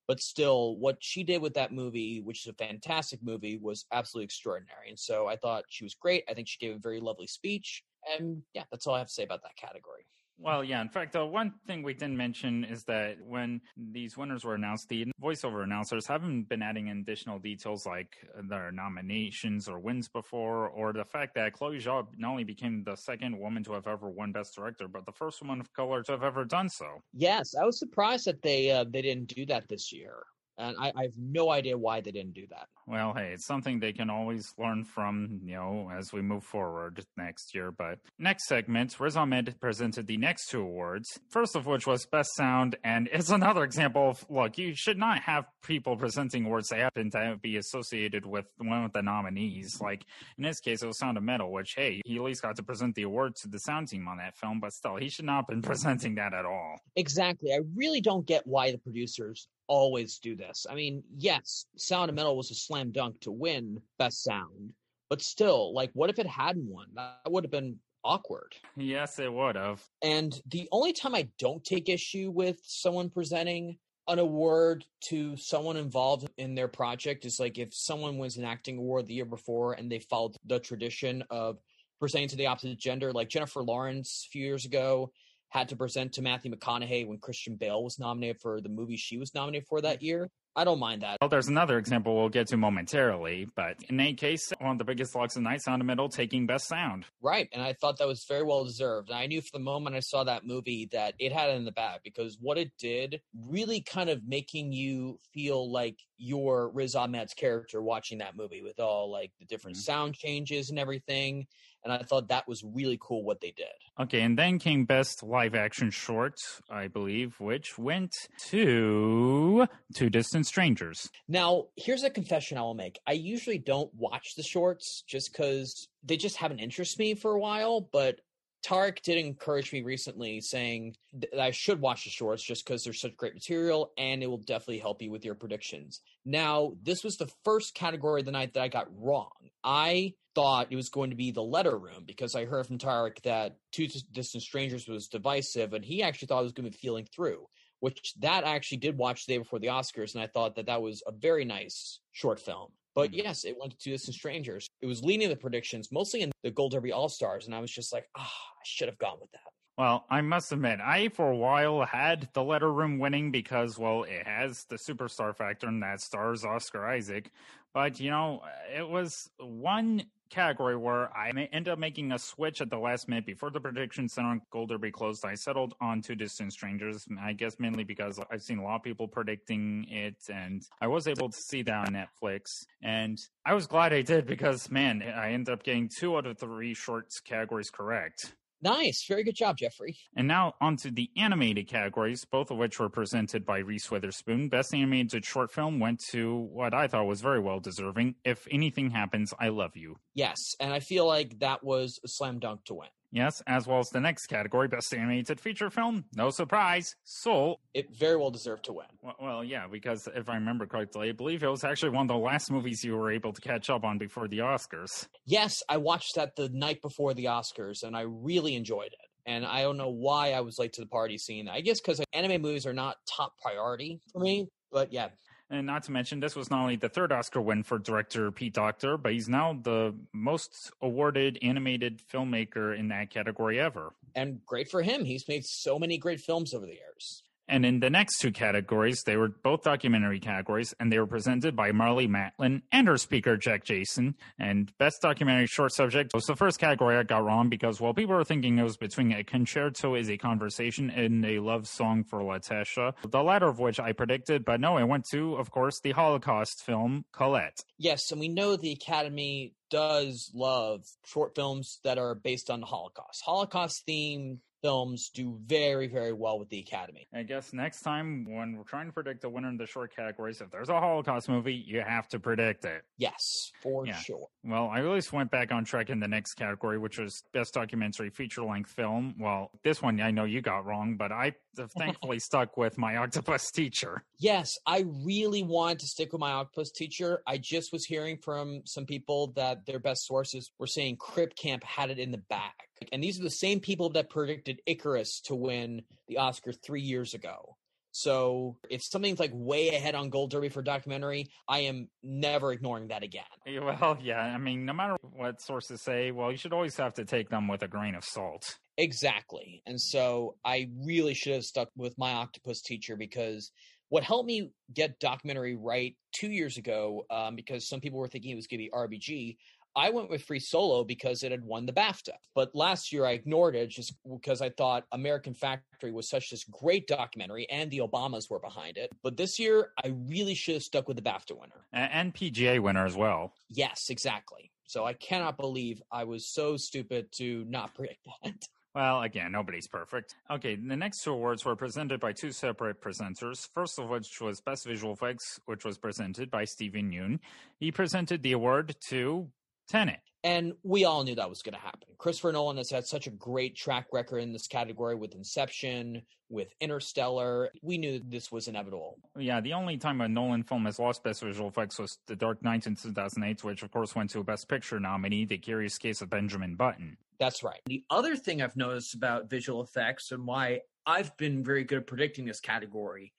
But 0.08 0.20
still, 0.20 0.76
what 0.76 0.96
she 1.00 1.22
did 1.22 1.42
with 1.42 1.54
that 1.54 1.70
movie, 1.70 2.22
which 2.22 2.46
is 2.46 2.50
a 2.50 2.54
fantastic 2.54 3.22
movie, 3.22 3.58
was 3.58 3.84
absolutely 3.92 4.24
extraordinary. 4.24 4.88
And 4.88 4.98
so 4.98 5.28
I 5.28 5.36
thought 5.36 5.64
she 5.68 5.84
was 5.84 5.94
great. 5.94 6.24
I 6.28 6.34
think 6.34 6.48
she 6.48 6.58
gave 6.58 6.74
a 6.74 6.80
very 6.80 6.98
lovely 6.98 7.26
speech. 7.26 7.84
And 8.18 8.42
yeah, 8.54 8.64
that's 8.70 8.86
all 8.86 8.94
I 8.94 8.98
have 8.98 9.08
to 9.08 9.12
say 9.12 9.24
about 9.24 9.42
that 9.42 9.56
category. 9.56 10.06
Well, 10.38 10.62
yeah. 10.62 10.80
In 10.80 10.88
fact, 10.88 11.16
uh, 11.16 11.26
one 11.26 11.52
thing 11.66 11.82
we 11.82 11.94
didn't 11.94 12.16
mention 12.16 12.64
is 12.64 12.84
that 12.84 13.16
when 13.26 13.60
these 13.76 14.16
winners 14.16 14.44
were 14.44 14.54
announced, 14.54 14.88
the 14.88 15.06
voiceover 15.20 15.64
announcers 15.64 16.06
haven't 16.06 16.48
been 16.48 16.62
adding 16.62 16.88
additional 16.88 17.38
details 17.40 17.84
like 17.86 18.16
their 18.48 18.70
nominations 18.70 19.68
or 19.68 19.80
wins 19.80 20.08
before, 20.08 20.68
or 20.68 20.92
the 20.92 21.04
fact 21.04 21.34
that 21.34 21.54
Chloe 21.54 21.78
Zhao 21.78 22.06
not 22.16 22.30
only 22.30 22.44
became 22.44 22.84
the 22.84 22.94
second 22.94 23.36
woman 23.36 23.64
to 23.64 23.72
have 23.72 23.88
ever 23.88 24.08
won 24.08 24.30
Best 24.30 24.54
Director, 24.54 24.86
but 24.86 25.04
the 25.06 25.12
first 25.12 25.42
woman 25.42 25.60
of 25.60 25.72
color 25.72 26.02
to 26.04 26.12
have 26.12 26.22
ever 26.22 26.44
done 26.44 26.68
so. 26.68 26.86
Yes, 27.12 27.54
I 27.60 27.64
was 27.64 27.78
surprised 27.78 28.26
that 28.26 28.40
they 28.42 28.70
uh, 28.70 28.84
they 28.84 29.02
didn't 29.02 29.34
do 29.34 29.44
that 29.46 29.68
this 29.68 29.92
year 29.92 30.24
and 30.58 30.76
I, 30.78 30.92
I, 30.96 31.02
have 31.04 31.12
no 31.16 31.50
idea 31.50 31.78
why 31.78 32.00
they 32.00 32.10
didn't 32.10 32.34
do 32.34 32.46
that. 32.50 32.66
Well, 32.88 33.12
hey, 33.12 33.32
it's 33.34 33.46
something 33.46 33.80
they 33.80 33.92
can 33.92 34.08
always 34.08 34.54
learn 34.56 34.82
from, 34.82 35.40
you 35.44 35.56
know, 35.56 35.90
as 35.94 36.10
we 36.10 36.22
move 36.22 36.42
forward 36.42 37.04
next 37.18 37.54
year. 37.54 37.70
But 37.70 37.98
next 38.18 38.46
segment, 38.46 38.98
Riz 38.98 39.14
Ahmed 39.14 39.56
presented 39.60 40.06
the 40.06 40.16
next 40.16 40.46
two 40.48 40.62
awards. 40.62 41.06
First 41.28 41.54
of 41.54 41.66
which 41.66 41.86
was 41.86 42.06
Best 42.06 42.34
Sound, 42.34 42.76
and 42.82 43.06
it's 43.12 43.28
another 43.28 43.62
example 43.62 44.08
of 44.08 44.24
look, 44.30 44.56
you 44.56 44.74
should 44.74 44.96
not 44.96 45.18
have 45.20 45.44
people 45.62 45.98
presenting 45.98 46.46
awards 46.46 46.68
that 46.68 46.78
happen 46.78 47.10
to 47.10 47.36
be 47.42 47.58
associated 47.58 48.24
with 48.24 48.46
one 48.56 48.84
of 48.84 48.92
the 48.94 49.02
nominees. 49.02 49.78
Like 49.82 50.06
in 50.38 50.44
this 50.44 50.58
case, 50.60 50.82
it 50.82 50.86
was 50.86 50.98
Sound 50.98 51.18
of 51.18 51.22
Metal, 51.22 51.52
which 51.52 51.74
hey, 51.76 52.00
he 52.06 52.16
at 52.16 52.22
least 52.22 52.40
got 52.40 52.56
to 52.56 52.62
present 52.62 52.94
the 52.94 53.02
award 53.02 53.34
to 53.42 53.48
the 53.48 53.58
sound 53.58 53.88
team 53.88 54.08
on 54.08 54.16
that 54.16 54.34
film, 54.38 54.60
but 54.60 54.72
still, 54.72 54.96
he 54.96 55.10
should 55.10 55.26
not 55.26 55.36
have 55.36 55.46
been 55.48 55.62
presenting 55.70 56.14
that 56.14 56.32
at 56.32 56.46
all. 56.46 56.76
Exactly. 56.96 57.52
I 57.52 57.60
really 57.76 58.00
don't 58.00 58.24
get 58.26 58.46
why 58.46 58.72
the 58.72 58.78
producers 58.78 59.46
always 59.66 60.18
do 60.18 60.34
this. 60.34 60.66
I 60.68 60.74
mean, 60.74 61.02
yes, 61.16 61.66
Sound 61.76 62.08
of 62.08 62.16
Metal 62.16 62.36
was 62.36 62.50
a 62.50 62.54
slam 62.54 62.77
dunk 62.86 63.20
to 63.20 63.30
win 63.30 63.80
Best 63.98 64.22
Sound, 64.24 64.72
but 65.10 65.22
still, 65.22 65.74
like, 65.74 65.90
what 65.94 66.10
if 66.10 66.18
it 66.18 66.26
hadn't 66.26 66.68
won? 66.68 66.86
That 66.94 67.30
would 67.30 67.44
have 67.44 67.50
been 67.50 67.78
awkward. 68.04 68.54
Yes, 68.76 69.18
it 69.18 69.32
would 69.32 69.56
have. 69.56 69.82
And 70.02 70.40
the 70.48 70.68
only 70.72 70.92
time 70.92 71.14
I 71.14 71.28
don't 71.38 71.64
take 71.64 71.88
issue 71.88 72.30
with 72.34 72.58
someone 72.64 73.10
presenting 73.10 73.78
an 74.08 74.18
award 74.18 74.84
to 75.02 75.36
someone 75.36 75.76
involved 75.76 76.28
in 76.38 76.54
their 76.54 76.68
project 76.68 77.26
is 77.26 77.38
like 77.38 77.58
if 77.58 77.74
someone 77.74 78.16
wins 78.16 78.38
an 78.38 78.44
acting 78.44 78.78
award 78.78 79.06
the 79.06 79.14
year 79.14 79.26
before 79.26 79.74
and 79.74 79.92
they 79.92 79.98
followed 79.98 80.34
the 80.46 80.58
tradition 80.58 81.22
of 81.28 81.58
presenting 82.00 82.28
to 82.28 82.36
the 82.36 82.46
opposite 82.46 82.78
gender, 82.78 83.12
like 83.12 83.28
Jennifer 83.28 83.62
Lawrence 83.62 84.24
a 84.26 84.30
few 84.30 84.44
years 84.44 84.64
ago 84.64 85.12
had 85.50 85.68
to 85.70 85.76
present 85.76 86.12
to 86.14 86.22
Matthew 86.22 86.54
McConaughey 86.54 87.06
when 87.06 87.18
Christian 87.18 87.56
Bale 87.56 87.82
was 87.82 87.98
nominated 87.98 88.40
for 88.40 88.60
the 88.60 88.68
movie 88.68 88.96
she 88.96 89.16
was 89.16 89.34
nominated 89.34 89.66
for 89.66 89.80
that 89.80 90.02
year. 90.02 90.30
I 90.56 90.64
don't 90.64 90.80
mind 90.80 91.02
that. 91.02 91.18
Well, 91.20 91.30
there's 91.30 91.46
another 91.46 91.78
example 91.78 92.16
we'll 92.16 92.30
get 92.30 92.48
to 92.48 92.56
momentarily, 92.56 93.48
but 93.54 93.76
in 93.88 94.00
any 94.00 94.14
case, 94.14 94.52
one 94.58 94.72
of 94.72 94.78
the 94.78 94.84
biggest 94.84 95.14
locks 95.14 95.36
of 95.36 95.44
the 95.44 95.48
night, 95.48 95.62
Sound 95.62 95.80
of 95.80 95.86
Metal 95.86 96.08
taking 96.08 96.46
Best 96.46 96.66
Sound. 96.66 97.04
Right, 97.22 97.48
and 97.52 97.62
I 97.62 97.74
thought 97.74 97.98
that 97.98 98.08
was 98.08 98.24
very 98.24 98.42
well 98.42 98.64
deserved. 98.64 99.08
And 99.08 99.18
I 99.18 99.26
knew 99.26 99.40
from 99.40 99.60
the 99.60 99.64
moment 99.64 99.94
I 99.94 100.00
saw 100.00 100.24
that 100.24 100.44
movie 100.44 100.88
that 100.90 101.14
it 101.20 101.32
had 101.32 101.50
it 101.50 101.56
in 101.56 101.64
the 101.64 101.70
bag 101.70 102.00
because 102.02 102.38
what 102.40 102.58
it 102.58 102.72
did 102.76 103.20
really 103.46 103.80
kind 103.80 104.10
of 104.10 104.26
making 104.26 104.72
you 104.72 105.20
feel 105.32 105.70
like 105.70 105.98
you're 106.16 106.70
Riz 106.74 106.96
Ahmed's 106.96 107.34
character 107.34 107.80
watching 107.80 108.18
that 108.18 108.36
movie 108.36 108.62
with 108.62 108.80
all 108.80 109.12
like 109.12 109.30
the 109.38 109.46
different 109.46 109.76
mm-hmm. 109.76 109.82
sound 109.82 110.14
changes 110.14 110.70
and 110.70 110.78
everything 110.78 111.46
and 111.84 111.92
I 111.92 111.98
thought 111.98 112.28
that 112.28 112.48
was 112.48 112.62
really 112.64 112.98
cool 113.00 113.22
what 113.24 113.40
they 113.40 113.52
did. 113.56 113.66
Okay, 114.00 114.22
and 114.22 114.38
then 114.38 114.58
came 114.58 114.84
Best 114.84 115.22
Live 115.22 115.54
Action 115.54 115.90
Short, 115.90 116.36
I 116.70 116.88
believe, 116.88 117.34
which 117.40 117.78
went 117.78 118.14
to 118.48 119.66
Two 119.94 120.10
Distant 120.10 120.46
Strangers. 120.46 121.08
Now, 121.26 121.66
here's 121.76 122.04
a 122.04 122.10
confession 122.10 122.58
I 122.58 122.62
will 122.62 122.74
make. 122.74 122.98
I 123.06 123.12
usually 123.12 123.58
don't 123.58 123.92
watch 123.94 124.34
the 124.36 124.42
shorts 124.42 125.02
just 125.06 125.32
because 125.32 125.88
they 126.04 126.16
just 126.16 126.36
haven't 126.36 126.60
interested 126.60 126.98
me 126.98 127.14
for 127.14 127.32
a 127.32 127.40
while, 127.40 127.80
but 127.80 128.20
Tariq 128.68 129.00
did 129.00 129.16
encourage 129.16 129.72
me 129.72 129.80
recently, 129.80 130.42
saying 130.42 130.94
that 131.14 131.40
I 131.40 131.52
should 131.52 131.80
watch 131.80 132.04
the 132.04 132.10
shorts 132.10 132.42
just 132.42 132.66
because 132.66 132.84
there's 132.84 133.00
such 133.00 133.16
great 133.16 133.32
material 133.32 133.92
and 133.96 134.22
it 134.22 134.26
will 134.26 134.36
definitely 134.36 134.78
help 134.78 135.00
you 135.00 135.10
with 135.10 135.24
your 135.24 135.34
predictions. 135.34 136.02
Now, 136.26 136.74
this 136.82 137.02
was 137.02 137.16
the 137.16 137.30
first 137.44 137.74
category 137.74 138.20
of 138.20 138.26
the 138.26 138.32
night 138.32 138.52
that 138.52 138.62
I 138.62 138.68
got 138.68 138.88
wrong. 138.94 139.30
I 139.64 140.12
thought 140.34 140.66
it 140.70 140.76
was 140.76 140.90
going 140.90 141.08
to 141.08 141.16
be 141.16 141.30
the 141.30 141.42
letter 141.42 141.78
room 141.78 142.04
because 142.06 142.34
I 142.34 142.44
heard 142.44 142.66
from 142.66 142.76
Tariq 142.76 143.22
that 143.22 143.56
Two 143.72 143.88
Distant 144.12 144.42
Strangers 144.42 144.86
was 144.86 145.08
divisive, 145.08 145.72
and 145.72 145.82
he 145.82 146.02
actually 146.02 146.26
thought 146.26 146.40
it 146.40 146.44
was 146.44 146.52
going 146.52 146.70
to 146.70 146.70
be 146.70 146.76
feeling 146.76 147.06
through. 147.06 147.46
Which 147.80 148.12
that 148.18 148.46
I 148.46 148.54
actually 148.54 148.78
did 148.78 148.98
watch 148.98 149.24
the 149.24 149.34
day 149.34 149.38
before 149.38 149.60
the 149.60 149.68
Oscars, 149.68 150.14
and 150.14 150.22
I 150.22 150.26
thought 150.26 150.56
that 150.56 150.66
that 150.66 150.82
was 150.82 151.02
a 151.06 151.12
very 151.12 151.46
nice 151.46 152.00
short 152.12 152.38
film. 152.38 152.68
But 152.98 153.12
Mm. 153.12 153.22
yes, 153.22 153.44
it 153.44 153.56
went 153.56 153.78
to 153.78 153.90
Distant 153.90 154.16
Strangers. 154.16 154.68
It 154.80 154.86
was 154.86 155.04
leading 155.04 155.28
the 155.28 155.36
predictions, 155.36 155.92
mostly 155.92 156.22
in 156.22 156.32
the 156.42 156.50
Gold 156.50 156.72
Derby 156.72 156.90
All 156.90 157.08
Stars, 157.08 157.46
and 157.46 157.54
I 157.54 157.60
was 157.60 157.70
just 157.70 157.92
like, 157.92 158.08
ah, 158.16 158.26
I 158.26 158.64
should 158.64 158.88
have 158.88 158.98
gone 158.98 159.20
with 159.20 159.30
that. 159.30 159.52
Well, 159.76 160.04
I 160.10 160.20
must 160.20 160.50
admit, 160.50 160.80
I 160.80 161.08
for 161.10 161.30
a 161.30 161.36
while 161.36 161.84
had 161.84 162.28
the 162.32 162.42
letter 162.42 162.72
room 162.72 162.98
winning 162.98 163.30
because, 163.30 163.78
well, 163.78 164.02
it 164.02 164.26
has 164.26 164.64
the 164.64 164.74
superstar 164.74 165.32
factor 165.36 165.68
and 165.68 165.80
that 165.80 166.00
stars 166.00 166.44
Oscar 166.44 166.84
Isaac. 166.86 167.30
But, 167.72 168.00
you 168.00 168.10
know, 168.10 168.42
it 168.76 168.88
was 168.88 169.30
one 169.38 170.02
category 170.30 170.76
where 170.76 171.16
I 171.16 171.32
may 171.32 171.46
end 171.46 171.68
up 171.68 171.78
making 171.78 172.12
a 172.12 172.18
switch 172.18 172.60
at 172.60 172.70
the 172.70 172.78
last 172.78 173.08
minute 173.08 173.26
before 173.26 173.50
the 173.50 173.60
prediction 173.60 174.08
center 174.08 174.28
on 174.28 174.40
Gold 174.50 174.70
Derby 174.70 174.90
closed. 174.90 175.24
I 175.24 175.34
settled 175.34 175.74
on 175.80 176.02
Two 176.02 176.14
Distant 176.14 176.52
Strangers, 176.52 177.06
I 177.20 177.32
guess 177.32 177.56
mainly 177.58 177.84
because 177.84 178.18
I've 178.30 178.42
seen 178.42 178.58
a 178.58 178.64
lot 178.64 178.76
of 178.76 178.82
people 178.82 179.08
predicting 179.08 179.86
it 179.88 180.16
and 180.32 180.62
I 180.80 180.86
was 180.86 181.06
able 181.06 181.28
to 181.30 181.36
see 181.36 181.62
that 181.62 181.88
on 181.88 181.94
Netflix. 181.94 182.64
And 182.82 183.18
I 183.44 183.54
was 183.54 183.66
glad 183.66 183.92
I 183.92 184.02
did 184.02 184.26
because, 184.26 184.70
man, 184.70 185.02
I 185.02 185.32
ended 185.32 185.52
up 185.52 185.62
getting 185.62 185.88
two 185.88 186.16
out 186.16 186.26
of 186.26 186.38
three 186.38 186.74
shorts 186.74 187.20
categories 187.20 187.70
correct. 187.70 188.34
Nice. 188.60 189.04
Very 189.06 189.22
good 189.22 189.36
job, 189.36 189.56
Jeffrey. 189.56 189.96
And 190.16 190.26
now 190.26 190.54
onto 190.60 190.90
the 190.90 191.10
animated 191.16 191.68
categories, 191.68 192.24
both 192.24 192.50
of 192.50 192.58
which 192.58 192.78
were 192.80 192.88
presented 192.88 193.46
by 193.46 193.58
Reese 193.58 193.90
Witherspoon. 193.90 194.48
Best 194.48 194.74
animated 194.74 195.24
short 195.24 195.52
film 195.52 195.78
went 195.78 196.00
to 196.10 196.48
what 196.52 196.74
I 196.74 196.88
thought 196.88 197.06
was 197.06 197.20
very 197.20 197.40
well 197.40 197.60
deserving. 197.60 198.16
If 198.24 198.48
anything 198.50 198.90
happens, 198.90 199.32
I 199.38 199.48
love 199.48 199.76
you. 199.76 199.96
Yes, 200.14 200.56
and 200.58 200.72
I 200.72 200.80
feel 200.80 201.06
like 201.06 201.38
that 201.38 201.62
was 201.62 202.00
a 202.04 202.08
slam 202.08 202.40
dunk 202.40 202.64
to 202.64 202.74
win. 202.74 202.88
Yes, 203.10 203.42
as 203.46 203.66
well 203.66 203.78
as 203.78 203.88
the 203.88 204.00
next 204.00 204.26
category, 204.26 204.68
best 204.68 204.92
animated 204.92 205.40
feature 205.40 205.70
film. 205.70 206.04
No 206.14 206.30
surprise, 206.30 206.94
Soul. 207.04 207.60
It 207.72 207.94
very 207.96 208.16
well 208.16 208.30
deserved 208.30 208.64
to 208.66 208.72
win. 208.72 208.86
Well, 209.02 209.16
well, 209.20 209.44
yeah, 209.44 209.66
because 209.66 210.08
if 210.14 210.28
I 210.28 210.34
remember 210.34 210.66
correctly, 210.66 211.08
I 211.08 211.12
believe 211.12 211.42
it 211.42 211.48
was 211.48 211.64
actually 211.64 211.90
one 211.90 212.02
of 212.02 212.08
the 212.08 212.16
last 212.16 212.50
movies 212.50 212.84
you 212.84 212.96
were 212.96 213.10
able 213.10 213.32
to 213.32 213.40
catch 213.40 213.70
up 213.70 213.84
on 213.84 213.96
before 213.96 214.28
the 214.28 214.38
Oscars. 214.38 215.08
Yes, 215.24 215.62
I 215.68 215.78
watched 215.78 216.16
that 216.16 216.36
the 216.36 216.50
night 216.50 216.82
before 216.82 217.14
the 217.14 217.26
Oscars, 217.26 217.82
and 217.82 217.96
I 217.96 218.02
really 218.02 218.54
enjoyed 218.56 218.88
it. 218.92 219.08
And 219.26 219.44
I 219.44 219.62
don't 219.62 219.76
know 219.76 219.90
why 219.90 220.32
I 220.32 220.40
was 220.40 220.58
late 220.58 220.72
to 220.74 220.80
the 220.80 220.86
party 220.86 221.18
scene. 221.18 221.48
I 221.48 221.60
guess 221.60 221.80
because 221.80 222.00
anime 222.12 222.40
movies 222.40 222.66
are 222.66 222.72
not 222.72 222.96
top 223.06 223.34
priority 223.42 224.00
for 224.12 224.20
me. 224.20 224.48
But 224.70 224.92
yeah, 224.92 225.08
And 225.50 225.66
not 225.66 225.82
to 225.84 225.92
mention, 225.92 226.20
this 226.20 226.36
was 226.36 226.50
not 226.50 226.60
only 226.60 226.76
the 226.76 226.90
third 226.90 227.10
Oscar 227.10 227.40
win 227.40 227.62
for 227.62 227.78
director 227.78 228.30
Pete 228.30 228.52
Docter, 228.52 228.98
but 228.98 229.12
he's 229.12 229.28
now 229.30 229.58
the 229.62 229.94
most 230.12 230.70
awarded 230.82 231.38
animated 231.40 232.02
filmmaker 232.12 232.78
in 232.78 232.88
that 232.88 233.08
category 233.10 233.58
ever. 233.58 233.92
and 234.14 234.44
great 234.44 234.68
for 234.70 234.82
him. 234.82 235.04
He's 235.04 235.26
made 235.28 235.44
so 235.46 235.78
many 235.78 235.96
great 235.96 236.20
films 236.20 236.52
over 236.52 236.66
the 236.66 236.72
years. 236.74 237.22
And 237.48 237.64
in 237.64 237.80
the 237.80 237.90
next 237.90 238.18
two 238.18 238.30
categories, 238.30 239.02
they 239.04 239.16
were 239.16 239.28
both 239.28 239.62
documentary 239.62 240.20
categories, 240.20 240.74
and 240.78 240.92
they 240.92 240.98
were 240.98 241.06
presented 241.06 241.56
by 241.56 241.72
Marlee 241.72 242.08
Matlin 242.08 242.62
and 242.70 242.86
her 242.86 242.98
speaker, 242.98 243.36
Jack 243.36 243.64
Jason. 243.64 244.16
And 244.38 244.70
Best 244.78 245.00
Documentary 245.00 245.46
Short 245.46 245.72
Subject 245.72 246.12
was 246.12 246.24
the 246.26 246.36
first 246.36 246.58
category 246.58 246.96
I 246.96 247.02
got 247.04 247.24
wrong 247.24 247.48
because, 247.48 247.80
while 247.80 247.94
people 247.94 248.14
were 248.14 248.24
thinking 248.24 248.58
it 248.58 248.62
was 248.62 248.76
between 248.76 249.12
a 249.12 249.24
concerto 249.24 249.94
is 249.94 250.10
a 250.10 250.18
conversation 250.18 250.90
and 250.90 251.24
a 251.24 251.38
love 251.38 251.66
song 251.66 252.04
for 252.04 252.20
Latasha, 252.20 252.92
the 253.08 253.22
latter 253.22 253.48
of 253.48 253.58
which 253.58 253.80
I 253.80 253.92
predicted, 253.92 254.44
but 254.44 254.60
no, 254.60 254.76
it 254.76 254.84
went 254.84 255.06
to, 255.12 255.36
of 255.36 255.50
course, 255.50 255.80
the 255.80 255.92
Holocaust 255.92 256.62
film, 256.62 257.04
Colette. 257.12 257.60
Yes, 257.78 258.10
and 258.10 258.20
we 258.20 258.28
know 258.28 258.56
the 258.56 258.72
Academy 258.72 259.54
does 259.70 260.30
love 260.34 260.84
short 261.04 261.34
films 261.34 261.80
that 261.84 261.98
are 261.98 262.14
based 262.14 262.50
on 262.50 262.60
the 262.60 262.66
Holocaust. 262.66 263.22
Holocaust 263.24 263.86
themed 263.86 264.38
films 264.62 265.10
do 265.14 265.38
very, 265.46 265.86
very 265.86 266.12
well 266.12 266.38
with 266.38 266.48
the 266.48 266.58
Academy. 266.60 267.06
I 267.14 267.22
guess 267.22 267.52
next 267.52 267.82
time 267.82 268.26
when 268.28 268.56
we're 268.56 268.64
trying 268.64 268.86
to 268.86 268.92
predict 268.92 269.22
the 269.22 269.28
winner 269.28 269.48
in 269.48 269.56
the 269.56 269.66
short 269.66 269.94
categories, 269.94 270.40
if 270.40 270.50
there's 270.50 270.68
a 270.68 270.78
Holocaust 270.80 271.28
movie, 271.28 271.54
you 271.54 271.80
have 271.80 272.08
to 272.08 272.18
predict 272.18 272.64
it. 272.64 272.82
Yes, 272.96 273.50
for 273.62 273.86
Yeah. 273.86 273.96
sure. 273.96 274.28
Well, 274.44 274.68
I 274.68 274.80
at 274.80 274.86
least 274.86 275.12
went 275.12 275.30
back 275.30 275.52
on 275.52 275.64
track 275.64 275.90
in 275.90 276.00
the 276.00 276.08
next 276.08 276.34
category, 276.34 276.78
which 276.78 276.98
was 276.98 277.22
best 277.32 277.54
documentary 277.54 278.10
feature 278.10 278.42
length 278.42 278.70
film. 278.70 279.14
Well, 279.18 279.50
this 279.64 279.80
one 279.82 280.00
I 280.00 280.10
know 280.10 280.24
you 280.24 280.40
got 280.40 280.64
wrong, 280.66 280.96
but 280.96 281.12
I 281.12 281.32
have 281.56 281.70
thankfully 281.78 282.18
stuck 282.18 282.56
with 282.56 282.78
my 282.78 282.96
octopus 282.96 283.50
teacher. 283.50 284.04
Yes, 284.18 284.56
I 284.66 284.84
really 285.04 285.42
wanted 285.42 285.78
to 285.80 285.86
stick 285.86 286.12
with 286.12 286.20
my 286.20 286.32
octopus 286.32 286.70
teacher. 286.72 287.22
I 287.26 287.38
just 287.38 287.72
was 287.72 287.84
hearing 287.84 288.18
from 288.18 288.62
some 288.64 288.86
people 288.86 289.32
that 289.36 289.66
their 289.66 289.78
best 289.78 290.06
sources 290.06 290.50
were 290.58 290.66
saying 290.66 290.96
Crip 290.98 291.34
Camp 291.36 291.62
had 291.64 291.90
it 291.90 291.98
in 291.98 292.10
the 292.10 292.18
bag. 292.18 292.52
And 292.92 293.02
these 293.02 293.18
are 293.18 293.22
the 293.22 293.30
same 293.30 293.60
people 293.60 293.90
that 293.90 294.10
predicted 294.10 294.60
Icarus 294.66 295.20
to 295.22 295.34
win 295.34 295.82
the 296.06 296.18
Oscar 296.18 296.52
three 296.52 296.82
years 296.82 297.14
ago. 297.14 297.56
So 297.92 298.56
if 298.70 298.82
something's 298.82 299.18
like 299.18 299.32
way 299.34 299.70
ahead 299.70 299.94
on 299.94 300.10
Gold 300.10 300.30
Derby 300.30 300.50
for 300.50 300.62
documentary, 300.62 301.30
I 301.48 301.60
am 301.60 301.88
never 302.02 302.52
ignoring 302.52 302.88
that 302.88 303.02
again. 303.02 303.24
Well, 303.60 303.98
yeah, 304.00 304.20
I 304.20 304.38
mean, 304.38 304.64
no 304.64 304.72
matter 304.72 304.96
what 305.02 305.40
sources 305.40 305.82
say, 305.82 306.10
well, 306.10 306.30
you 306.30 306.36
should 306.36 306.52
always 306.52 306.76
have 306.76 306.94
to 306.94 307.04
take 307.04 307.28
them 307.28 307.48
with 307.48 307.62
a 307.62 307.68
grain 307.68 307.94
of 307.94 308.04
salt. 308.04 308.58
Exactly. 308.76 309.62
And 309.66 309.80
so 309.80 310.36
I 310.44 310.70
really 310.84 311.14
should 311.14 311.34
have 311.34 311.44
stuck 311.44 311.70
with 311.76 311.98
my 311.98 312.12
octopus 312.12 312.62
teacher 312.62 312.96
because 312.96 313.50
what 313.88 314.04
helped 314.04 314.26
me 314.26 314.52
get 314.72 315.00
documentary 315.00 315.56
right 315.56 315.96
two 316.12 316.30
years 316.30 316.56
ago, 316.56 317.04
um, 317.10 317.34
because 317.36 317.68
some 317.68 317.80
people 317.80 317.98
were 317.98 318.08
thinking 318.08 318.30
it 318.30 318.36
was 318.36 318.46
going 318.46 318.60
to 318.60 318.66
be 318.66 318.70
RBG, 318.70 319.36
I 319.78 319.90
went 319.90 320.10
with 320.10 320.22
Free 320.24 320.40
Solo 320.40 320.82
because 320.82 321.22
it 321.22 321.30
had 321.30 321.44
won 321.44 321.64
the 321.64 321.72
BAFTA. 321.72 322.14
But 322.34 322.54
last 322.54 322.92
year 322.92 323.06
I 323.06 323.12
ignored 323.12 323.54
it 323.54 323.68
just 323.68 323.94
because 324.08 324.42
I 324.42 324.50
thought 324.50 324.84
American 324.90 325.34
Factory 325.34 325.92
was 325.92 326.08
such 326.08 326.30
this 326.30 326.44
great 326.44 326.88
documentary 326.88 327.48
and 327.48 327.70
the 327.70 327.78
Obamas 327.78 328.28
were 328.28 328.40
behind 328.40 328.76
it. 328.76 328.90
But 329.02 329.16
this 329.16 329.38
year 329.38 329.70
I 329.82 329.94
really 330.08 330.34
should 330.34 330.54
have 330.54 330.64
stuck 330.64 330.88
with 330.88 330.96
the 330.96 331.02
BAFTA 331.02 331.38
winner. 331.38 331.66
And 331.72 332.12
PGA 332.12 332.60
winner 332.60 332.84
as 332.84 332.96
well. 332.96 333.32
Yes, 333.48 333.88
exactly. 333.88 334.50
So 334.66 334.84
I 334.84 334.94
cannot 334.94 335.38
believe 335.38 335.80
I 335.92 336.04
was 336.04 336.26
so 336.26 336.56
stupid 336.56 337.12
to 337.12 337.44
not 337.48 337.74
predict 337.74 338.06
that. 338.24 338.34
Well, 338.74 339.02
again, 339.02 339.32
nobody's 339.32 339.66
perfect. 339.66 340.14
Okay, 340.30 340.54
the 340.54 340.76
next 340.76 341.02
two 341.02 341.12
awards 341.12 341.44
were 341.44 341.56
presented 341.56 342.00
by 342.00 342.12
two 342.12 342.32
separate 342.32 342.80
presenters. 342.80 343.48
First 343.54 343.78
of 343.78 343.88
which 343.88 344.20
was 344.20 344.40
Best 344.40 344.66
Visual 344.66 344.92
Effects, 344.92 345.40
which 345.46 345.64
was 345.64 345.78
presented 345.78 346.30
by 346.30 346.44
Steven 346.44 346.90
Yeun. 346.92 347.18
He 347.58 347.72
presented 347.72 348.22
the 348.22 348.32
award 348.32 348.76
to 348.88 349.30
Tenet. 349.68 350.00
And 350.24 350.54
we 350.64 350.84
all 350.84 351.04
knew 351.04 351.14
that 351.14 351.30
was 351.30 351.42
going 351.42 351.54
to 351.54 351.60
happen. 351.60 351.88
Christopher 351.96 352.32
Nolan 352.32 352.56
has 352.56 352.70
had 352.70 352.86
such 352.86 353.06
a 353.06 353.10
great 353.10 353.56
track 353.56 353.86
record 353.92 354.18
in 354.18 354.32
this 354.32 354.48
category 354.48 354.96
with 354.96 355.14
Inception, 355.14 356.02
with 356.28 356.52
Interstellar. 356.60 357.50
We 357.62 357.78
knew 357.78 358.00
this 358.04 358.32
was 358.32 358.48
inevitable. 358.48 358.98
Yeah, 359.16 359.40
the 359.40 359.52
only 359.52 359.76
time 359.76 360.00
a 360.00 360.08
Nolan 360.08 360.42
film 360.42 360.64
has 360.64 360.80
lost 360.80 361.04
Best 361.04 361.22
Visual 361.22 361.48
Effects 361.48 361.78
was 361.78 361.98
The 362.08 362.16
Dark 362.16 362.42
Knight 362.42 362.66
in 362.66 362.74
2008, 362.74 363.44
which 363.44 363.62
of 363.62 363.70
course 363.70 363.94
went 363.94 364.10
to 364.10 364.20
a 364.20 364.24
Best 364.24 364.48
Picture 364.48 364.80
nominee, 364.80 365.24
The 365.24 365.38
Curious 365.38 365.78
Case 365.78 366.02
of 366.02 366.10
Benjamin 366.10 366.56
Button. 366.56 366.96
That's 367.20 367.44
right. 367.44 367.60
The 367.66 367.84
other 367.88 368.16
thing 368.16 368.42
I've 368.42 368.56
noticed 368.56 368.94
about 368.94 369.30
visual 369.30 369.62
effects 369.62 370.10
and 370.10 370.26
why 370.26 370.60
I've 370.84 371.16
been 371.16 371.44
very 371.44 371.64
good 371.64 371.78
at 371.78 371.86
predicting 371.86 372.24
this 372.24 372.40
category 372.40 373.12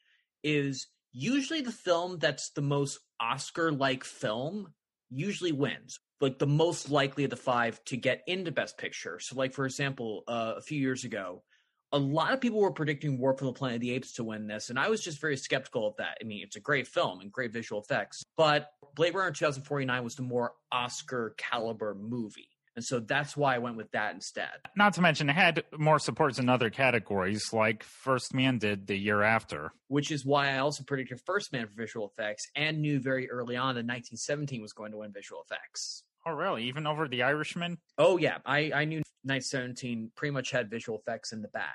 is 0.44 0.88
usually 1.12 1.62
the 1.62 1.72
film 1.72 2.18
that's 2.20 2.50
the 2.52 2.62
most 2.62 3.00
Oscar 3.20 3.72
like 3.72 4.04
film 4.04 4.74
usually 5.10 5.52
wins. 5.52 6.00
Like 6.22 6.38
the 6.38 6.48
most 6.48 6.90
likely 6.90 7.24
of 7.24 7.30
the 7.30 7.38
five 7.38 7.84
to 7.86 7.98
get 7.98 8.24
into 8.28 8.52
Best 8.52 8.78
Picture. 8.78 9.20
So, 9.20 9.36
like 9.36 9.54
for 9.54 9.66
example, 9.66 10.24
uh, 10.28 10.56
a 10.58 10.62
few 10.62 10.80
years 10.80 11.06
ago, 11.06 11.44
a 11.92 11.98
lot 11.98 12.34
of 12.34 12.42
people 12.42 12.60
were 12.60 12.72
predicting 12.72 13.18
War 13.18 13.36
for 13.36 13.46
the 13.46 13.54
Planet 13.54 13.78
of 13.78 13.82
the 13.82 13.92
Apes 13.92 14.14
to 14.14 14.24
win 14.24 14.48
this, 14.48 14.70
and 14.70 14.78
I 14.78 14.90
was 14.90 15.02
just 15.02 15.20
very 15.20 15.38
skeptical 15.38 15.88
of 15.88 15.96
that. 15.98 16.18
I 16.22 16.24
mean, 16.24 16.44
it's 16.44 16.56
a 16.56 16.60
great 16.60 16.88
film 16.88 17.22
and 17.22 17.32
great 17.32 17.52
visual 17.52 17.82
effects, 17.82 18.24
but 18.38 18.70
Blade 18.96 19.16
Runner 19.16 19.32
2049 19.32 20.04
was 20.04 20.16
the 20.16 20.22
more 20.22 20.54
Oscar 20.72 21.34
caliber 21.38 21.96
movie. 21.96 22.50
And 22.76 22.86
so 22.86 23.02
that's 23.02 23.36
why 23.36 23.56
I 23.56 23.58
went 23.58 23.76
with 23.76 23.92
that 23.92 24.14
instead. 24.14 24.48
Not 24.78 24.94
to 24.94 25.02
mention, 25.02 25.30
it 25.30 25.34
had 25.34 25.66
more 25.78 26.00
supports 26.00 26.40
in 26.40 26.48
other 26.48 26.70
categories, 26.70 27.52
like 27.52 27.84
First 27.84 28.34
Man 28.34 28.58
did 28.58 28.88
the 28.88 28.96
year 28.96 29.22
after. 29.22 29.74
Which 29.90 30.12
is 30.12 30.26
why 30.26 30.54
I 30.54 30.60
also 30.60 30.84
predicted 30.84 31.20
First 31.26 31.52
Man 31.52 31.68
for 31.68 31.74
visual 31.74 32.08
effects 32.08 32.48
and 32.56 32.80
knew 32.80 33.02
very 33.02 33.30
early 33.30 33.58
on 33.58 33.76
that 33.76 33.86
1917 33.86 34.62
was 34.62 34.72
going 34.72 34.92
to 34.92 34.98
win 34.98 35.12
visual 35.12 35.42
effects. 35.42 36.04
Oh, 36.26 36.32
really? 36.32 36.64
Even 36.66 36.86
over 36.86 37.08
The 37.08 37.24
Irishman? 37.24 37.78
Oh, 37.98 38.18
yeah. 38.18 38.38
I, 38.46 38.72
I 38.74 38.86
knew 38.86 39.02
1917 39.24 40.12
pretty 40.16 40.32
much 40.32 40.52
had 40.52 40.70
visual 40.70 41.00
effects 41.00 41.32
in 41.32 41.42
the 41.42 41.48
bag, 41.50 41.74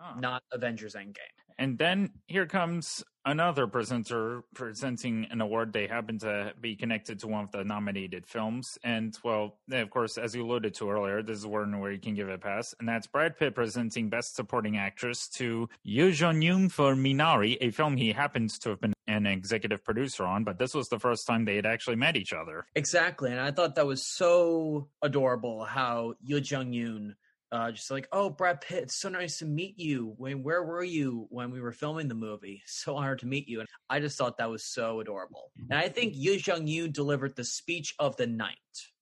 Oh. 0.00 0.14
not 0.18 0.42
Avengers 0.52 0.94
Endgame. 0.94 1.16
And 1.58 1.78
then 1.78 2.10
here 2.26 2.46
comes 2.46 3.04
another 3.24 3.68
presenter 3.68 4.42
presenting 4.54 5.26
an 5.30 5.40
award. 5.40 5.72
They 5.72 5.86
happen 5.86 6.18
to 6.20 6.52
be 6.60 6.74
connected 6.74 7.20
to 7.20 7.28
one 7.28 7.44
of 7.44 7.52
the 7.52 7.62
nominated 7.62 8.26
films. 8.26 8.78
And, 8.82 9.16
well, 9.22 9.58
of 9.70 9.90
course, 9.90 10.18
as 10.18 10.34
you 10.34 10.44
alluded 10.44 10.74
to 10.74 10.90
earlier, 10.90 11.22
this 11.22 11.38
is 11.38 11.46
one 11.46 11.78
where 11.78 11.92
you 11.92 12.00
can 12.00 12.14
give 12.14 12.28
it 12.28 12.34
a 12.34 12.38
pass. 12.38 12.74
And 12.80 12.88
that's 12.88 13.06
Brad 13.06 13.38
Pitt 13.38 13.54
presenting 13.54 14.08
Best 14.08 14.34
Supporting 14.34 14.76
Actress 14.76 15.28
to 15.34 15.68
Yuh-jung 15.84 16.42
Youn 16.42 16.68
for 16.68 16.94
Minari, 16.94 17.58
a 17.60 17.70
film 17.70 17.96
he 17.96 18.12
happens 18.12 18.58
to 18.60 18.70
have 18.70 18.80
been 18.80 18.92
an 19.06 19.26
executive 19.26 19.84
producer 19.84 20.24
on, 20.24 20.44
but 20.44 20.58
this 20.58 20.74
was 20.74 20.88
the 20.88 20.98
first 20.98 21.26
time 21.26 21.44
they 21.44 21.56
had 21.56 21.66
actually 21.66 21.96
met 21.96 22.16
each 22.16 22.32
other. 22.32 22.66
Exactly. 22.74 23.30
And 23.30 23.40
I 23.40 23.50
thought 23.50 23.74
that 23.74 23.86
was 23.86 24.02
so 24.02 24.88
adorable 25.02 25.64
how 25.64 26.14
Yuh-jung 26.22 26.72
Youn 26.72 27.16
uh, 27.52 27.70
just 27.70 27.90
like, 27.90 28.08
oh, 28.12 28.30
Brad 28.30 28.62
Pitt, 28.62 28.84
it's 28.84 29.00
so 29.00 29.10
nice 29.10 29.38
to 29.38 29.44
meet 29.44 29.78
you. 29.78 30.14
When 30.16 30.42
where 30.42 30.62
were 30.62 30.82
you 30.82 31.26
when 31.28 31.50
we 31.50 31.60
were 31.60 31.72
filming 31.72 32.08
the 32.08 32.14
movie? 32.14 32.62
So 32.74 32.96
honored 32.96 33.20
to 33.20 33.26
meet 33.26 33.48
you. 33.48 33.60
And 33.60 33.68
I 33.88 34.00
just 34.00 34.18
thought 34.18 34.38
that 34.38 34.50
was 34.50 34.64
so 34.64 34.98
adorable. 35.00 35.52
And 35.70 35.78
I 35.78 35.88
think 35.88 36.14
Yuh-jung 36.16 36.66
Youn 36.66 36.90
delivered 36.90 37.36
the 37.36 37.44
speech 37.44 37.94
of 37.98 38.16
the 38.16 38.26
night. 38.26 38.56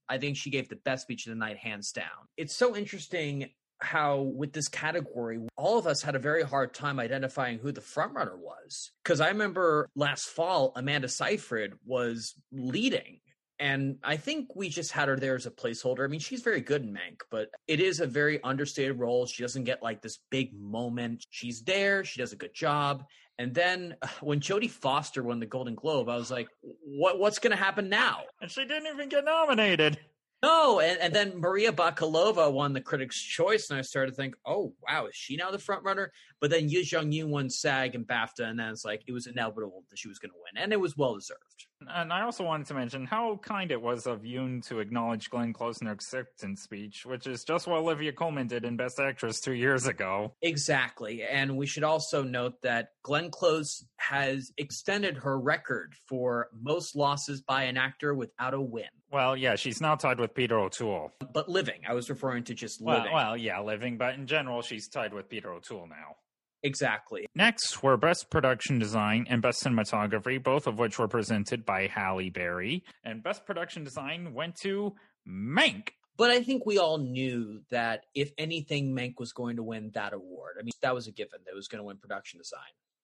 I 0.08 0.18
think 0.18 0.36
she 0.36 0.50
gave 0.50 0.68
the 0.68 0.76
best 0.76 1.02
speech 1.02 1.26
of 1.26 1.30
the 1.30 1.36
night, 1.36 1.56
hands 1.56 1.92
down. 1.92 2.28
It's 2.36 2.54
so 2.54 2.76
interesting 2.76 3.50
how 3.80 4.20
with 4.20 4.52
this 4.52 4.68
category 4.68 5.38
all 5.56 5.78
of 5.78 5.86
us 5.86 6.02
had 6.02 6.14
a 6.14 6.18
very 6.18 6.42
hard 6.42 6.74
time 6.74 7.00
identifying 7.00 7.58
who 7.58 7.72
the 7.72 7.80
frontrunner 7.80 8.36
was 8.36 8.90
because 9.02 9.20
i 9.20 9.28
remember 9.28 9.88
last 9.96 10.24
fall 10.24 10.72
amanda 10.76 11.08
seyfried 11.08 11.72
was 11.86 12.34
leading 12.52 13.19
and 13.60 13.98
I 14.02 14.16
think 14.16 14.56
we 14.56 14.70
just 14.70 14.90
had 14.90 15.08
her 15.08 15.16
there 15.16 15.36
as 15.36 15.44
a 15.44 15.50
placeholder. 15.50 16.02
I 16.02 16.06
mean, 16.06 16.18
she's 16.18 16.40
very 16.40 16.62
good 16.62 16.82
in 16.82 16.92
Mank, 16.92 17.20
but 17.30 17.50
it 17.68 17.78
is 17.78 18.00
a 18.00 18.06
very 18.06 18.42
understated 18.42 18.98
role. 18.98 19.26
She 19.26 19.42
doesn't 19.42 19.64
get 19.64 19.82
like 19.82 20.00
this 20.00 20.18
big 20.30 20.58
moment. 20.58 21.26
She's 21.28 21.62
there, 21.62 22.02
she 22.02 22.20
does 22.20 22.32
a 22.32 22.36
good 22.36 22.54
job. 22.54 23.04
And 23.38 23.54
then 23.54 23.96
uh, 24.02 24.08
when 24.22 24.40
Jodie 24.40 24.70
Foster 24.70 25.22
won 25.22 25.40
the 25.40 25.46
Golden 25.46 25.74
Globe, 25.74 26.08
I 26.08 26.16
was 26.16 26.30
like, 26.30 26.48
what 26.62 27.18
what's 27.18 27.38
going 27.38 27.52
to 27.52 27.62
happen 27.62 27.88
now? 27.88 28.22
And 28.40 28.50
she 28.50 28.64
didn't 28.64 28.92
even 28.92 29.08
get 29.10 29.24
nominated. 29.24 29.98
No, 30.42 30.80
and, 30.80 30.98
and 31.00 31.14
then 31.14 31.38
Maria 31.38 31.70
Bakalova 31.70 32.50
won 32.50 32.72
the 32.72 32.80
Critics' 32.80 33.20
Choice, 33.20 33.68
and 33.68 33.78
I 33.78 33.82
started 33.82 34.12
to 34.12 34.16
think, 34.16 34.34
oh 34.46 34.72
wow, 34.86 35.06
is 35.06 35.14
she 35.14 35.36
now 35.36 35.50
the 35.50 35.58
front 35.58 35.84
runner? 35.84 36.12
But 36.40 36.50
then 36.50 36.68
Yuh-jung 36.68 37.12
Youn 37.12 37.30
won 37.30 37.50
SAG 37.50 37.94
and 37.94 38.06
BAFTA, 38.06 38.44
and 38.44 38.58
then 38.58 38.70
it's 38.70 38.84
like 38.84 39.02
it 39.06 39.12
was 39.12 39.26
inevitable 39.26 39.84
that 39.90 39.98
she 39.98 40.08
was 40.08 40.18
going 40.18 40.30
to 40.30 40.36
win, 40.36 40.62
and 40.62 40.72
it 40.72 40.80
was 40.80 40.96
well 40.96 41.14
deserved. 41.14 41.66
And 41.86 42.12
I 42.12 42.22
also 42.22 42.44
wanted 42.44 42.66
to 42.68 42.74
mention 42.74 43.06
how 43.06 43.38
kind 43.42 43.70
it 43.70 43.80
was 43.80 44.06
of 44.06 44.24
Youn 44.24 44.62
to 44.62 44.80
acknowledge 44.80 45.30
Glenn 45.30 45.52
Close's 45.52 45.86
acceptance 45.86 46.62
speech, 46.62 47.04
which 47.04 47.26
is 47.26 47.44
just 47.44 47.66
what 47.66 47.78
Olivia 47.78 48.12
Colman 48.12 48.46
did 48.46 48.64
in 48.64 48.76
Best 48.76 48.98
Actress 48.98 49.40
two 49.40 49.52
years 49.52 49.86
ago. 49.86 50.34
Exactly. 50.42 51.22
And 51.22 51.56
we 51.56 51.66
should 51.66 51.84
also 51.84 52.22
note 52.22 52.60
that 52.62 52.90
Glenn 53.02 53.30
Close 53.30 53.84
has 53.96 54.52
extended 54.58 55.18
her 55.18 55.38
record 55.38 55.94
for 56.06 56.48
most 56.52 56.96
losses 56.96 57.40
by 57.40 57.64
an 57.64 57.76
actor 57.76 58.14
without 58.14 58.54
a 58.54 58.60
win. 58.60 58.84
Well, 59.10 59.36
yeah, 59.36 59.56
she's 59.56 59.80
now 59.80 59.96
tied 59.96 60.20
with 60.20 60.34
Peter 60.34 60.58
O'Toole. 60.58 61.12
But 61.32 61.48
living. 61.48 61.80
I 61.88 61.94
was 61.94 62.08
referring 62.08 62.44
to 62.44 62.54
just 62.54 62.80
well, 62.80 62.98
living. 62.98 63.12
Well, 63.12 63.36
yeah, 63.36 63.60
living, 63.60 63.98
but 63.98 64.14
in 64.14 64.26
general, 64.26 64.62
she's 64.62 64.88
tied 64.88 65.12
with 65.12 65.28
Peter 65.28 65.52
O'Toole 65.52 65.88
now. 65.88 66.16
Exactly. 66.62 67.26
Next 67.34 67.82
were 67.82 67.96
Best 67.96 68.30
Production 68.30 68.78
Design 68.78 69.26
and 69.28 69.40
Best 69.40 69.64
Cinematography, 69.64 70.42
both 70.42 70.66
of 70.66 70.78
which 70.78 70.98
were 70.98 71.08
presented 71.08 71.64
by 71.64 71.86
Halle 71.86 72.28
Berry. 72.30 72.84
And 73.02 73.22
Best 73.22 73.46
Production 73.46 73.82
Design 73.82 74.34
went 74.34 74.56
to 74.62 74.94
Mank. 75.26 75.88
But 76.16 76.30
I 76.30 76.42
think 76.42 76.66
we 76.66 76.78
all 76.78 76.98
knew 76.98 77.62
that 77.70 78.04
if 78.14 78.30
anything, 78.36 78.94
Mank 78.94 79.14
was 79.18 79.32
going 79.32 79.56
to 79.56 79.62
win 79.62 79.90
that 79.94 80.12
award. 80.12 80.56
I 80.60 80.62
mean, 80.62 80.72
that 80.82 80.94
was 80.94 81.06
a 81.06 81.12
given. 81.12 81.40
That 81.46 81.54
was 81.54 81.66
going 81.66 81.78
to 81.78 81.84
win 81.84 81.96
production 81.96 82.38
design. 82.38 82.60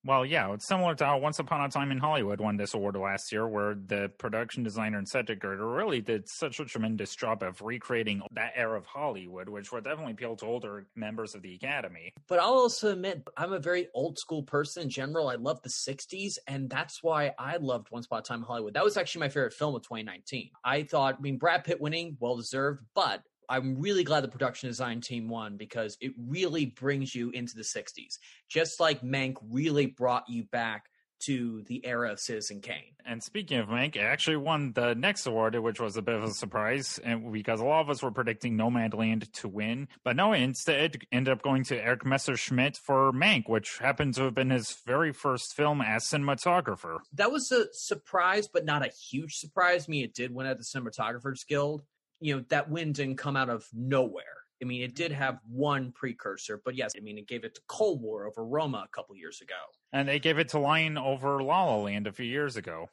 Well, 0.06 0.24
yeah, 0.24 0.52
it's 0.52 0.68
similar 0.68 0.94
to 0.94 1.04
how 1.04 1.18
Once 1.18 1.40
Upon 1.40 1.62
a 1.62 1.68
Time 1.68 1.90
in 1.90 1.98
Hollywood 1.98 2.40
won 2.40 2.56
this 2.56 2.74
award 2.74 2.94
last 2.94 3.32
year, 3.32 3.48
where 3.48 3.74
the 3.74 4.08
production 4.18 4.62
designer 4.62 4.98
and 4.98 5.08
set 5.08 5.26
decorator 5.26 5.66
really 5.66 6.00
did 6.00 6.28
such 6.28 6.60
a 6.60 6.64
tremendous 6.64 7.16
job 7.16 7.42
of 7.42 7.60
recreating 7.60 8.22
that 8.30 8.52
era 8.54 8.78
of 8.78 8.86
Hollywood, 8.86 9.48
which 9.48 9.72
would 9.72 9.82
definitely 9.82 10.12
appeal 10.12 10.36
to 10.36 10.46
older 10.46 10.86
members 10.94 11.34
of 11.34 11.42
the 11.42 11.56
Academy. 11.56 12.12
But 12.28 12.38
I'll 12.38 12.52
also 12.52 12.92
admit, 12.92 13.26
I'm 13.36 13.52
a 13.52 13.58
very 13.58 13.88
old 13.94 14.16
school 14.16 14.44
person 14.44 14.84
in 14.84 14.90
general. 14.90 15.28
I 15.28 15.34
love 15.34 15.60
the 15.62 15.70
60s, 15.70 16.38
and 16.46 16.70
that's 16.70 17.02
why 17.02 17.32
I 17.36 17.56
loved 17.56 17.88
Once 17.90 18.06
Upon 18.06 18.20
a 18.20 18.22
Time 18.22 18.38
in 18.38 18.44
Hollywood. 18.44 18.74
That 18.74 18.84
was 18.84 18.96
actually 18.96 19.22
my 19.22 19.28
favorite 19.28 19.54
film 19.54 19.74
of 19.74 19.82
2019. 19.82 20.50
I 20.64 20.84
thought, 20.84 21.16
I 21.18 21.20
mean, 21.20 21.36
Brad 21.36 21.64
Pitt 21.64 21.80
winning, 21.80 22.16
well 22.20 22.36
deserved, 22.36 22.84
but 22.94 23.22
I'm 23.48 23.80
really 23.80 24.04
glad 24.04 24.22
the 24.22 24.28
production 24.28 24.68
design 24.68 25.00
team 25.00 25.28
won 25.28 25.56
because 25.56 25.96
it 26.00 26.12
really 26.18 26.66
brings 26.66 27.14
you 27.14 27.30
into 27.30 27.54
the 27.54 27.62
60s. 27.62 28.18
Just 28.48 28.80
like 28.80 29.02
Mank 29.02 29.36
really 29.50 29.86
brought 29.86 30.28
you 30.28 30.44
back 30.44 30.86
to 31.18 31.62
the 31.66 31.84
era 31.86 32.12
of 32.12 32.20
Citizen 32.20 32.60
Kane. 32.60 32.94
And 33.04 33.22
speaking 33.22 33.58
of 33.58 33.68
Mank, 33.68 33.96
it 33.96 34.00
actually 34.00 34.36
won 34.36 34.72
the 34.74 34.94
next 34.94 35.26
award, 35.26 35.54
which 35.56 35.80
was 35.80 35.96
a 35.96 36.02
bit 36.02 36.14
of 36.14 36.24
a 36.24 36.30
surprise, 36.30 37.00
and 37.02 37.32
because 37.32 37.60
a 37.60 37.64
lot 37.64 37.80
of 37.80 37.90
us 37.90 38.02
were 38.02 38.10
predicting 38.10 38.56
Nomadland 38.56 39.32
to 39.32 39.48
win, 39.48 39.88
but 40.04 40.16
no, 40.16 40.32
instead 40.32 40.96
it 40.96 41.06
ended 41.12 41.32
up 41.32 41.42
going 41.42 41.64
to 41.64 41.82
Erik 41.82 42.04
Messerschmidt 42.04 42.76
for 42.76 43.12
Mank, 43.12 43.48
which 43.48 43.78
happened 43.78 44.14
to 44.14 44.24
have 44.24 44.34
been 44.34 44.50
his 44.50 44.76
very 44.84 45.12
first 45.12 45.54
film 45.54 45.80
as 45.80 46.04
cinematographer. 46.04 46.98
That 47.14 47.32
was 47.32 47.50
a 47.50 47.66
surprise, 47.72 48.48
but 48.52 48.64
not 48.64 48.84
a 48.84 48.90
huge 48.90 49.36
surprise. 49.36 49.86
I 49.88 49.90
mean, 49.90 50.04
it 50.04 50.14
did 50.14 50.34
win 50.34 50.46
at 50.46 50.58
the 50.58 50.64
Cinematographers 50.64 51.46
Guild 51.46 51.82
you 52.20 52.36
know 52.36 52.44
that 52.48 52.70
win 52.70 52.92
didn't 52.92 53.16
come 53.16 53.36
out 53.36 53.50
of 53.50 53.66
nowhere. 53.72 54.24
I 54.62 54.64
mean, 54.64 54.82
it 54.82 54.94
did 54.94 55.12
have 55.12 55.38
one 55.46 55.92
precursor, 55.92 56.62
but 56.64 56.74
yes, 56.74 56.92
I 56.96 57.00
mean, 57.00 57.18
it 57.18 57.28
gave 57.28 57.44
it 57.44 57.54
to 57.56 57.60
Cold 57.68 58.00
War 58.00 58.26
over 58.26 58.44
Roma 58.44 58.84
a 58.86 58.88
couple 58.88 59.14
years 59.14 59.42
ago, 59.42 59.54
and 59.92 60.08
they 60.08 60.18
gave 60.18 60.38
it 60.38 60.48
to 60.50 60.58
Lion 60.58 60.96
over 60.96 61.42
La 61.42 61.64
La 61.64 61.76
Land 61.76 62.06
a 62.06 62.12
few 62.12 62.26
years 62.26 62.56
ago. 62.56 62.88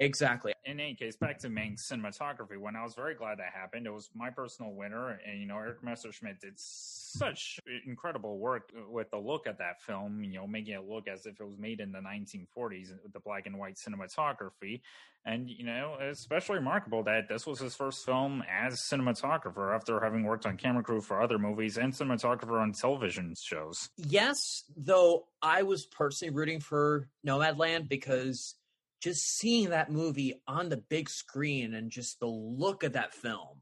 Exactly. 0.00 0.52
In 0.64 0.80
any 0.80 0.94
case, 0.94 1.16
back 1.16 1.38
to 1.40 1.48
Mank's 1.48 1.88
cinematography, 1.88 2.58
when 2.58 2.74
I 2.74 2.82
was 2.82 2.94
very 2.94 3.14
glad 3.14 3.38
that 3.38 3.52
happened, 3.54 3.86
it 3.86 3.92
was 3.92 4.10
my 4.14 4.30
personal 4.30 4.72
winner. 4.72 5.20
And, 5.26 5.40
you 5.40 5.46
know, 5.46 5.56
Erik 5.56 5.84
Messerschmidt 5.84 6.40
did 6.40 6.54
such 6.56 7.60
incredible 7.86 8.38
work 8.38 8.72
with 8.88 9.10
the 9.10 9.18
look 9.18 9.46
at 9.46 9.58
that 9.58 9.80
film, 9.82 10.24
you 10.24 10.34
know, 10.34 10.46
making 10.46 10.74
it 10.74 10.88
look 10.88 11.06
as 11.06 11.26
if 11.26 11.38
it 11.38 11.44
was 11.44 11.58
made 11.58 11.80
in 11.80 11.92
the 11.92 12.00
1940s 12.00 12.90
with 13.02 13.12
the 13.12 13.20
black 13.20 13.46
and 13.46 13.56
white 13.56 13.76
cinematography. 13.76 14.80
And, 15.26 15.48
you 15.48 15.64
know, 15.64 15.96
especially 16.00 16.56
remarkable 16.56 17.04
that 17.04 17.28
this 17.28 17.46
was 17.46 17.60
his 17.60 17.76
first 17.76 18.04
film 18.04 18.42
as 18.50 18.80
cinematographer 18.80 19.74
after 19.74 20.00
having 20.00 20.24
worked 20.24 20.44
on 20.44 20.56
camera 20.56 20.82
crew 20.82 21.00
for 21.00 21.22
other 21.22 21.38
movies 21.38 21.78
and 21.78 21.92
cinematographer 21.92 22.60
on 22.60 22.72
television 22.72 23.34
shows. 23.40 23.88
Yes, 23.96 24.64
though 24.76 25.28
I 25.40 25.62
was 25.62 25.86
personally 25.86 26.34
rooting 26.34 26.60
for 26.60 27.08
Nomadland 27.26 27.88
because 27.88 28.56
just 29.04 29.36
seeing 29.36 29.68
that 29.68 29.92
movie 29.92 30.40
on 30.48 30.70
the 30.70 30.78
big 30.78 31.10
screen 31.10 31.74
and 31.74 31.90
just 31.90 32.20
the 32.20 32.26
look 32.26 32.84
of 32.84 32.94
that 32.94 33.12
film 33.12 33.60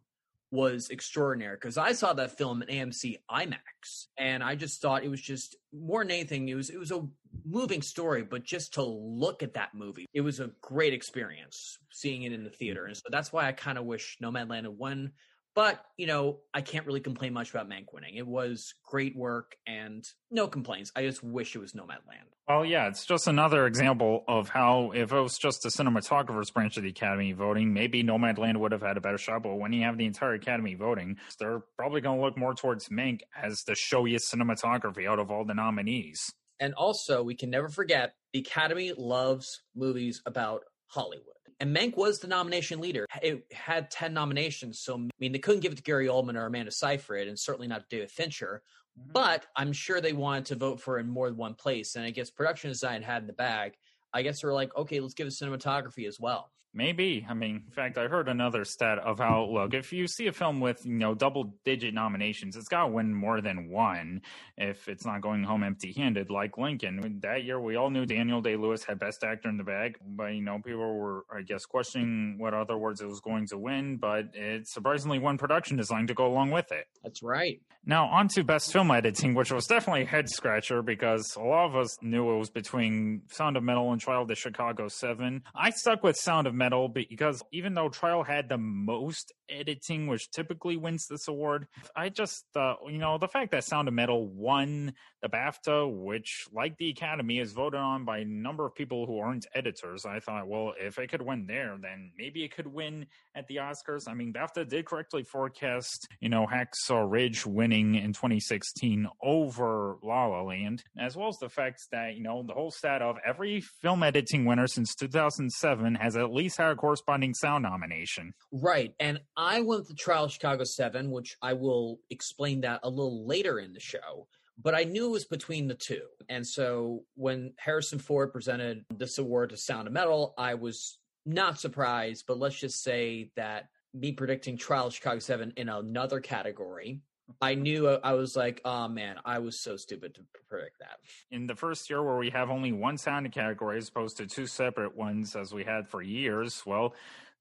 was 0.52 0.88
extraordinary 0.88 1.56
because 1.56 1.76
I 1.76 1.94
saw 1.94 2.12
that 2.12 2.38
film 2.38 2.62
in 2.62 2.68
AMC 2.68 3.16
IMAX 3.28 4.06
and 4.16 4.44
I 4.44 4.54
just 4.54 4.80
thought 4.80 5.02
it 5.02 5.08
was 5.08 5.20
just 5.20 5.56
more 5.72 6.04
than 6.04 6.12
anything 6.12 6.48
it 6.48 6.54
was 6.54 6.70
it 6.70 6.78
was 6.78 6.92
a 6.92 7.04
moving 7.44 7.82
story 7.82 8.22
but 8.22 8.44
just 8.44 8.74
to 8.74 8.84
look 8.84 9.42
at 9.42 9.54
that 9.54 9.70
movie 9.74 10.06
it 10.14 10.20
was 10.20 10.38
a 10.38 10.52
great 10.60 10.92
experience 10.92 11.78
seeing 11.90 12.22
it 12.22 12.32
in 12.32 12.44
the 12.44 12.50
theater. 12.50 12.84
And 12.84 12.96
so 12.96 13.02
that's 13.10 13.32
why 13.32 13.48
I 13.48 13.52
kind 13.52 13.78
of 13.78 13.84
wish 13.84 14.18
Nomadland 14.22 14.62
had 14.62 14.78
won 14.78 15.10
but, 15.54 15.84
you 15.96 16.06
know, 16.06 16.38
I 16.54 16.60
can't 16.60 16.86
really 16.86 17.00
complain 17.00 17.32
much 17.32 17.50
about 17.50 17.68
Mank 17.68 17.86
winning. 17.92 18.14
It 18.16 18.26
was 18.26 18.74
great 18.84 19.16
work 19.16 19.56
and 19.66 20.04
no 20.30 20.48
complaints. 20.48 20.92
I 20.96 21.02
just 21.02 21.22
wish 21.22 21.54
it 21.54 21.58
was 21.58 21.72
Nomadland. 21.72 22.28
Well, 22.48 22.64
yeah, 22.64 22.88
it's 22.88 23.04
just 23.06 23.28
another 23.28 23.66
example 23.66 24.24
of 24.26 24.48
how 24.48 24.92
if 24.94 25.12
it 25.12 25.20
was 25.20 25.38
just 25.38 25.62
the 25.62 25.68
cinematographer's 25.68 26.50
branch 26.50 26.76
of 26.76 26.82
the 26.82 26.88
Academy 26.88 27.32
voting, 27.32 27.72
maybe 27.72 28.02
Nomadland 28.02 28.56
would 28.58 28.72
have 28.72 28.82
had 28.82 28.96
a 28.96 29.00
better 29.00 29.18
shot. 29.18 29.42
But 29.42 29.56
when 29.56 29.72
you 29.72 29.84
have 29.84 29.98
the 29.98 30.06
entire 30.06 30.34
Academy 30.34 30.74
voting, 30.74 31.18
they're 31.38 31.62
probably 31.76 32.00
going 32.00 32.18
to 32.18 32.24
look 32.24 32.36
more 32.36 32.54
towards 32.54 32.88
Mank 32.88 33.20
as 33.40 33.62
the 33.66 33.74
showiest 33.74 34.32
cinematography 34.32 35.06
out 35.06 35.18
of 35.18 35.30
all 35.30 35.44
the 35.44 35.54
nominees. 35.54 36.32
And 36.58 36.74
also, 36.74 37.22
we 37.22 37.34
can 37.34 37.50
never 37.50 37.68
forget 37.68 38.14
the 38.32 38.40
Academy 38.40 38.92
loves 38.96 39.62
movies 39.74 40.22
about 40.26 40.62
Hollywood. 40.86 41.26
And 41.62 41.76
Mank 41.76 41.96
was 41.96 42.18
the 42.18 42.26
nomination 42.26 42.80
leader. 42.80 43.06
It 43.22 43.46
had 43.52 43.88
10 43.88 44.12
nominations. 44.12 44.80
So, 44.80 44.96
I 44.96 45.08
mean, 45.20 45.30
they 45.30 45.38
couldn't 45.38 45.60
give 45.60 45.70
it 45.70 45.76
to 45.76 45.82
Gary 45.84 46.08
Oldman 46.08 46.34
or 46.34 46.46
Amanda 46.46 46.72
Seyfried, 46.72 47.28
and 47.28 47.38
certainly 47.38 47.68
not 47.68 47.82
to 47.82 47.86
David 47.88 48.10
Fincher. 48.10 48.64
Mm-hmm. 48.98 49.12
But 49.12 49.46
I'm 49.54 49.72
sure 49.72 50.00
they 50.00 50.12
wanted 50.12 50.46
to 50.46 50.56
vote 50.56 50.80
for 50.80 50.98
in 50.98 51.06
more 51.06 51.28
than 51.28 51.36
one 51.38 51.54
place. 51.54 51.94
And 51.94 52.04
I 52.04 52.10
guess 52.10 52.30
production 52.30 52.68
design 52.68 53.00
had 53.00 53.22
in 53.22 53.28
the 53.28 53.32
bag. 53.32 53.74
I 54.12 54.22
guess 54.22 54.40
they're 54.40 54.52
like, 54.52 54.76
okay, 54.76 54.98
let's 54.98 55.14
give 55.14 55.28
it 55.28 55.34
cinematography 55.34 56.08
as 56.08 56.18
well. 56.18 56.50
Maybe. 56.74 57.26
I 57.28 57.34
mean, 57.34 57.62
in 57.66 57.72
fact, 57.72 57.98
I 57.98 58.08
heard 58.08 58.28
another 58.28 58.64
stat 58.64 58.98
of 58.98 59.18
how, 59.18 59.44
look, 59.44 59.74
if 59.74 59.92
you 59.92 60.06
see 60.08 60.26
a 60.26 60.32
film 60.32 60.58
with, 60.58 60.84
you 60.86 60.94
know, 60.94 61.14
double 61.14 61.54
digit 61.64 61.92
nominations, 61.92 62.56
it's 62.56 62.68
got 62.68 62.84
to 62.84 62.88
win 62.88 63.14
more 63.14 63.42
than 63.42 63.68
one 63.68 64.22
if 64.56 64.88
it's 64.88 65.04
not 65.04 65.20
going 65.20 65.44
home 65.44 65.62
empty 65.64 65.92
handed, 65.92 66.30
like 66.30 66.56
Lincoln. 66.56 67.20
That 67.20 67.44
year, 67.44 67.60
we 67.60 67.76
all 67.76 67.90
knew 67.90 68.06
Daniel 68.06 68.40
Day 68.40 68.56
Lewis 68.56 68.84
had 68.84 68.98
Best 68.98 69.22
Actor 69.22 69.50
in 69.50 69.58
the 69.58 69.64
bag, 69.64 69.98
but, 70.06 70.28
you 70.28 70.42
know, 70.42 70.60
people 70.64 70.94
were, 70.94 71.24
I 71.30 71.42
guess, 71.42 71.66
questioning 71.66 72.36
what 72.38 72.54
other 72.54 72.74
awards 72.74 73.02
it 73.02 73.06
was 73.06 73.20
going 73.20 73.46
to 73.48 73.58
win, 73.58 73.98
but 73.98 74.30
it 74.32 74.66
surprisingly 74.66 75.18
won 75.18 75.36
production 75.36 75.76
design 75.76 76.06
to 76.06 76.14
go 76.14 76.26
along 76.26 76.52
with 76.52 76.72
it. 76.72 76.86
That's 77.02 77.22
right. 77.22 77.60
Now, 77.84 78.06
on 78.06 78.28
to 78.28 78.44
Best 78.44 78.72
Film 78.72 78.92
Editing, 78.92 79.34
which 79.34 79.50
was 79.50 79.66
definitely 79.66 80.02
a 80.02 80.06
head 80.06 80.28
scratcher 80.28 80.82
because 80.82 81.34
a 81.36 81.42
lot 81.42 81.66
of 81.66 81.74
us 81.74 82.00
knew 82.00 82.30
it 82.32 82.38
was 82.38 82.48
between 82.48 83.22
Sound 83.28 83.56
of 83.56 83.64
Metal 83.64 83.90
and 83.90 84.00
Trial 84.00 84.22
of 84.22 84.28
the 84.28 84.36
Chicago 84.36 84.86
7. 84.86 85.42
I 85.54 85.70
stuck 85.70 86.04
with 86.04 86.16
Sound 86.16 86.46
of 86.46 86.54
Because 86.88 87.42
even 87.52 87.74
though 87.74 87.88
Trial 87.88 88.22
had 88.22 88.48
the 88.48 88.58
most 88.58 89.32
editing, 89.48 90.06
which 90.06 90.30
typically 90.30 90.76
wins 90.76 91.06
this 91.06 91.28
award, 91.28 91.66
I 91.96 92.08
just, 92.08 92.44
uh, 92.56 92.74
you 92.86 92.98
know, 92.98 93.18
the 93.18 93.28
fact 93.28 93.52
that 93.52 93.64
Sound 93.64 93.88
of 93.88 93.94
Metal 93.94 94.26
won 94.28 94.94
the 95.22 95.28
BAFTA, 95.28 95.88
which, 95.90 96.46
like 96.52 96.76
the 96.78 96.90
Academy, 96.90 97.38
is 97.38 97.52
voted 97.52 97.80
on 97.80 98.04
by 98.04 98.18
a 98.18 98.24
number 98.24 98.66
of 98.66 98.74
people 98.74 99.06
who 99.06 99.18
aren't 99.18 99.46
editors, 99.54 100.04
I 100.04 100.18
thought, 100.18 100.48
well, 100.48 100.74
if 100.78 100.98
it 100.98 101.10
could 101.10 101.22
win 101.22 101.46
there, 101.46 101.76
then 101.80 102.10
maybe 102.18 102.42
it 102.42 102.54
could 102.54 102.66
win 102.66 103.06
at 103.36 103.46
the 103.46 103.56
Oscars. 103.56 104.08
I 104.08 104.14
mean, 104.14 104.32
BAFTA 104.32 104.68
did 104.68 104.84
correctly 104.84 105.22
forecast, 105.22 106.08
you 106.20 106.28
know, 106.28 106.46
Hacksaw 106.46 107.08
Ridge 107.08 107.46
winning 107.46 107.94
in 107.94 108.12
2016 108.12 109.06
over 109.22 109.96
La 110.02 110.26
La 110.26 110.42
Land, 110.42 110.82
as 110.98 111.16
well 111.16 111.28
as 111.28 111.38
the 111.38 111.48
fact 111.48 111.82
that, 111.92 112.16
you 112.16 112.22
know, 112.22 112.42
the 112.42 112.52
whole 112.52 112.72
stat 112.72 113.00
of 113.00 113.16
every 113.24 113.60
film 113.60 114.02
editing 114.02 114.44
winner 114.44 114.66
since 114.66 114.94
2007 114.96 115.94
has 115.94 116.16
at 116.16 116.32
least 116.32 116.58
had 116.58 116.72
a 116.72 116.76
corresponding 116.76 117.32
sound 117.32 117.62
nomination. 117.62 118.34
Right. 118.50 118.92
And 118.98 119.20
I 119.36 119.60
went 119.60 119.86
to 119.86 119.94
Trial 119.94 120.26
Chicago 120.28 120.64
7, 120.64 121.10
which 121.12 121.36
I 121.40 121.52
will 121.52 122.00
explain 122.10 122.62
that 122.62 122.80
a 122.82 122.90
little 122.90 123.26
later 123.26 123.60
in 123.60 123.72
the 123.72 123.80
show. 123.80 124.26
But 124.60 124.74
I 124.74 124.84
knew 124.84 125.06
it 125.06 125.10
was 125.10 125.24
between 125.24 125.66
the 125.66 125.74
two. 125.74 126.02
And 126.28 126.46
so 126.46 127.04
when 127.14 127.54
Harrison 127.56 127.98
Ford 127.98 128.32
presented 128.32 128.84
this 128.94 129.18
award 129.18 129.50
to 129.50 129.56
Sound 129.56 129.86
of 129.86 129.92
Metal, 129.92 130.34
I 130.36 130.54
was 130.54 130.98
not 131.24 131.58
surprised, 131.58 132.24
but 132.26 132.38
let's 132.38 132.58
just 132.58 132.82
say 132.82 133.30
that 133.36 133.68
me 133.94 134.12
predicting 134.12 134.56
Trial 134.56 134.86
of 134.86 134.94
Chicago 134.94 135.18
7 135.18 135.54
in 135.56 135.68
another 135.68 136.20
category 136.20 137.00
I 137.40 137.54
knew 137.54 137.88
I 137.88 138.12
was 138.12 138.36
like, 138.36 138.60
oh 138.64 138.88
man, 138.88 139.16
I 139.24 139.38
was 139.38 139.58
so 139.58 139.76
stupid 139.76 140.14
to 140.14 140.22
predict 140.48 140.78
that. 140.80 140.98
In 141.30 141.46
the 141.46 141.54
first 141.54 141.88
year 141.88 142.02
where 142.02 142.16
we 142.16 142.30
have 142.30 142.50
only 142.50 142.72
one 142.72 142.98
sound 142.98 143.30
category 143.32 143.78
as 143.78 143.88
opposed 143.88 144.16
to 144.18 144.26
two 144.26 144.46
separate 144.46 144.96
ones 144.96 145.36
as 145.36 145.52
we 145.52 145.64
had 145.64 145.88
for 145.88 146.02
years, 146.02 146.62
well, 146.66 146.94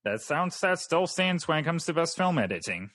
that 0.03 0.21
sound 0.21 0.53
stat 0.53 0.79
still 0.79 1.07
stands 1.07 1.47
when 1.47 1.57
it 1.57 1.63
comes 1.63 1.85
to 1.85 1.93
best 1.93 2.17
film 2.17 2.37
editing. 2.37 2.91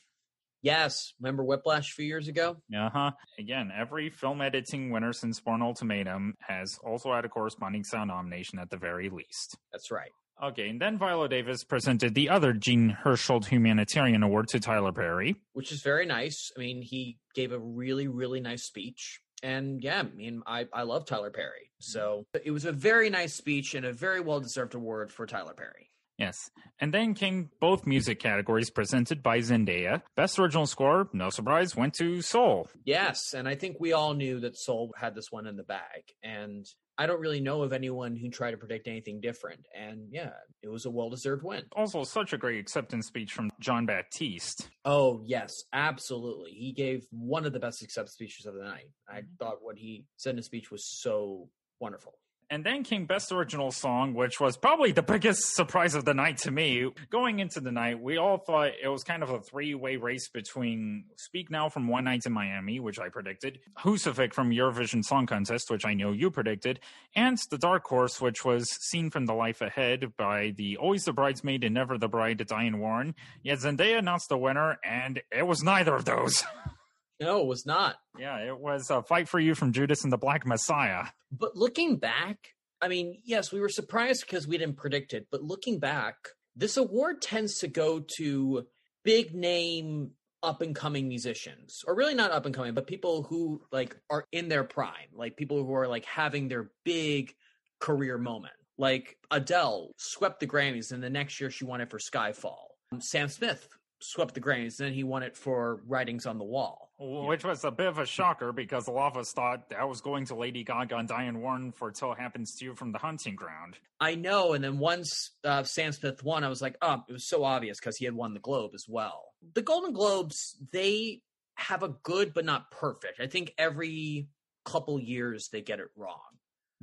Yes, 0.62 1.12
remember 1.20 1.44
Whiplash 1.44 1.92
a 1.92 1.94
few 1.94 2.06
years 2.06 2.28
ago? 2.28 2.56
Uh 2.74 2.90
huh. 2.90 3.10
Again, 3.38 3.70
every 3.76 4.10
film 4.10 4.40
editing 4.40 4.90
winner 4.90 5.12
since 5.12 5.40
Bourne 5.40 5.62
Ultimatum 5.62 6.34
has 6.40 6.78
also 6.84 7.12
had 7.12 7.24
a 7.24 7.28
corresponding 7.28 7.84
sound 7.84 8.08
nomination 8.08 8.58
at 8.58 8.70
the 8.70 8.76
very 8.76 9.08
least. 9.08 9.56
That's 9.72 9.90
right. 9.90 10.10
Okay, 10.42 10.68
and 10.68 10.80
then 10.80 10.98
Viola 10.98 11.30
Davis 11.30 11.64
presented 11.64 12.14
the 12.14 12.28
other 12.28 12.52
Jean 12.52 12.96
Hersholt 13.04 13.46
Humanitarian 13.46 14.22
Award 14.22 14.48
to 14.48 14.60
Tyler 14.60 14.92
Perry. 14.92 15.36
Which 15.54 15.72
is 15.72 15.80
very 15.80 16.04
nice. 16.04 16.52
I 16.54 16.60
mean, 16.60 16.82
he 16.82 17.16
gave 17.34 17.52
a 17.52 17.58
really, 17.58 18.06
really 18.06 18.40
nice 18.40 18.62
speech. 18.64 19.20
And 19.42 19.82
yeah, 19.82 20.00
I 20.00 20.02
mean, 20.02 20.42
I, 20.46 20.66
I 20.72 20.82
love 20.82 21.06
Tyler 21.06 21.30
Perry. 21.30 21.70
So 21.78 22.26
it 22.44 22.50
was 22.50 22.64
a 22.64 22.72
very 22.72 23.08
nice 23.08 23.34
speech 23.34 23.74
and 23.74 23.86
a 23.86 23.92
very 23.92 24.20
well 24.20 24.40
deserved 24.40 24.74
award 24.74 25.12
for 25.12 25.26
Tyler 25.26 25.54
Perry. 25.54 25.90
Yes. 26.18 26.50
And 26.80 26.92
then 26.92 27.14
came 27.14 27.50
both 27.60 27.86
music 27.86 28.20
categories 28.20 28.70
presented 28.70 29.22
by 29.22 29.38
Zendaya. 29.38 30.02
Best 30.16 30.38
original 30.38 30.66
score, 30.66 31.08
no 31.12 31.30
surprise, 31.30 31.76
went 31.76 31.94
to 31.94 32.22
Soul. 32.22 32.68
Yes. 32.84 33.34
And 33.34 33.48
I 33.48 33.54
think 33.54 33.76
we 33.78 33.92
all 33.92 34.14
knew 34.14 34.40
that 34.40 34.56
Soul 34.56 34.94
had 34.96 35.14
this 35.14 35.30
one 35.30 35.46
in 35.46 35.56
the 35.56 35.62
bag. 35.62 36.02
And 36.22 36.66
I 36.98 37.06
don't 37.06 37.20
really 37.20 37.40
know 37.40 37.62
of 37.62 37.74
anyone 37.74 38.16
who 38.16 38.30
tried 38.30 38.52
to 38.52 38.56
predict 38.56 38.88
anything 38.88 39.20
different. 39.20 39.66
And 39.78 40.08
yeah, 40.10 40.30
it 40.62 40.68
was 40.68 40.86
a 40.86 40.90
well 40.90 41.10
deserved 41.10 41.42
win. 41.42 41.64
Also, 41.72 42.04
such 42.04 42.32
a 42.32 42.38
great 42.38 42.58
acceptance 42.58 43.06
speech 43.06 43.32
from 43.32 43.50
Jon 43.60 43.84
Batiste. 43.84 44.70
Oh, 44.84 45.22
yes, 45.26 45.64
absolutely. 45.72 46.52
He 46.52 46.72
gave 46.72 47.06
one 47.10 47.44
of 47.44 47.52
the 47.52 47.60
best 47.60 47.82
acceptance 47.82 48.14
speeches 48.14 48.46
of 48.46 48.54
the 48.54 48.64
night. 48.64 48.88
I 49.08 49.18
mm-hmm. 49.18 49.26
thought 49.38 49.58
what 49.60 49.76
he 49.76 50.04
said 50.16 50.30
in 50.30 50.36
his 50.38 50.46
speech 50.46 50.70
was 50.70 50.86
so 50.86 51.50
wonderful. 51.80 52.14
And 52.48 52.64
then 52.64 52.84
came 52.84 53.06
Best 53.06 53.32
Original 53.32 53.72
Song, 53.72 54.14
which 54.14 54.38
was 54.38 54.56
probably 54.56 54.92
the 54.92 55.02
biggest 55.02 55.56
surprise 55.56 55.96
of 55.96 56.04
the 56.04 56.14
night 56.14 56.38
to 56.38 56.52
me. 56.52 56.88
Going 57.10 57.40
into 57.40 57.60
the 57.60 57.72
night, 57.72 58.00
we 58.00 58.18
all 58.18 58.38
thought 58.38 58.70
it 58.80 58.86
was 58.86 59.02
kind 59.02 59.24
of 59.24 59.30
a 59.30 59.40
three 59.40 59.74
way 59.74 59.96
race 59.96 60.28
between 60.28 61.06
Speak 61.16 61.50
Now 61.50 61.68
from 61.68 61.88
One 61.88 62.04
Night 62.04 62.24
in 62.24 62.32
Miami, 62.32 62.78
which 62.78 63.00
I 63.00 63.08
predicted, 63.08 63.58
Husavik 63.78 64.32
from 64.32 64.50
Eurovision 64.50 65.02
Song 65.02 65.26
Contest, 65.26 65.70
which 65.70 65.84
I 65.84 65.94
know 65.94 66.12
you 66.12 66.30
predicted, 66.30 66.78
and 67.16 67.36
The 67.50 67.58
Dark 67.58 67.84
Horse, 67.84 68.20
which 68.20 68.44
was 68.44 68.70
Seen 68.70 69.10
from 69.10 69.26
the 69.26 69.34
Life 69.34 69.60
Ahead 69.60 70.16
by 70.16 70.52
the 70.56 70.76
Always 70.76 71.04
the 71.04 71.12
Bridesmaid 71.12 71.64
and 71.64 71.74
Never 71.74 71.98
the 71.98 72.08
Bride, 72.08 72.46
Diane 72.46 72.78
Warren. 72.78 73.16
Yet 73.42 73.58
Zendaya 73.58 73.98
announced 73.98 74.28
the 74.28 74.38
winner, 74.38 74.78
and 74.84 75.20
it 75.32 75.48
was 75.48 75.64
neither 75.64 75.96
of 75.96 76.04
those. 76.04 76.44
No, 77.20 77.40
it 77.40 77.46
was 77.46 77.64
not. 77.64 77.96
Yeah, 78.18 78.38
it 78.38 78.58
was 78.58 78.90
a 78.90 79.02
fight 79.02 79.28
for 79.28 79.40
you 79.40 79.54
from 79.54 79.72
Judas 79.72 80.04
and 80.04 80.12
the 80.12 80.18
Black 80.18 80.46
Messiah. 80.46 81.06
But 81.32 81.56
looking 81.56 81.96
back, 81.96 82.36
I 82.80 82.88
mean, 82.88 83.20
yes, 83.24 83.52
we 83.52 83.60
were 83.60 83.68
surprised 83.68 84.26
because 84.26 84.46
we 84.46 84.58
didn't 84.58 84.76
predict 84.76 85.14
it. 85.14 85.28
But 85.30 85.42
looking 85.42 85.78
back, 85.78 86.16
this 86.54 86.76
award 86.76 87.22
tends 87.22 87.58
to 87.60 87.68
go 87.68 88.00
to 88.16 88.66
big 89.04 89.34
name 89.34 90.10
up 90.42 90.62
and 90.62 90.74
coming 90.74 91.08
musicians 91.08 91.82
or 91.86 91.94
really 91.94 92.14
not 92.14 92.30
up 92.30 92.46
and 92.46 92.54
coming 92.54 92.74
but 92.74 92.86
people 92.86 93.22
who 93.22 93.60
like 93.72 93.96
are 94.10 94.24
in 94.32 94.48
their 94.48 94.64
prime 94.64 95.08
like 95.14 95.36
people 95.36 95.64
who 95.64 95.74
are 95.74 95.88
like 95.88 96.04
having 96.04 96.46
their 96.46 96.70
big 96.84 97.34
career 97.80 98.18
moment 98.18 98.52
like 98.78 99.16
adele 99.30 99.90
swept 99.96 100.38
the 100.40 100.46
grammys 100.46 100.92
and 100.92 101.02
the 101.02 101.10
next 101.10 101.40
year 101.40 101.50
she 101.50 101.64
won 101.64 101.80
it 101.80 101.90
for 101.90 101.98
skyfall 101.98 102.66
um, 102.92 103.00
sam 103.00 103.28
smith 103.28 103.66
swept 104.00 104.34
the 104.34 104.40
Grammys. 104.40 104.76
Then 104.76 104.92
he 104.92 105.04
won 105.04 105.22
it 105.22 105.36
for 105.36 105.80
Writings 105.86 106.26
on 106.26 106.38
the 106.38 106.44
Wall, 106.44 106.90
which 106.98 107.44
was 107.44 107.64
a 107.64 107.70
bit 107.70 107.86
of 107.86 107.98
a 107.98 108.06
shocker 108.06 108.52
because 108.52 108.88
a 108.88 108.92
lot 108.92 109.12
of 109.12 109.18
us 109.18 109.32
thought 109.32 109.70
that 109.70 109.88
was 109.88 110.00
going 110.00 110.26
to 110.26 110.34
Lady 110.34 110.64
Gaga 110.64 110.96
and 110.96 111.08
Diane 111.08 111.40
Warren 111.40 111.72
for 111.72 111.90
"Till 111.90 112.12
It 112.12 112.18
Happens 112.18 112.54
to 112.56 112.64
You" 112.64 112.74
from 112.74 112.92
the 112.92 112.98
Hunting 112.98 113.36
Ground. 113.36 113.78
I 114.00 114.14
know, 114.14 114.52
and 114.52 114.62
then 114.62 114.78
once 114.78 115.30
uh, 115.44 115.62
Sam 115.62 115.92
Smith 115.92 116.22
won, 116.22 116.44
I 116.44 116.48
was 116.48 116.60
like, 116.60 116.76
oh, 116.82 117.02
it 117.08 117.12
was 117.12 117.28
so 117.28 117.44
obvious 117.44 117.78
because 117.80 117.96
he 117.96 118.04
had 118.04 118.14
won 118.14 118.34
the 118.34 118.40
Globe 118.40 118.72
as 118.74 118.86
well. 118.88 119.32
The 119.54 119.62
Golden 119.62 119.92
Globes, 119.92 120.56
they 120.72 121.22
have 121.54 121.82
a 121.82 121.94
good 122.02 122.34
but 122.34 122.44
not 122.44 122.70
perfect. 122.70 123.20
I 123.20 123.26
think 123.26 123.54
every 123.58 124.28
couple 124.64 125.00
years 125.00 125.48
they 125.48 125.62
get 125.62 125.80
it 125.80 125.88
wrong. 125.96 126.20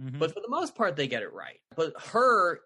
Mm-hmm. 0.02 0.18
But 0.18 0.34
for 0.34 0.40
the 0.40 0.50
most 0.50 0.76
part, 0.76 0.96
they 0.96 1.08
get 1.08 1.22
it 1.22 1.34
right. 1.34 1.60
But 1.76 1.94
H.E.R. 1.98 2.60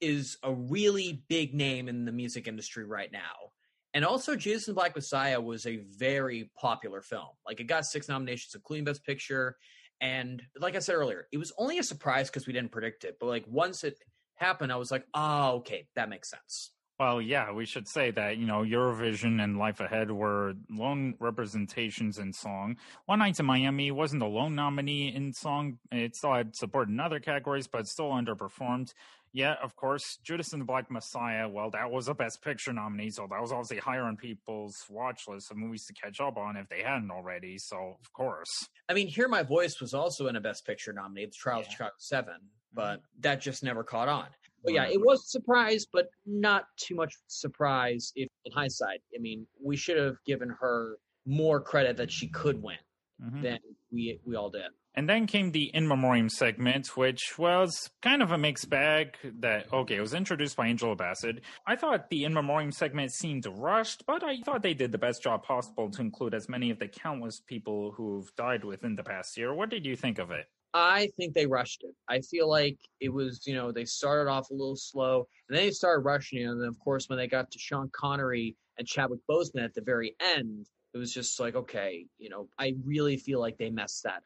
is 0.00 0.36
a 0.42 0.52
really 0.52 1.24
big 1.28 1.54
name 1.54 1.88
in 1.88 2.04
the 2.04 2.12
music 2.12 2.46
industry 2.46 2.84
right 2.84 3.10
now. 3.10 3.52
And 3.94 4.04
also, 4.04 4.34
Judas 4.34 4.66
and 4.66 4.74
Black 4.74 4.94
Messiah 4.94 5.40
was 5.40 5.66
a 5.66 5.76
very 5.96 6.50
popular 6.58 7.00
film. 7.00 7.28
Like, 7.46 7.60
it 7.60 7.64
got 7.64 7.86
six 7.86 8.08
nominations, 8.08 8.54
including 8.54 8.84
Best 8.84 9.04
Picture. 9.04 9.56
And 10.00 10.42
like 10.58 10.74
I 10.74 10.80
said 10.80 10.96
earlier, 10.96 11.28
it 11.32 11.38
was 11.38 11.52
only 11.56 11.78
a 11.78 11.82
surprise 11.84 12.28
because 12.28 12.46
we 12.46 12.52
didn't 12.52 12.72
predict 12.72 13.04
it. 13.04 13.16
But 13.20 13.26
like, 13.26 13.44
once 13.46 13.84
it 13.84 13.96
happened, 14.34 14.72
I 14.72 14.76
was 14.76 14.90
like, 14.90 15.06
oh, 15.14 15.58
okay, 15.58 15.86
that 15.94 16.08
makes 16.08 16.28
sense. 16.28 16.72
Well, 16.98 17.20
yeah, 17.20 17.50
we 17.50 17.66
should 17.66 17.88
say 17.88 18.12
that, 18.12 18.36
you 18.36 18.46
know, 18.46 18.60
Eurovision 18.62 19.42
and 19.42 19.58
Life 19.58 19.80
Ahead 19.80 20.12
were 20.12 20.54
lone 20.70 21.14
representations 21.18 22.18
in 22.18 22.32
song. 22.32 22.76
One 23.06 23.18
Night 23.18 23.40
in 23.40 23.46
Miami 23.46 23.90
wasn't 23.90 24.22
a 24.22 24.26
lone 24.26 24.54
nominee 24.54 25.12
in 25.12 25.32
song. 25.32 25.78
It 25.90 26.14
still 26.14 26.34
had 26.34 26.54
support 26.54 26.88
in 26.88 27.00
other 27.00 27.18
categories, 27.18 27.66
but 27.66 27.88
still 27.88 28.10
underperformed. 28.10 28.94
Yeah, 29.34 29.56
of 29.62 29.74
course, 29.74 30.18
Judas 30.22 30.52
and 30.52 30.62
the 30.62 30.64
Black 30.64 30.90
Messiah, 30.90 31.48
well, 31.48 31.68
that 31.70 31.90
was 31.90 32.08
a 32.08 32.14
Best 32.14 32.40
Picture 32.42 32.72
nominee, 32.72 33.10
so 33.10 33.26
that 33.28 33.40
was 33.42 33.50
obviously 33.50 33.78
higher 33.78 34.04
on 34.04 34.16
people's 34.16 34.76
watch 34.88 35.22
list 35.28 35.50
of 35.50 35.56
movies 35.56 35.84
to 35.86 35.92
catch 35.92 36.20
up 36.20 36.36
on 36.36 36.56
if 36.56 36.68
they 36.68 36.82
hadn't 36.82 37.10
already, 37.10 37.58
so 37.58 37.96
of 38.00 38.12
course. 38.12 38.50
I 38.88 38.94
mean, 38.94 39.08
Hear 39.08 39.28
My 39.28 39.42
Voice 39.42 39.80
was 39.80 39.92
also 39.92 40.28
in 40.28 40.36
a 40.36 40.40
Best 40.40 40.64
Picture 40.64 40.92
nominee, 40.92 41.26
The 41.26 41.32
Trials 41.32 41.64
yeah. 41.64 41.68
of 41.68 41.72
Chicago 41.72 41.92
7 41.98 42.34
but 42.74 42.96
mm-hmm. 42.96 43.20
that 43.20 43.40
just 43.40 43.62
never 43.62 43.82
caught 43.82 44.08
on. 44.08 44.26
But 44.62 44.72
yeah, 44.72 44.86
it 44.86 44.98
was 44.98 45.20
a 45.20 45.28
surprise, 45.28 45.86
but 45.92 46.08
not 46.24 46.64
too 46.78 46.94
much 46.94 47.14
surprise 47.26 48.12
if 48.16 48.28
in 48.46 48.52
hindsight. 48.52 49.00
I 49.14 49.20
mean, 49.20 49.46
we 49.62 49.76
should 49.76 49.98
have 49.98 50.16
given 50.24 50.50
H.E.R. 50.50 50.96
more 51.26 51.60
credit 51.60 51.98
that 51.98 52.10
she 52.10 52.28
could 52.28 52.62
win 52.62 52.78
mm-hmm. 53.22 53.42
than 53.42 53.58
we 53.92 54.18
we 54.24 54.36
all 54.36 54.48
did. 54.48 54.70
And 54.96 55.08
then 55.08 55.26
came 55.26 55.50
the 55.50 55.64
in 55.74 55.88
memoriam 55.88 56.28
segment, 56.28 56.96
which 56.96 57.36
was 57.36 57.90
kind 58.00 58.22
of 58.22 58.30
a 58.30 58.38
mixed 58.38 58.70
bag. 58.70 59.16
That 59.40 59.72
okay, 59.72 59.96
it 59.96 60.00
was 60.00 60.14
introduced 60.14 60.56
by 60.56 60.68
Angela 60.68 60.94
Bassett. 60.94 61.40
I 61.66 61.74
thought 61.74 62.10
the 62.10 62.24
in 62.24 62.32
memoriam 62.32 62.70
segment 62.70 63.12
seemed 63.12 63.46
rushed, 63.46 64.04
but 64.06 64.22
I 64.22 64.36
thought 64.44 64.62
they 64.62 64.74
did 64.74 64.92
the 64.92 64.98
best 64.98 65.22
job 65.22 65.42
possible 65.42 65.90
to 65.90 66.00
include 66.00 66.34
as 66.34 66.48
many 66.48 66.70
of 66.70 66.78
the 66.78 66.88
countless 66.88 67.40
people 67.40 67.92
who've 67.96 68.32
died 68.36 68.64
within 68.64 68.94
the 68.94 69.02
past 69.02 69.36
year. 69.36 69.52
What 69.52 69.70
did 69.70 69.84
you 69.84 69.96
think 69.96 70.18
of 70.18 70.30
it? 70.30 70.46
I 70.74 71.10
think 71.16 71.34
they 71.34 71.46
rushed 71.46 71.84
it. 71.84 71.94
I 72.08 72.20
feel 72.20 72.48
like 72.48 72.78
it 73.00 73.08
was, 73.08 73.46
you 73.46 73.54
know, 73.54 73.70
they 73.70 73.84
started 73.84 74.28
off 74.28 74.50
a 74.50 74.54
little 74.54 74.76
slow 74.76 75.28
and 75.48 75.56
then 75.56 75.66
they 75.66 75.70
started 75.70 76.04
rushing 76.04 76.40
it. 76.40 76.46
And 76.46 76.60
then, 76.60 76.68
of 76.68 76.78
course, 76.80 77.08
when 77.08 77.16
they 77.16 77.28
got 77.28 77.52
to 77.52 77.58
Sean 77.60 77.88
Connery 77.92 78.56
and 78.76 78.86
Chadwick 78.86 79.20
Boseman 79.30 79.64
at 79.64 79.74
the 79.74 79.82
very 79.82 80.16
end, 80.20 80.66
it 80.92 80.98
was 80.98 81.12
just 81.12 81.38
like, 81.38 81.54
okay, 81.54 82.06
you 82.18 82.28
know, 82.28 82.48
I 82.58 82.74
really 82.84 83.16
feel 83.16 83.40
like 83.40 83.56
they 83.56 83.70
messed 83.70 84.02
that 84.02 84.16
up. 84.16 84.22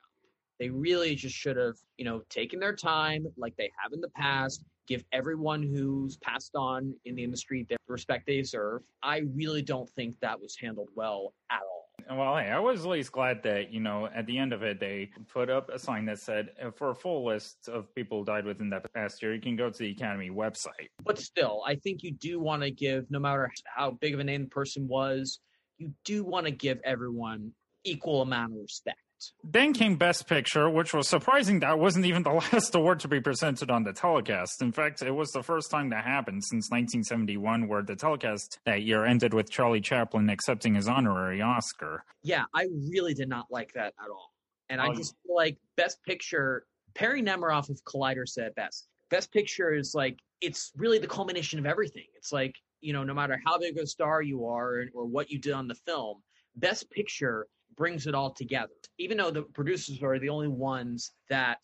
They 0.59 0.71
really 0.71 1.15
just 1.15 1.37
should 1.37 1.57
have, 1.57 1.77
you 1.97 2.05
know, 2.05 2.23
taken 2.31 2.59
their 2.59 2.75
time 2.75 3.27
like 3.37 3.57
they 3.57 3.71
have 3.83 3.93
in 3.93 4.01
the 4.01 4.11
past, 4.11 4.65
give 4.87 5.05
everyone 5.13 5.63
who's 5.63 6.17
passed 6.17 6.57
on 6.57 6.95
in 7.05 7.15
the 7.15 7.23
industry 7.23 7.67
the 7.69 7.77
respect 7.87 8.27
they 8.27 8.39
deserve. 8.39 8.83
I 9.03 9.23
really 9.35 9.63
don't 9.63 9.89
think 9.91 10.19
that 10.21 10.41
was 10.41 10.57
handled 10.61 10.89
well 10.95 11.35
at 11.51 11.61
all. 11.61 11.85
Well, 12.11 12.39
hey, 12.39 12.51
I 12.51 12.59
was 12.59 12.85
at 12.85 12.91
least 12.91 13.13
glad 13.13 13.43
that, 13.43 13.71
you 13.71 13.81
know, 13.81 14.09
at 14.15 14.27
the 14.27 14.39
end 14.39 14.55
of 14.55 14.63
it, 14.63 14.81
they 14.81 15.11
put 15.31 15.51
up 15.51 15.69
a 15.69 15.79
sign 15.79 16.07
that 16.07 16.19
said, 16.19 16.51
uh, 16.63 16.71
for 16.71 16.91
a 16.91 16.95
full 16.95 17.25
list 17.27 17.69
of 17.69 17.95
people 17.95 18.21
who 18.21 18.25
died 18.25 18.47
within 18.47 18.71
that 18.71 18.91
past 18.95 19.23
year, 19.23 19.35
you 19.35 19.41
can 19.41 19.57
go 19.57 19.69
to 19.69 19.79
the 19.79 19.91
Academy 19.91 20.31
website. 20.31 20.89
But 21.05 21.19
still, 21.19 21.63
I 21.67 21.75
think 21.75 22.03
you 22.03 22.13
do 22.13 22.41
want 22.41 22.63
to 22.63 22.71
give, 22.71 23.11
no 23.11 23.19
matter 23.19 23.51
how 23.77 23.91
big 23.91 24.15
of 24.15 24.21
a 24.21 24.25
name 24.25 24.45
the 24.45 24.49
person 24.49 24.89
was, 24.89 25.41
you 25.77 25.93
do 26.05 26.25
want 26.25 26.47
to 26.47 26.51
give 26.51 26.81
everyone 26.83 27.53
equal 27.85 28.23
amount 28.23 28.53
of 28.53 28.59
respect. 28.63 28.99
Then 29.43 29.73
came 29.73 29.97
Best 29.97 30.27
Picture, 30.27 30.69
which 30.71 30.93
was 30.93 31.09
surprising 31.09 31.61
that 31.61 31.79
wasn't 31.79 32.07
even 32.07 32.23
the 32.23 32.31
last 32.53 32.75
award 32.75 33.01
to 33.01 33.09
be 33.09 33.21
presented 33.21 33.71
on 33.71 33.85
the 33.85 33.93
telecast. 33.93 34.63
In 34.63 34.73
fact, 34.73 35.03
it 35.03 35.11
was 35.11 35.31
the 35.31 35.43
first 35.43 35.71
time 35.71 35.91
that 35.91 36.05
happened 36.05 36.45
since 36.45 36.71
1971 36.71 37.69
where 37.69 37.83
the 37.83 37.97
telecast 37.97 38.59
that 38.65 38.83
year 38.83 39.05
ended 39.05 39.35
with 39.35 39.51
Charlie 39.51 39.81
Chaplin 39.81 40.29
accepting 40.31 40.75
his 40.75 40.89
honorary 40.89 41.41
Oscar. 41.41 42.05
Yeah, 42.23 42.45
I 42.55 42.67
really 42.91 43.15
did 43.15 43.29
not 43.29 43.47
like 43.51 43.73
that 43.75 43.95
at 44.03 44.11
all. 44.11 44.33
And 44.69 44.81
I 44.81 44.89
oh, 44.89 44.95
just 44.95 45.15
feel 45.27 45.35
like 45.35 45.57
Best 45.77 46.03
Picture, 46.05 46.67
Perry 46.95 47.23
Nemiroff 47.23 47.71
of 47.71 47.83
Collider 47.85 48.29
said 48.29 48.55
best. 48.55 48.89
Best 49.11 49.33
Picture 49.33 49.73
is 49.73 49.93
like, 49.95 50.19
it's 50.41 50.73
really 50.77 50.99
the 50.99 51.07
culmination 51.07 51.59
of 51.59 51.67
everything. 51.67 52.05
It's 52.17 52.33
like, 52.33 52.55
you 52.81 52.93
know, 52.93 53.03
no 53.03 53.15
matter 53.15 53.41
how 53.45 53.59
big 53.59 53.79
a 53.79 53.87
star 53.87 54.23
you 54.23 54.47
are 54.47 54.85
or 54.95 55.07
what 55.07 55.31
you 55.31 55.39
did 55.39 55.53
on 55.53 55.69
the 55.69 55.75
film, 55.75 56.23
Best 56.57 56.91
Picture 56.91 57.47
brings 57.79 58.07
it 58.07 58.15
all 58.15 58.31
together. 58.31 58.75
Even 58.99 59.17
though 59.17 59.31
the 59.31 59.43
producers 59.43 60.03
are 60.03 60.19
the 60.19 60.29
only 60.29 60.49
ones 60.49 61.13
that 61.31 61.59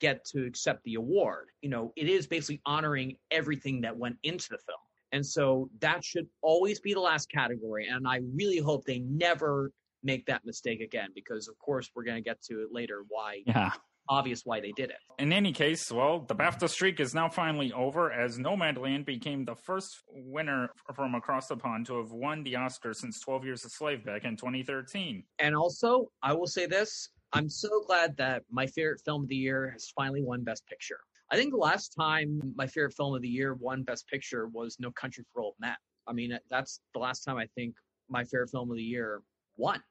get 0.00 0.24
to 0.26 0.44
accept 0.44 0.84
the 0.84 0.94
award, 0.94 1.46
you 1.62 1.70
know, 1.70 1.92
it 1.96 2.08
is 2.08 2.26
basically 2.28 2.60
honoring 2.66 3.16
everything 3.32 3.80
that 3.80 3.96
went 3.96 4.16
into 4.22 4.48
the 4.50 4.58
film. 4.58 4.78
And 5.10 5.24
so 5.24 5.70
that 5.80 6.04
should 6.04 6.26
always 6.42 6.78
be 6.80 6.92
the 6.92 7.00
last 7.00 7.30
category. 7.30 7.88
And 7.88 8.06
I 8.06 8.20
really 8.34 8.58
hope 8.58 8.84
they 8.84 8.98
never 8.98 9.72
make 10.02 10.26
that 10.26 10.44
mistake 10.44 10.80
again, 10.80 11.08
because 11.14 11.48
of 11.48 11.58
course 11.58 11.90
we're 11.94 12.04
going 12.04 12.16
to 12.16 12.22
get 12.22 12.42
to 12.42 12.60
it 12.62 12.68
later 12.70 13.04
why 13.08 13.42
Yeah. 13.46 13.72
Obvious 14.08 14.42
why 14.44 14.60
they 14.60 14.72
did 14.72 14.90
it. 14.90 14.96
In 15.18 15.32
any 15.32 15.52
case, 15.52 15.90
well, 15.90 16.20
the 16.20 16.34
BAFTA 16.34 16.68
streak 16.68 17.00
is 17.00 17.14
now 17.14 17.28
finally 17.28 17.72
over 17.72 18.12
as 18.12 18.38
Nomadland 18.38 19.06
became 19.06 19.44
the 19.44 19.54
first 19.54 20.02
winner 20.08 20.70
from 20.94 21.14
across 21.14 21.46
the 21.46 21.56
pond 21.56 21.86
to 21.86 21.98
have 21.98 22.10
won 22.10 22.42
the 22.42 22.56
Oscar 22.56 22.92
since 22.92 23.20
12 23.20 23.44
Years 23.44 23.64
a 23.64 23.68
Slave 23.70 24.04
back 24.04 24.24
in 24.24 24.36
2013. 24.36 25.22
And 25.38 25.54
also, 25.54 26.10
I 26.22 26.32
will 26.32 26.46
say 26.46 26.66
this 26.66 27.08
I'm 27.32 27.48
so 27.48 27.68
glad 27.86 28.16
that 28.18 28.42
my 28.48 28.66
favorite 28.66 29.00
film 29.04 29.24
of 29.24 29.28
the 29.28 29.36
year 29.36 29.70
has 29.72 29.92
finally 29.94 30.22
won 30.22 30.44
Best 30.44 30.64
Picture. 30.68 31.00
I 31.32 31.36
think 31.36 31.50
the 31.52 31.58
last 31.58 31.94
time 31.98 32.40
my 32.54 32.66
favorite 32.66 32.94
film 32.94 33.14
of 33.14 33.22
the 33.22 33.28
year 33.28 33.54
won 33.54 33.82
Best 33.82 34.06
Picture 34.08 34.46
was 34.46 34.76
No 34.78 34.92
Country 34.92 35.24
for 35.32 35.42
Old 35.42 35.54
Men. 35.58 35.74
I 36.06 36.12
mean, 36.12 36.38
that's 36.48 36.80
the 36.92 37.00
last 37.00 37.24
time 37.24 37.36
I 37.36 37.46
think 37.56 37.74
my 38.08 38.22
favorite 38.24 38.50
film 38.50 38.70
of 38.70 38.76
the 38.76 38.82
year 38.82 39.22
won. 39.56 39.82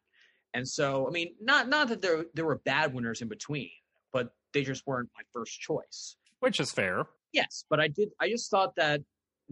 And 0.54 0.68
so, 0.68 1.08
I 1.08 1.12
mean, 1.12 1.34
not 1.42 1.68
not 1.68 1.90
that 1.90 2.02
there 2.02 2.26
there 2.34 2.46
were 2.46 2.62
bad 2.64 2.94
winners 2.94 3.22
in 3.22 3.28
between, 3.28 3.70
but 4.14 4.34
they 4.54 4.64
just 4.64 4.88
weren't 4.88 5.10
my 5.18 5.24
first 5.34 5.60
choice. 5.60 6.16
Which 6.40 6.60
is 6.60 6.72
fair. 6.72 7.06
Yes, 7.34 7.66
but 7.70 7.80
I 7.80 7.88
did. 7.88 8.10
I 8.22 8.30
just 8.30 8.50
thought 8.50 8.76
that 8.76 9.02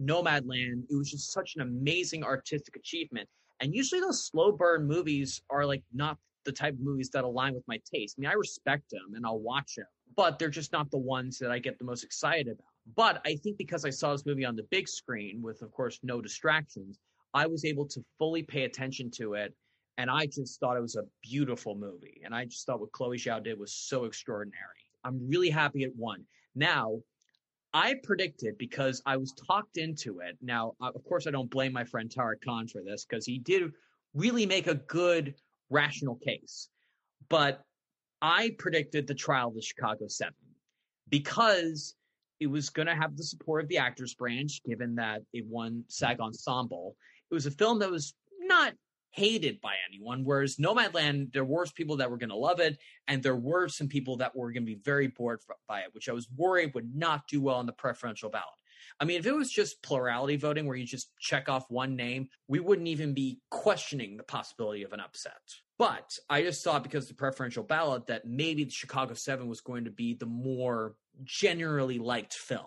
Nomadland. 0.00 0.84
It 0.90 0.96
was 0.96 1.10
just 1.10 1.32
such 1.32 1.54
an 1.56 1.62
amazing 1.62 2.24
artistic 2.24 2.76
achievement. 2.76 3.28
And 3.60 3.74
usually 3.74 4.00
those 4.00 4.24
slow 4.24 4.52
burn 4.52 4.86
movies 4.86 5.42
are 5.50 5.64
like 5.64 5.82
not 5.92 6.18
the 6.44 6.52
type 6.52 6.74
of 6.74 6.80
movies 6.80 7.10
that 7.10 7.24
align 7.24 7.54
with 7.54 7.62
my 7.68 7.80
taste. 7.92 8.16
I 8.18 8.22
mean, 8.22 8.30
I 8.30 8.34
respect 8.34 8.90
them 8.90 9.14
and 9.14 9.24
I'll 9.24 9.38
watch 9.38 9.76
them, 9.76 9.86
but 10.16 10.38
they're 10.38 10.48
just 10.48 10.72
not 10.72 10.90
the 10.90 10.98
ones 10.98 11.38
that 11.38 11.52
I 11.52 11.58
get 11.58 11.78
the 11.78 11.84
most 11.84 12.02
excited 12.02 12.48
about. 12.48 12.66
But 12.96 13.22
I 13.24 13.36
think 13.36 13.58
because 13.58 13.84
I 13.84 13.90
saw 13.90 14.10
this 14.12 14.26
movie 14.26 14.44
on 14.44 14.56
the 14.56 14.64
big 14.64 14.88
screen 14.88 15.40
with, 15.40 15.62
of 15.62 15.70
course, 15.70 16.00
no 16.02 16.20
distractions, 16.20 16.98
I 17.32 17.46
was 17.46 17.64
able 17.64 17.86
to 17.86 18.04
fully 18.18 18.42
pay 18.42 18.64
attention 18.64 19.10
to 19.12 19.34
it. 19.34 19.54
And 19.98 20.10
I 20.10 20.26
just 20.26 20.58
thought 20.58 20.76
it 20.76 20.82
was 20.82 20.96
a 20.96 21.04
beautiful 21.22 21.74
movie. 21.74 22.22
And 22.24 22.34
I 22.34 22.44
just 22.44 22.66
thought 22.66 22.80
what 22.80 22.92
Chloe 22.92 23.18
Zhao 23.18 23.42
did 23.42 23.58
was 23.58 23.72
so 23.74 24.04
extraordinary. 24.04 24.58
I'm 25.04 25.28
really 25.28 25.50
happy 25.50 25.84
it 25.84 25.92
won. 25.96 26.24
Now, 26.54 27.00
I 27.74 27.94
predicted 28.02 28.58
because 28.58 29.02
I 29.06 29.16
was 29.16 29.32
talked 29.32 29.76
into 29.76 30.20
it. 30.20 30.36
Now, 30.42 30.74
uh, 30.80 30.90
of 30.94 31.04
course, 31.04 31.26
I 31.26 31.30
don't 31.30 31.50
blame 31.50 31.72
my 31.72 31.84
friend 31.84 32.10
Tariq 32.10 32.44
Khan 32.44 32.68
for 32.68 32.82
this 32.82 33.04
because 33.04 33.24
he 33.24 33.38
did 33.38 33.72
really 34.14 34.46
make 34.46 34.66
a 34.66 34.74
good, 34.74 35.34
rational 35.70 36.16
case. 36.16 36.68
But 37.28 37.62
I 38.20 38.54
predicted 38.58 39.06
the 39.06 39.14
trial 39.14 39.48
of 39.48 39.54
the 39.54 39.62
Chicago 39.62 40.06
Seven 40.08 40.34
because 41.08 41.94
it 42.40 42.46
was 42.46 42.70
going 42.70 42.88
to 42.88 42.94
have 42.94 43.16
the 43.16 43.24
support 43.24 43.62
of 43.62 43.68
the 43.68 43.78
actors 43.78 44.14
branch, 44.14 44.62
given 44.64 44.94
that 44.96 45.22
it 45.32 45.46
won 45.46 45.84
SAG 45.88 46.20
Ensemble. 46.20 46.96
It 47.30 47.34
was 47.34 47.46
a 47.46 47.50
film 47.50 47.78
that 47.78 47.90
was 47.90 48.14
not 48.40 48.74
hated 49.12 49.60
by 49.60 49.74
anyone, 49.88 50.24
whereas 50.24 50.56
Nomadland, 50.56 51.32
there 51.32 51.44
were 51.44 51.66
people 51.74 51.96
that 51.96 52.10
were 52.10 52.18
going 52.18 52.30
to 52.30 52.36
love 52.36 52.60
it, 52.60 52.78
and 53.08 53.22
there 53.22 53.36
were 53.36 53.68
some 53.68 53.88
people 53.88 54.16
that 54.16 54.34
were 54.34 54.52
going 54.52 54.64
to 54.64 54.74
be 54.74 54.80
very 54.82 55.06
bored 55.06 55.40
by 55.68 55.80
it, 55.80 55.88
which 55.92 56.08
I 56.08 56.12
was 56.12 56.28
worried 56.36 56.74
would 56.74 56.94
not 56.94 57.28
do 57.28 57.40
well 57.40 57.56
on 57.56 57.66
the 57.66 57.72
preferential 57.72 58.30
ballot. 58.30 58.46
I 59.00 59.04
mean, 59.04 59.18
if 59.18 59.26
it 59.26 59.34
was 59.34 59.50
just 59.50 59.82
plurality 59.82 60.36
voting 60.36 60.66
where 60.66 60.76
you 60.76 60.84
just 60.86 61.12
check 61.18 61.48
off 61.48 61.70
one 61.70 61.96
name, 61.96 62.28
we 62.48 62.60
wouldn't 62.60 62.88
even 62.88 63.14
be 63.14 63.40
questioning 63.50 64.16
the 64.16 64.22
possibility 64.22 64.82
of 64.82 64.92
an 64.92 65.00
upset. 65.00 65.32
But 65.78 66.16
I 66.28 66.42
just 66.42 66.62
thought 66.62 66.82
because 66.82 67.08
the 67.08 67.14
preferential 67.14 67.62
ballot 67.62 68.06
that 68.06 68.26
maybe 68.26 68.64
the 68.64 68.70
Chicago 68.70 69.14
7 69.14 69.48
was 69.48 69.60
going 69.60 69.84
to 69.84 69.90
be 69.90 70.14
the 70.14 70.26
more 70.26 70.94
generally 71.24 71.98
liked 71.98 72.34
film. 72.34 72.66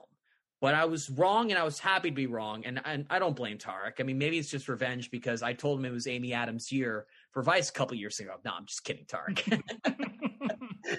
But 0.61 0.73
I 0.73 0.85
was 0.85 1.09
wrong 1.09 1.51
and 1.51 1.59
I 1.59 1.63
was 1.63 1.79
happy 1.79 2.09
to 2.09 2.15
be 2.15 2.27
wrong. 2.27 2.65
And, 2.65 2.81
and 2.85 3.05
I 3.09 3.19
don't 3.19 3.35
blame 3.35 3.57
Tariq. 3.57 3.99
I 3.99 4.03
mean, 4.03 4.17
maybe 4.17 4.37
it's 4.37 4.49
just 4.49 4.67
revenge 4.69 5.11
because 5.11 5.43
I 5.43 5.53
told 5.53 5.79
him 5.79 5.85
it 5.85 5.91
was 5.91 6.07
Amy 6.07 6.33
Adams' 6.33 6.71
year 6.71 7.05
for 7.31 7.43
Vice 7.43 7.69
a 7.69 7.73
couple 7.73 7.97
years 7.97 8.19
ago. 8.19 8.35
No, 8.45 8.51
I'm 8.57 8.65
just 8.65 8.83
kidding, 8.83 9.05
Tariq. 9.05 9.61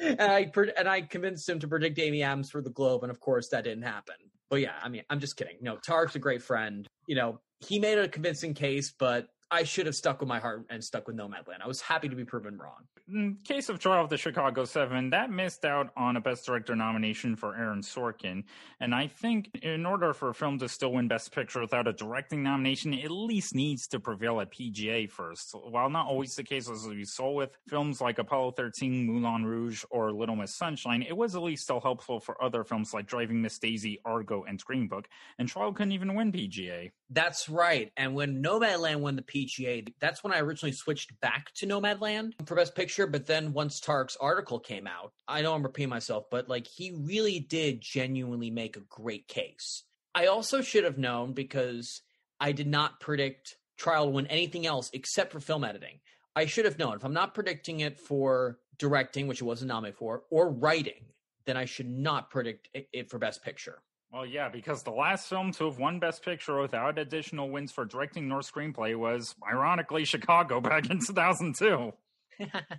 and 0.01 0.21
I 0.21 0.51
and 0.79 0.89
I 0.89 1.01
convinced 1.03 1.49
him 1.49 1.59
to 1.61 1.69
predict 1.69 1.99
Amy 1.99 2.23
Adams 2.23 2.51
for 2.51 2.61
the 2.61 2.71
Globe, 2.71 3.03
and 3.03 3.11
of 3.11 3.21
course 3.21 3.49
that 3.49 3.65
didn't 3.65 3.85
happen. 3.85 4.17
But 4.51 4.61
yeah, 4.61 4.75
I 4.83 4.89
mean, 4.89 5.03
I'm 5.11 5.21
just 5.21 5.37
kidding. 5.37 5.57
No, 5.61 5.77
Tariq's 5.77 6.15
a 6.15 6.21
great 6.21 6.43
friend. 6.43 6.87
You 7.07 7.17
know, 7.17 7.41
he 7.61 7.79
made 7.79 7.99
a 7.99 8.09
convincing 8.09 8.55
case, 8.55 8.93
but 8.97 9.29
I 9.51 9.65
should 9.65 9.87
have 9.87 9.95
stuck 9.95 10.21
with 10.21 10.29
my 10.29 10.39
heart 10.39 10.67
and 10.71 10.83
stuck 10.83 11.07
with 11.07 11.17
Nomadland. 11.17 11.63
I 11.63 11.67
was 11.67 11.81
happy 11.81 12.09
to 12.09 12.17
be 12.17 12.25
proven 12.25 12.59
wrong. 12.59 12.87
In 13.09 13.37
case 13.45 13.69
of 13.69 13.79
Trial 13.79 14.03
of 14.03 14.11
the 14.11 14.17
Chicago 14.17 14.65
Seven, 14.65 15.11
that 15.11 15.31
missed 15.31 15.65
out 15.65 15.91
on 15.97 16.17
a 16.17 16.21
Best 16.21 16.45
Director 16.45 16.75
nomination 16.75 17.37
for 17.37 17.57
Aaron 17.57 17.81
Sorkin. 17.81 18.43
And 18.81 18.93
I 18.93 19.07
think 19.07 19.51
in 19.63 19.87
order 19.87 20.13
for 20.13 20.31
a 20.31 20.35
film 20.35 20.59
to 20.59 20.69
still 20.69 20.93
win 20.93 21.07
Best 21.07 21.33
Picture 21.33 21.61
without 21.61 21.87
a 21.87 21.93
directing 21.93 22.43
nomination, 22.43 22.93
it 22.93 23.05
at 23.05 23.13
least 23.13 23.55
needs 23.55 23.87
to 23.89 24.01
prevail 24.01 24.41
at 24.41 24.53
PGA 24.53 25.09
first. 25.09 25.55
While 25.55 25.89
not 25.89 26.09
always 26.09 26.35
the 26.35 26.43
case 26.43 26.69
as 26.69 26.85
we 26.85 27.05
saw 27.05 27.31
with 27.31 27.57
films 27.69 28.01
like 28.01 28.19
Apollo 28.19 28.53
13, 28.57 29.07
Moulin 29.07 29.45
Rouge, 29.45 29.85
or 29.91 30.11
Little 30.11 30.35
Miss 30.35 30.57
Sunshine, 30.57 31.03
it 31.03 31.17
was 31.17 31.37
at 31.37 31.43
least 31.43 31.63
still 31.63 31.81
helpful 31.81 32.19
for 32.19 32.43
other 32.43 32.65
films 32.65 32.93
like 32.93 33.07
Driving 33.07 33.41
Miss 33.41 33.57
Daisy, 33.61 34.01
Argo, 34.05 34.43
and 34.43 34.59
Green 34.65 34.89
Book. 34.89 35.07
And 35.39 35.49
Trial 35.49 35.73
couldn't 35.73 35.93
even 35.93 36.17
win 36.17 36.33
PGA. 36.33 36.91
That's 37.11 37.49
right. 37.49 37.93
And 37.97 38.15
when 38.15 38.43
Nomadland 38.43 39.01
won 39.01 39.17
the 39.17 39.23
PGA, 39.23 39.87
that's 40.01 40.25
when 40.25 40.33
I 40.33 40.41
originally 40.41 40.73
switched 40.73 41.19
back 41.21 41.53
to 41.57 41.67
Nomadland 41.67 42.33
for 42.47 42.57
Best 42.57 42.75
Picture. 42.75 43.07
But 43.07 43.27
then 43.27 43.53
once 43.53 43.81
Tariq's 43.81 44.17
article 44.21 44.59
came 44.59 44.87
out, 44.87 45.13
I 45.29 45.43
know 45.43 45.55
I'm 45.55 45.63
repeating 45.63 45.91
myself, 45.91 46.25
but 46.31 46.49
like 46.49 46.67
he 46.67 46.93
really 46.99 47.39
did 47.39 47.81
genuinely 47.81 48.51
make 48.51 48.77
a 48.77 48.81
great 48.89 49.29
case. 49.29 49.85
I 50.15 50.27
also 50.27 50.63
should 50.63 50.85
have 50.85 50.99
known 50.99 51.33
because 51.33 52.03
I 52.41 52.53
did 52.53 52.67
not 52.67 53.01
predict 53.01 53.57
Trial 53.77 54.07
to 54.07 54.11
win 54.11 54.27
anything 54.29 54.67
else 54.67 54.91
except 54.95 55.33
for 55.33 55.41
film 55.41 55.63
editing. 55.63 56.01
I 56.35 56.47
should 56.47 56.65
have 56.65 56.79
known 56.79 56.97
if 56.97 57.05
I'm 57.05 57.13
not 57.13 57.35
predicting 57.35 57.81
it 57.81 58.01
for 58.01 58.59
directing, 58.79 59.27
which 59.27 59.41
it 59.41 59.45
wasn't 59.45 59.69
nominated 59.69 59.99
for, 59.99 60.23
or 60.31 60.51
writing, 60.51 61.05
then 61.45 61.57
I 61.57 61.67
should 61.67 61.89
not 61.89 62.31
predict 62.31 62.69
it 62.75 63.11
for 63.11 63.19
Best 63.19 63.43
Picture. 63.43 63.83
Well, 64.13 64.25
yeah, 64.25 64.49
because 64.49 64.83
the 64.83 64.93
last 64.93 65.29
film 65.29 65.53
to 65.53 65.65
have 65.65 65.79
won 65.79 65.99
Best 65.99 66.25
Picture 66.25 66.61
without 66.61 66.99
additional 66.99 67.51
wins 67.51 67.73
for 67.73 67.85
directing 67.85 68.29
nor 68.29 68.41
screenplay 68.41 68.97
was, 68.97 69.35
ironically, 69.47 70.05
Chicago 70.05 70.61
back 70.63 70.89
in 70.91 71.01
2002. 71.01 71.93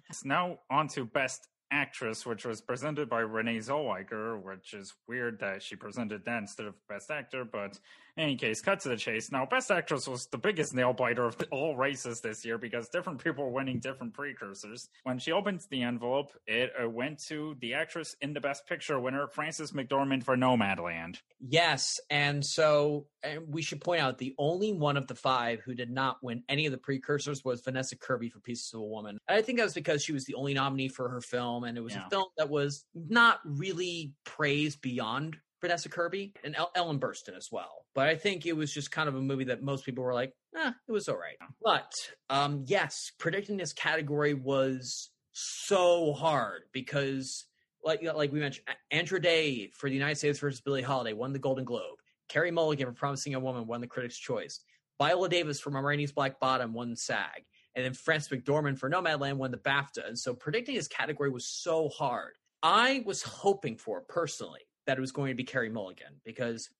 it's 0.10 0.26
now 0.26 0.60
on 0.70 0.88
to 0.90 1.06
Best 1.06 1.48
Actress, 1.71 2.25
which 2.25 2.45
was 2.45 2.62
presented 2.62 3.10
by 3.10 3.19
Renee 3.19 3.58
Zellweger, 3.58 4.41
which 4.41 4.73
is 4.73 4.93
weird 5.08 5.39
that 5.39 5.62
she 5.62 5.75
presented 5.75 6.25
that 6.25 6.38
instead 6.38 6.65
of 6.65 6.75
Best 6.88 7.12
Actor. 7.12 7.45
But 7.45 7.80
in 8.15 8.23
any 8.23 8.36
case, 8.36 8.62
cut 8.62 8.80
to 8.82 8.89
the 8.89 8.97
chase. 8.97 9.32
Now, 9.32 9.45
Best 9.45 9.69
Actress 9.69 10.08
was 10.08 10.27
the 10.27 10.38
biggest 10.38 10.73
nail 10.73 10.93
biter 10.93 11.25
of 11.25 11.38
all 11.51 11.75
races 11.75 12.21
this 12.21 12.43
year 12.43 12.58
because 12.58 12.89
different 12.89 13.23
people 13.23 13.43
were 13.43 13.51
winning 13.51 13.80
different 13.80 14.13
precursors. 14.13 14.89
When 15.03 15.19
she 15.19 15.32
opened 15.32 15.62
the 15.69 15.84
envelope, 15.84 16.32
it 16.47 16.71
uh, 16.82 16.89
went 16.89 17.20
to 17.28 17.55
the 17.59 17.74
actress 17.74 18.15
in 18.22 18.34
the 18.34 18.41
Best 18.41 18.65
Picture 18.68 18.99
winner, 18.99 19.28
Frances 19.28 19.72
McDormand 19.72 20.24
for 20.24 20.36
Nomadland. 20.36 21.18
Yes, 21.39 21.99
and 22.09 22.43
so 22.43 23.05
and 23.24 23.41
we 23.47 23.61
should 23.61 23.82
point 23.82 24.01
out 24.01 24.18
the 24.18 24.34
only 24.38 24.74
one 24.74 24.97
of 24.97 25.07
the 25.07 25.15
five 25.15 25.61
who 25.61 25.74
did 25.74 25.91
not 25.91 26.18
win 26.24 26.43
any 26.49 26.65
of 26.65 26.72
the 26.72 26.78
precursors 26.78 27.43
was 27.43 27.61
Vanessa 27.61 27.95
Kirby 27.95 28.30
for 28.30 28.39
Pieces 28.39 28.74
of 28.74 28.82
a 28.82 28.84
Woman. 28.84 29.18
And 29.28 29.38
I 29.38 29.41
think 29.41 29.57
that 29.57 29.65
was 29.65 29.74
because 29.74 30.03
she 30.03 30.13
was 30.13 30.26
the 30.26 30.36
only 30.36 30.53
nominee 30.53 30.88
for 30.88 31.09
her 31.09 31.22
film, 31.22 31.57
and 31.64 31.78
it 31.78 31.82
was 31.82 31.93
Yeah. 31.93 32.05
a 32.08 32.10
film 32.10 32.28
that 32.38 32.49
was 32.49 32.86
not 32.93 33.39
really 33.45 34.14
praised 34.26 34.82
beyond 34.82 35.38
Vanessa 35.62 35.89
Kirby 35.89 36.34
and 36.43 36.55
El- 36.55 36.72
Ellen 36.76 36.99
Burstyn 36.99 37.36
as 37.36 37.47
well. 37.51 37.86
But 37.95 38.08
I 38.08 38.16
think 38.16 38.45
it 38.45 38.53
was 38.55 38.72
just 38.72 38.91
kind 38.91 39.10
of 39.10 39.16
a 39.16 39.22
movie 39.22 39.45
that 39.45 39.64
most 39.64 39.86
people 39.86 40.03
were 40.03 40.14
like, 40.14 40.32
eh, 40.55 40.72
it 40.88 40.91
was 40.91 41.08
all 41.10 41.18
right. 41.18 41.38
But 41.64 41.91
um, 42.30 42.64
yes, 42.68 42.93
predicting 43.18 43.58
this 43.58 43.74
category 43.74 44.34
was 44.36 45.10
so 45.32 46.14
hard 46.14 46.64
because 46.74 47.45
like 47.84 48.01
like 48.03 48.32
we 48.32 48.39
mentioned, 48.39 48.68
Andra 48.91 49.22
Day 49.22 49.72
for 49.76 49.88
the 49.89 49.95
United 49.95 50.16
States 50.18 50.39
versus 50.39 50.62
Billie 50.62 50.82
Holiday 50.82 51.14
won 51.14 51.32
the 51.34 51.39
Golden 51.39 51.64
Globe. 51.66 51.97
Carey 52.28 52.51
Mulligan 52.51 52.86
for 52.88 52.93
Promising 52.93 53.36
a 53.36 53.39
Woman 53.39 53.66
won 53.68 53.80
the 53.82 53.88
Critics' 53.88 54.18
Choice. 54.20 54.60
Viola 54.99 55.30
Davis 55.30 55.60
for 55.60 55.70
Ma 55.72 55.80
Rainey's 55.80 56.12
Black 56.12 56.39
Bottom 56.39 56.74
won 56.74 56.95
SAG. 56.95 57.45
And 57.78 57.86
then 57.86 57.93
Frances 57.93 58.30
McDormand 58.30 58.80
for 58.80 58.89
Nomadland 58.89 59.36
won 59.36 59.51
the 59.51 59.57
BAFTA. 59.57 60.07
And 60.07 60.17
so 60.17 60.34
predicting 60.34 60.73
his 60.73 60.88
category 60.88 61.30
was 61.30 61.45
so 61.45 61.89
hard. 61.89 62.34
I 62.63 63.03
was 63.05 63.21
hoping 63.21 63.78
for, 63.78 64.01
personally, 64.01 64.61
that 64.88 64.97
it 64.97 65.01
was 65.01 65.11
going 65.11 65.30
to 65.30 65.36
be 65.36 65.43
Carey 65.43 65.69
Mulligan 65.69 66.19
because 66.25 66.71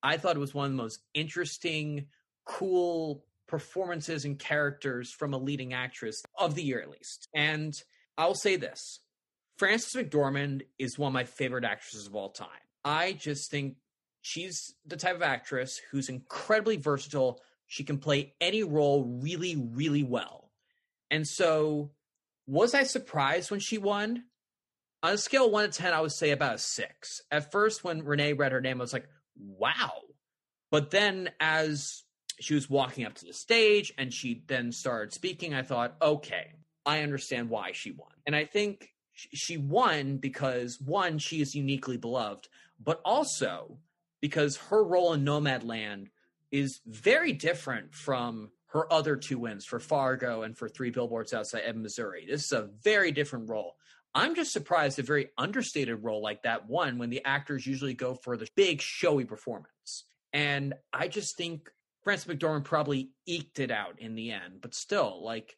I 0.00 0.16
thought 0.16 0.36
it 0.36 0.38
was 0.38 0.54
one 0.54 0.66
of 0.66 0.70
the 0.70 0.80
most 0.80 1.00
interesting, 1.12 2.06
cool 2.46 3.24
performances 3.48 4.24
and 4.24 4.38
characters 4.38 5.10
from 5.10 5.34
a 5.34 5.38
leading 5.38 5.74
actress 5.74 6.22
of 6.38 6.54
the 6.54 6.62
year, 6.62 6.80
at 6.80 6.88
least. 6.88 7.28
And 7.34 7.74
I'll 8.16 8.36
say 8.36 8.54
this 8.54 9.00
Frances 9.58 10.00
McDormand 10.00 10.62
is 10.78 10.96
one 10.96 11.08
of 11.08 11.14
my 11.14 11.24
favorite 11.24 11.64
actresses 11.64 12.06
of 12.06 12.14
all 12.14 12.30
time. 12.30 12.48
I 12.84 13.10
just 13.12 13.50
think 13.50 13.74
she's 14.22 14.76
the 14.86 14.96
type 14.96 15.16
of 15.16 15.22
actress 15.22 15.80
who's 15.90 16.08
incredibly 16.08 16.76
versatile. 16.76 17.40
She 17.66 17.82
can 17.82 17.98
play 17.98 18.34
any 18.40 18.62
role 18.62 19.18
really, 19.20 19.56
really 19.56 20.04
well. 20.04 20.43
And 21.14 21.28
so, 21.28 21.92
was 22.44 22.74
I 22.74 22.82
surprised 22.82 23.52
when 23.52 23.60
she 23.60 23.78
won? 23.78 24.24
On 25.04 25.12
a 25.12 25.16
scale 25.16 25.48
one 25.48 25.70
to 25.70 25.78
10, 25.78 25.92
I 25.92 26.00
would 26.00 26.10
say 26.10 26.32
about 26.32 26.56
a 26.56 26.58
six. 26.58 27.22
At 27.30 27.52
first, 27.52 27.84
when 27.84 28.04
Renee 28.04 28.32
read 28.32 28.50
her 28.50 28.60
name, 28.60 28.80
I 28.80 28.82
was 28.82 28.92
like, 28.92 29.06
wow. 29.36 29.92
But 30.72 30.90
then, 30.90 31.30
as 31.38 32.02
she 32.40 32.56
was 32.56 32.68
walking 32.68 33.06
up 33.06 33.14
to 33.14 33.26
the 33.26 33.32
stage 33.32 33.94
and 33.96 34.12
she 34.12 34.42
then 34.48 34.72
started 34.72 35.12
speaking, 35.12 35.54
I 35.54 35.62
thought, 35.62 35.94
okay, 36.02 36.54
I 36.84 37.02
understand 37.02 37.48
why 37.48 37.70
she 37.70 37.92
won. 37.92 38.10
And 38.26 38.34
I 38.34 38.44
think 38.44 38.88
she 39.12 39.56
won 39.56 40.16
because, 40.16 40.80
one, 40.80 41.18
she 41.18 41.40
is 41.40 41.54
uniquely 41.54 41.96
beloved, 41.96 42.48
but 42.82 43.00
also 43.04 43.78
because 44.20 44.56
her 44.56 44.82
role 44.82 45.12
in 45.12 45.24
Nomadland 45.24 46.08
is 46.50 46.80
very 46.84 47.32
different 47.32 47.94
from 47.94 48.50
her 48.74 48.92
other 48.92 49.16
two 49.16 49.38
wins 49.38 49.64
for 49.64 49.78
Fargo 49.78 50.42
and 50.42 50.58
for 50.58 50.68
Three 50.68 50.90
Billboards 50.90 51.32
Outside 51.32 51.62
Ebbing, 51.64 51.82
Missouri. 51.82 52.26
This 52.28 52.44
is 52.44 52.52
a 52.52 52.68
very 52.82 53.12
different 53.12 53.48
role. 53.48 53.76
I'm 54.16 54.34
just 54.34 54.52
surprised 54.52 54.98
a 54.98 55.02
very 55.02 55.30
understated 55.38 56.02
role 56.02 56.20
like 56.20 56.42
that 56.42 56.68
won 56.68 56.98
when 56.98 57.08
the 57.08 57.24
actors 57.24 57.66
usually 57.66 57.94
go 57.94 58.14
for 58.14 58.36
the 58.36 58.48
big 58.56 58.80
showy 58.80 59.24
performance. 59.24 60.04
And 60.32 60.74
I 60.92 61.06
just 61.06 61.36
think 61.36 61.70
Frances 62.02 62.26
McDormand 62.26 62.64
probably 62.64 63.10
eked 63.26 63.60
it 63.60 63.70
out 63.70 64.00
in 64.00 64.16
the 64.16 64.32
end, 64.32 64.60
but 64.60 64.74
still, 64.74 65.24
like 65.24 65.56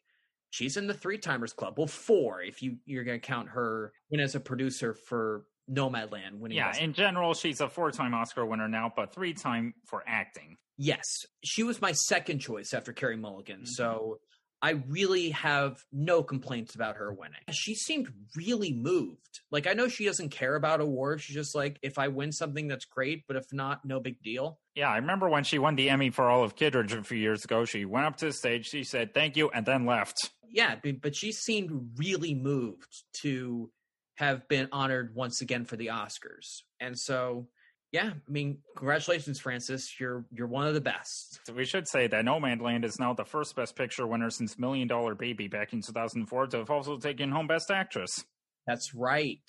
she's 0.51 0.77
in 0.77 0.85
the 0.85 0.93
three 0.93 1.17
timers 1.17 1.53
club. 1.53 1.75
Well, 1.77 1.87
four 1.87 2.41
if 2.41 2.61
you 2.61 2.77
you're 2.85 3.03
gonna 3.03 3.19
count 3.19 3.49
her 3.49 3.93
win 4.11 4.19
as 4.19 4.35
a 4.35 4.39
producer 4.39 4.93
for 4.93 5.45
Nomadland 5.69 6.37
winning. 6.37 6.57
Yeah, 6.57 6.69
Best 6.69 6.81
in 6.81 6.93
general, 6.93 7.33
she's 7.33 7.61
a 7.61 7.67
four 7.67 7.91
time 7.91 8.13
Oscar 8.13 8.45
winner 8.45 8.67
now, 8.67 8.91
but 8.95 9.13
three 9.13 9.33
time 9.33 9.73
for 9.85 10.03
acting. 10.07 10.57
Yes, 10.77 11.25
she 11.43 11.63
was 11.63 11.81
my 11.81 11.91
second 11.91 12.39
choice 12.39 12.73
after 12.73 12.93
Carey 12.93 13.17
Mulligan. 13.17 13.61
Mm-hmm. 13.61 13.65
So 13.65 14.19
I 14.61 14.71
really 14.87 15.31
have 15.31 15.83
no 15.91 16.23
complaints 16.23 16.73
about 16.75 16.97
her 16.97 17.13
winning. 17.13 17.41
She 17.51 17.75
seemed 17.75 18.07
really 18.35 18.73
moved. 18.73 19.41
Like 19.51 19.67
I 19.67 19.73
know 19.73 19.87
she 19.87 20.05
doesn't 20.05 20.29
care 20.29 20.55
about 20.55 20.81
awards. 20.81 21.23
She's 21.23 21.35
just 21.35 21.55
like, 21.55 21.77
if 21.83 21.99
I 21.99 22.07
win 22.07 22.31
something, 22.31 22.67
that's 22.67 22.85
great, 22.85 23.23
but 23.27 23.37
if 23.37 23.45
not, 23.51 23.85
no 23.85 23.99
big 23.99 24.21
deal. 24.23 24.59
Yeah, 24.75 24.89
I 24.89 24.97
remember 24.97 25.29
when 25.29 25.43
she 25.43 25.59
won 25.59 25.75
the 25.75 25.89
Emmy 25.89 26.09
for 26.09 26.29
All 26.29 26.39
Olive 26.39 26.55
Kitteridge 26.55 26.93
a 26.93 27.03
few 27.03 27.17
years 27.17 27.43
ago. 27.43 27.65
She 27.65 27.85
went 27.85 28.05
up 28.05 28.17
to 28.17 28.25
the 28.25 28.33
stage, 28.33 28.67
she 28.67 28.83
said 28.83 29.13
thank 29.13 29.37
you, 29.37 29.49
and 29.49 29.65
then 29.65 29.85
left. 29.85 30.31
Yeah, 30.49 30.75
but 31.01 31.15
she 31.15 31.31
seemed 31.31 31.91
really 31.97 32.33
moved 32.33 33.03
to 33.21 33.69
have 34.15 34.47
been 34.47 34.69
honored 34.71 35.13
once 35.13 35.41
again 35.41 35.65
for 35.65 35.75
the 35.75 35.87
Oscars. 35.87 36.61
And 36.79 36.97
so, 36.97 37.47
yeah, 37.91 38.11
I 38.15 38.31
mean, 38.31 38.57
congratulations, 38.75 39.39
Frances. 39.39 39.93
You're 39.99 40.25
you're 40.31 40.47
one 40.47 40.67
of 40.67 40.73
the 40.73 40.81
best. 40.81 41.39
So 41.45 41.53
we 41.53 41.65
should 41.65 41.87
say 41.87 42.07
that 42.07 42.25
Nomadland 42.25 42.83
is 42.83 42.99
now 42.99 43.13
the 43.13 43.23
first 43.23 43.55
Best 43.55 43.75
Picture 43.75 44.05
winner 44.05 44.29
since 44.29 44.59
Million 44.59 44.87
Dollar 44.87 45.15
Baby 45.15 45.47
back 45.47 45.73
in 45.73 45.81
2004 45.81 46.47
to 46.47 46.57
have 46.57 46.69
also 46.69 46.97
taken 46.97 47.31
home 47.31 47.47
Best 47.47 47.71
Actress. 47.71 48.25
That's 48.65 48.93
right. 48.93 49.39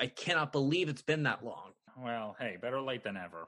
I 0.00 0.08
cannot 0.08 0.50
believe 0.50 0.88
it's 0.88 1.02
been 1.02 1.22
that 1.22 1.44
long. 1.44 1.70
Well, 1.96 2.34
hey, 2.40 2.56
better 2.60 2.80
late 2.80 3.04
than 3.04 3.16
ever. 3.16 3.46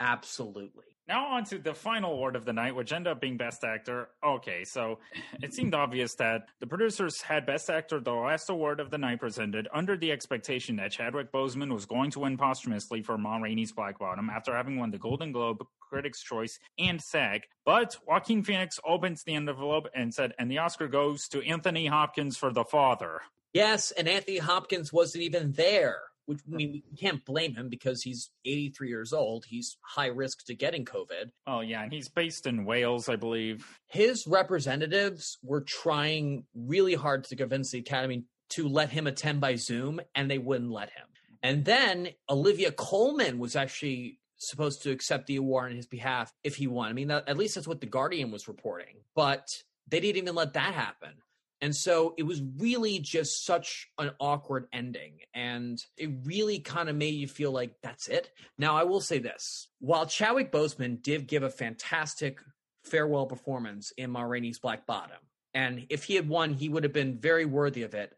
Absolutely. 0.00 0.84
Now 1.06 1.26
on 1.26 1.44
to 1.44 1.58
the 1.58 1.74
final 1.74 2.12
award 2.12 2.34
of 2.34 2.46
the 2.46 2.54
night, 2.54 2.74
which 2.74 2.90
ended 2.90 3.10
up 3.12 3.20
being 3.20 3.36
Best 3.36 3.62
Actor. 3.62 4.08
Okay, 4.24 4.64
so 4.64 4.98
it 5.42 5.52
seemed 5.52 5.74
obvious 5.74 6.14
that 6.14 6.48
the 6.60 6.66
producers 6.66 7.20
had 7.20 7.44
Best 7.44 7.68
Actor, 7.68 8.00
the 8.00 8.12
last 8.12 8.48
award 8.48 8.80
of 8.80 8.90
the 8.90 8.96
night 8.96 9.20
presented, 9.20 9.68
under 9.74 9.98
the 9.98 10.10
expectation 10.10 10.76
that 10.76 10.92
Chadwick 10.92 11.30
Boseman 11.30 11.72
was 11.72 11.84
going 11.84 12.10
to 12.12 12.20
win 12.20 12.38
posthumously 12.38 13.02
for 13.02 13.18
Ma 13.18 13.36
Rainey's 13.36 13.72
Black 13.72 13.98
Bottom 13.98 14.30
after 14.30 14.56
having 14.56 14.78
won 14.78 14.90
the 14.90 14.98
Golden 14.98 15.30
Globe, 15.30 15.66
Critics' 15.78 16.22
Choice, 16.22 16.58
and 16.78 17.00
SAG. 17.02 17.42
But 17.66 17.98
Joaquin 18.06 18.42
Phoenix 18.42 18.80
opens 18.82 19.22
the 19.24 19.34
envelope 19.34 19.88
and 19.94 20.12
said, 20.12 20.32
and 20.38 20.50
the 20.50 20.58
Oscar 20.58 20.88
goes 20.88 21.28
to 21.28 21.46
Anthony 21.46 21.86
Hopkins 21.86 22.38
for 22.38 22.50
The 22.50 22.64
Father. 22.64 23.20
Yes, 23.52 23.90
and 23.90 24.08
Anthony 24.08 24.38
Hopkins 24.38 24.90
wasn't 24.90 25.24
even 25.24 25.52
there. 25.52 26.00
Which 26.26 26.40
I 26.50 26.56
mean, 26.56 26.82
we 26.90 26.96
can't 26.96 27.24
blame 27.24 27.54
him 27.54 27.68
because 27.68 28.02
he's 28.02 28.30
83 28.44 28.88
years 28.88 29.12
old. 29.12 29.44
He's 29.46 29.76
high 29.82 30.06
risk 30.06 30.46
to 30.46 30.54
getting 30.54 30.84
COVID. 30.84 31.30
Oh, 31.46 31.60
yeah, 31.60 31.82
and 31.82 31.92
he's 31.92 32.08
based 32.08 32.46
in 32.46 32.64
Wales, 32.64 33.08
I 33.08 33.16
believe. 33.16 33.78
His 33.88 34.26
representatives 34.26 35.38
were 35.42 35.60
trying 35.60 36.44
really 36.54 36.94
hard 36.94 37.24
to 37.24 37.36
convince 37.36 37.70
the 37.70 37.80
Academy 37.80 38.24
to 38.50 38.68
let 38.68 38.90
him 38.90 39.06
attend 39.06 39.40
by 39.40 39.56
Zoom, 39.56 40.00
and 40.14 40.30
they 40.30 40.38
wouldn't 40.38 40.70
let 40.70 40.90
him. 40.90 41.06
And 41.42 41.64
then 41.64 42.08
Olivia 42.30 42.72
Colman 42.72 43.38
was 43.38 43.54
actually 43.54 44.18
supposed 44.38 44.82
to 44.82 44.90
accept 44.90 45.26
the 45.26 45.36
award 45.36 45.70
on 45.70 45.76
his 45.76 45.86
behalf 45.86 46.32
if 46.42 46.56
he 46.56 46.66
won. 46.66 46.88
I 46.88 46.92
mean, 46.92 47.08
that, 47.08 47.28
at 47.28 47.36
least 47.36 47.54
that's 47.54 47.68
what 47.68 47.80
the 47.80 47.86
Guardian 47.86 48.30
was 48.30 48.48
reporting, 48.48 48.96
but 49.14 49.48
they 49.88 50.00
didn't 50.00 50.22
even 50.22 50.34
let 50.34 50.54
that 50.54 50.74
happen. 50.74 51.14
And 51.60 51.74
so 51.74 52.14
it 52.18 52.24
was 52.24 52.42
really 52.58 52.98
just 52.98 53.44
such 53.44 53.88
an 53.98 54.10
awkward 54.20 54.66
ending. 54.72 55.20
And 55.32 55.82
it 55.96 56.10
really 56.24 56.58
kind 56.58 56.88
of 56.88 56.96
made 56.96 57.14
you 57.14 57.26
feel 57.26 57.52
like 57.52 57.74
that's 57.82 58.08
it. 58.08 58.30
Now, 58.58 58.76
I 58.76 58.84
will 58.84 59.00
say 59.00 59.18
this 59.18 59.68
while 59.78 60.06
Chadwick 60.06 60.52
Boseman 60.52 61.02
did 61.02 61.26
give 61.26 61.42
a 61.42 61.50
fantastic 61.50 62.38
farewell 62.82 63.26
performance 63.26 63.92
in 63.96 64.10
Ma 64.10 64.22
Rainey's 64.22 64.58
Black 64.58 64.86
Bottom, 64.86 65.16
and 65.54 65.86
if 65.88 66.04
he 66.04 66.16
had 66.16 66.28
won, 66.28 66.52
he 66.52 66.68
would 66.68 66.84
have 66.84 66.92
been 66.92 67.18
very 67.18 67.44
worthy 67.44 67.82
of 67.82 67.94
it. 67.94 68.12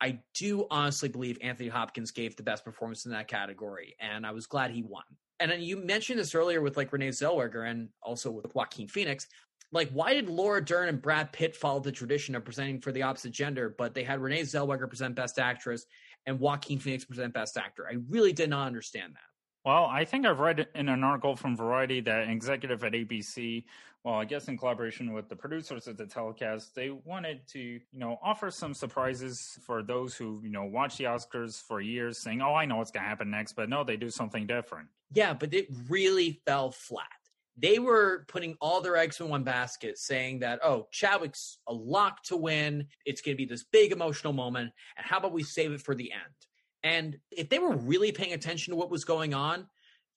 I 0.00 0.20
do 0.34 0.66
honestly 0.70 1.08
believe 1.08 1.38
Anthony 1.42 1.68
Hopkins 1.68 2.10
gave 2.10 2.36
the 2.36 2.42
best 2.42 2.64
performance 2.64 3.06
in 3.06 3.12
that 3.12 3.28
category, 3.28 3.96
and 3.98 4.26
I 4.26 4.32
was 4.32 4.46
glad 4.46 4.70
he 4.70 4.82
won. 4.82 5.04
And 5.38 5.50
then 5.50 5.60
you 5.60 5.76
mentioned 5.76 6.18
this 6.18 6.34
earlier 6.34 6.62
with 6.62 6.76
like 6.76 6.92
Renee 6.92 7.10
Zellweger 7.10 7.68
and 7.68 7.90
also 8.02 8.30
with 8.30 8.54
Joaquin 8.54 8.88
Phoenix 8.88 9.26
like 9.72 9.90
why 9.90 10.14
did 10.14 10.28
Laura 10.28 10.64
Dern 10.64 10.88
and 10.88 11.02
Brad 11.02 11.32
Pitt 11.32 11.56
follow 11.56 11.80
the 11.80 11.92
tradition 11.92 12.34
of 12.34 12.44
presenting 12.44 12.80
for 12.80 12.92
the 12.92 13.02
opposite 13.02 13.32
gender, 13.32 13.74
but 13.76 13.94
they 13.94 14.04
had 14.04 14.20
Renee 14.20 14.42
Zellweger 14.42 14.88
present 14.88 15.14
Best 15.14 15.38
Actress 15.38 15.86
and 16.26 16.38
Joaquin 16.38 16.78
Phoenix 16.78 17.04
present 17.04 17.34
Best 17.34 17.56
Actor? 17.56 17.86
I 17.90 17.96
really 18.08 18.32
did 18.32 18.50
not 18.50 18.66
understand 18.66 19.14
that. 19.14 19.20
Well, 19.64 19.86
I 19.86 20.04
think 20.04 20.24
I've 20.24 20.38
read 20.38 20.68
in 20.76 20.88
an 20.88 21.02
article 21.02 21.34
from 21.34 21.56
Variety 21.56 22.00
that 22.02 22.22
an 22.22 22.30
executive 22.30 22.84
at 22.84 22.92
ABC, 22.92 23.64
well, 24.04 24.14
I 24.14 24.24
guess 24.24 24.46
in 24.46 24.56
collaboration 24.56 25.12
with 25.12 25.28
the 25.28 25.34
producers 25.34 25.88
of 25.88 25.96
the 25.96 26.06
telecast, 26.06 26.76
they 26.76 26.90
wanted 26.90 27.40
to, 27.48 27.58
you 27.58 27.80
know, 27.92 28.20
offer 28.22 28.52
some 28.52 28.72
surprises 28.72 29.58
for 29.66 29.82
those 29.82 30.14
who, 30.14 30.40
you 30.44 30.50
know, 30.50 30.62
watch 30.62 30.98
the 30.98 31.04
Oscars 31.04 31.60
for 31.60 31.80
years 31.80 32.18
saying, 32.18 32.40
oh, 32.40 32.54
I 32.54 32.66
know 32.66 32.76
what's 32.76 32.92
going 32.92 33.02
to 33.02 33.08
happen 33.08 33.28
next, 33.28 33.54
but 33.54 33.68
no, 33.68 33.82
they 33.82 33.96
do 33.96 34.08
something 34.08 34.46
different. 34.46 34.86
Yeah, 35.12 35.34
but 35.34 35.52
it 35.52 35.66
really 35.88 36.40
fell 36.46 36.70
flat. 36.70 37.08
They 37.56 37.78
were 37.78 38.24
putting 38.28 38.56
all 38.60 38.80
their 38.80 38.96
eggs 38.96 39.20
in 39.20 39.28
one 39.28 39.44
basket, 39.44 39.98
saying 39.98 40.40
that, 40.40 40.60
oh, 40.62 40.88
Chadwick's 40.90 41.58
a 41.66 41.72
lock 41.72 42.22
to 42.24 42.36
win. 42.36 42.86
It's 43.04 43.22
going 43.22 43.34
to 43.34 43.42
be 43.42 43.46
this 43.46 43.64
big 43.64 43.92
emotional 43.92 44.32
moment. 44.32 44.72
And 44.96 45.06
how 45.06 45.18
about 45.18 45.32
we 45.32 45.42
save 45.42 45.72
it 45.72 45.80
for 45.80 45.94
the 45.94 46.12
end? 46.12 46.34
And 46.82 47.18
if 47.30 47.48
they 47.48 47.58
were 47.58 47.74
really 47.74 48.12
paying 48.12 48.34
attention 48.34 48.72
to 48.72 48.76
what 48.76 48.90
was 48.90 49.04
going 49.04 49.32
on, 49.32 49.66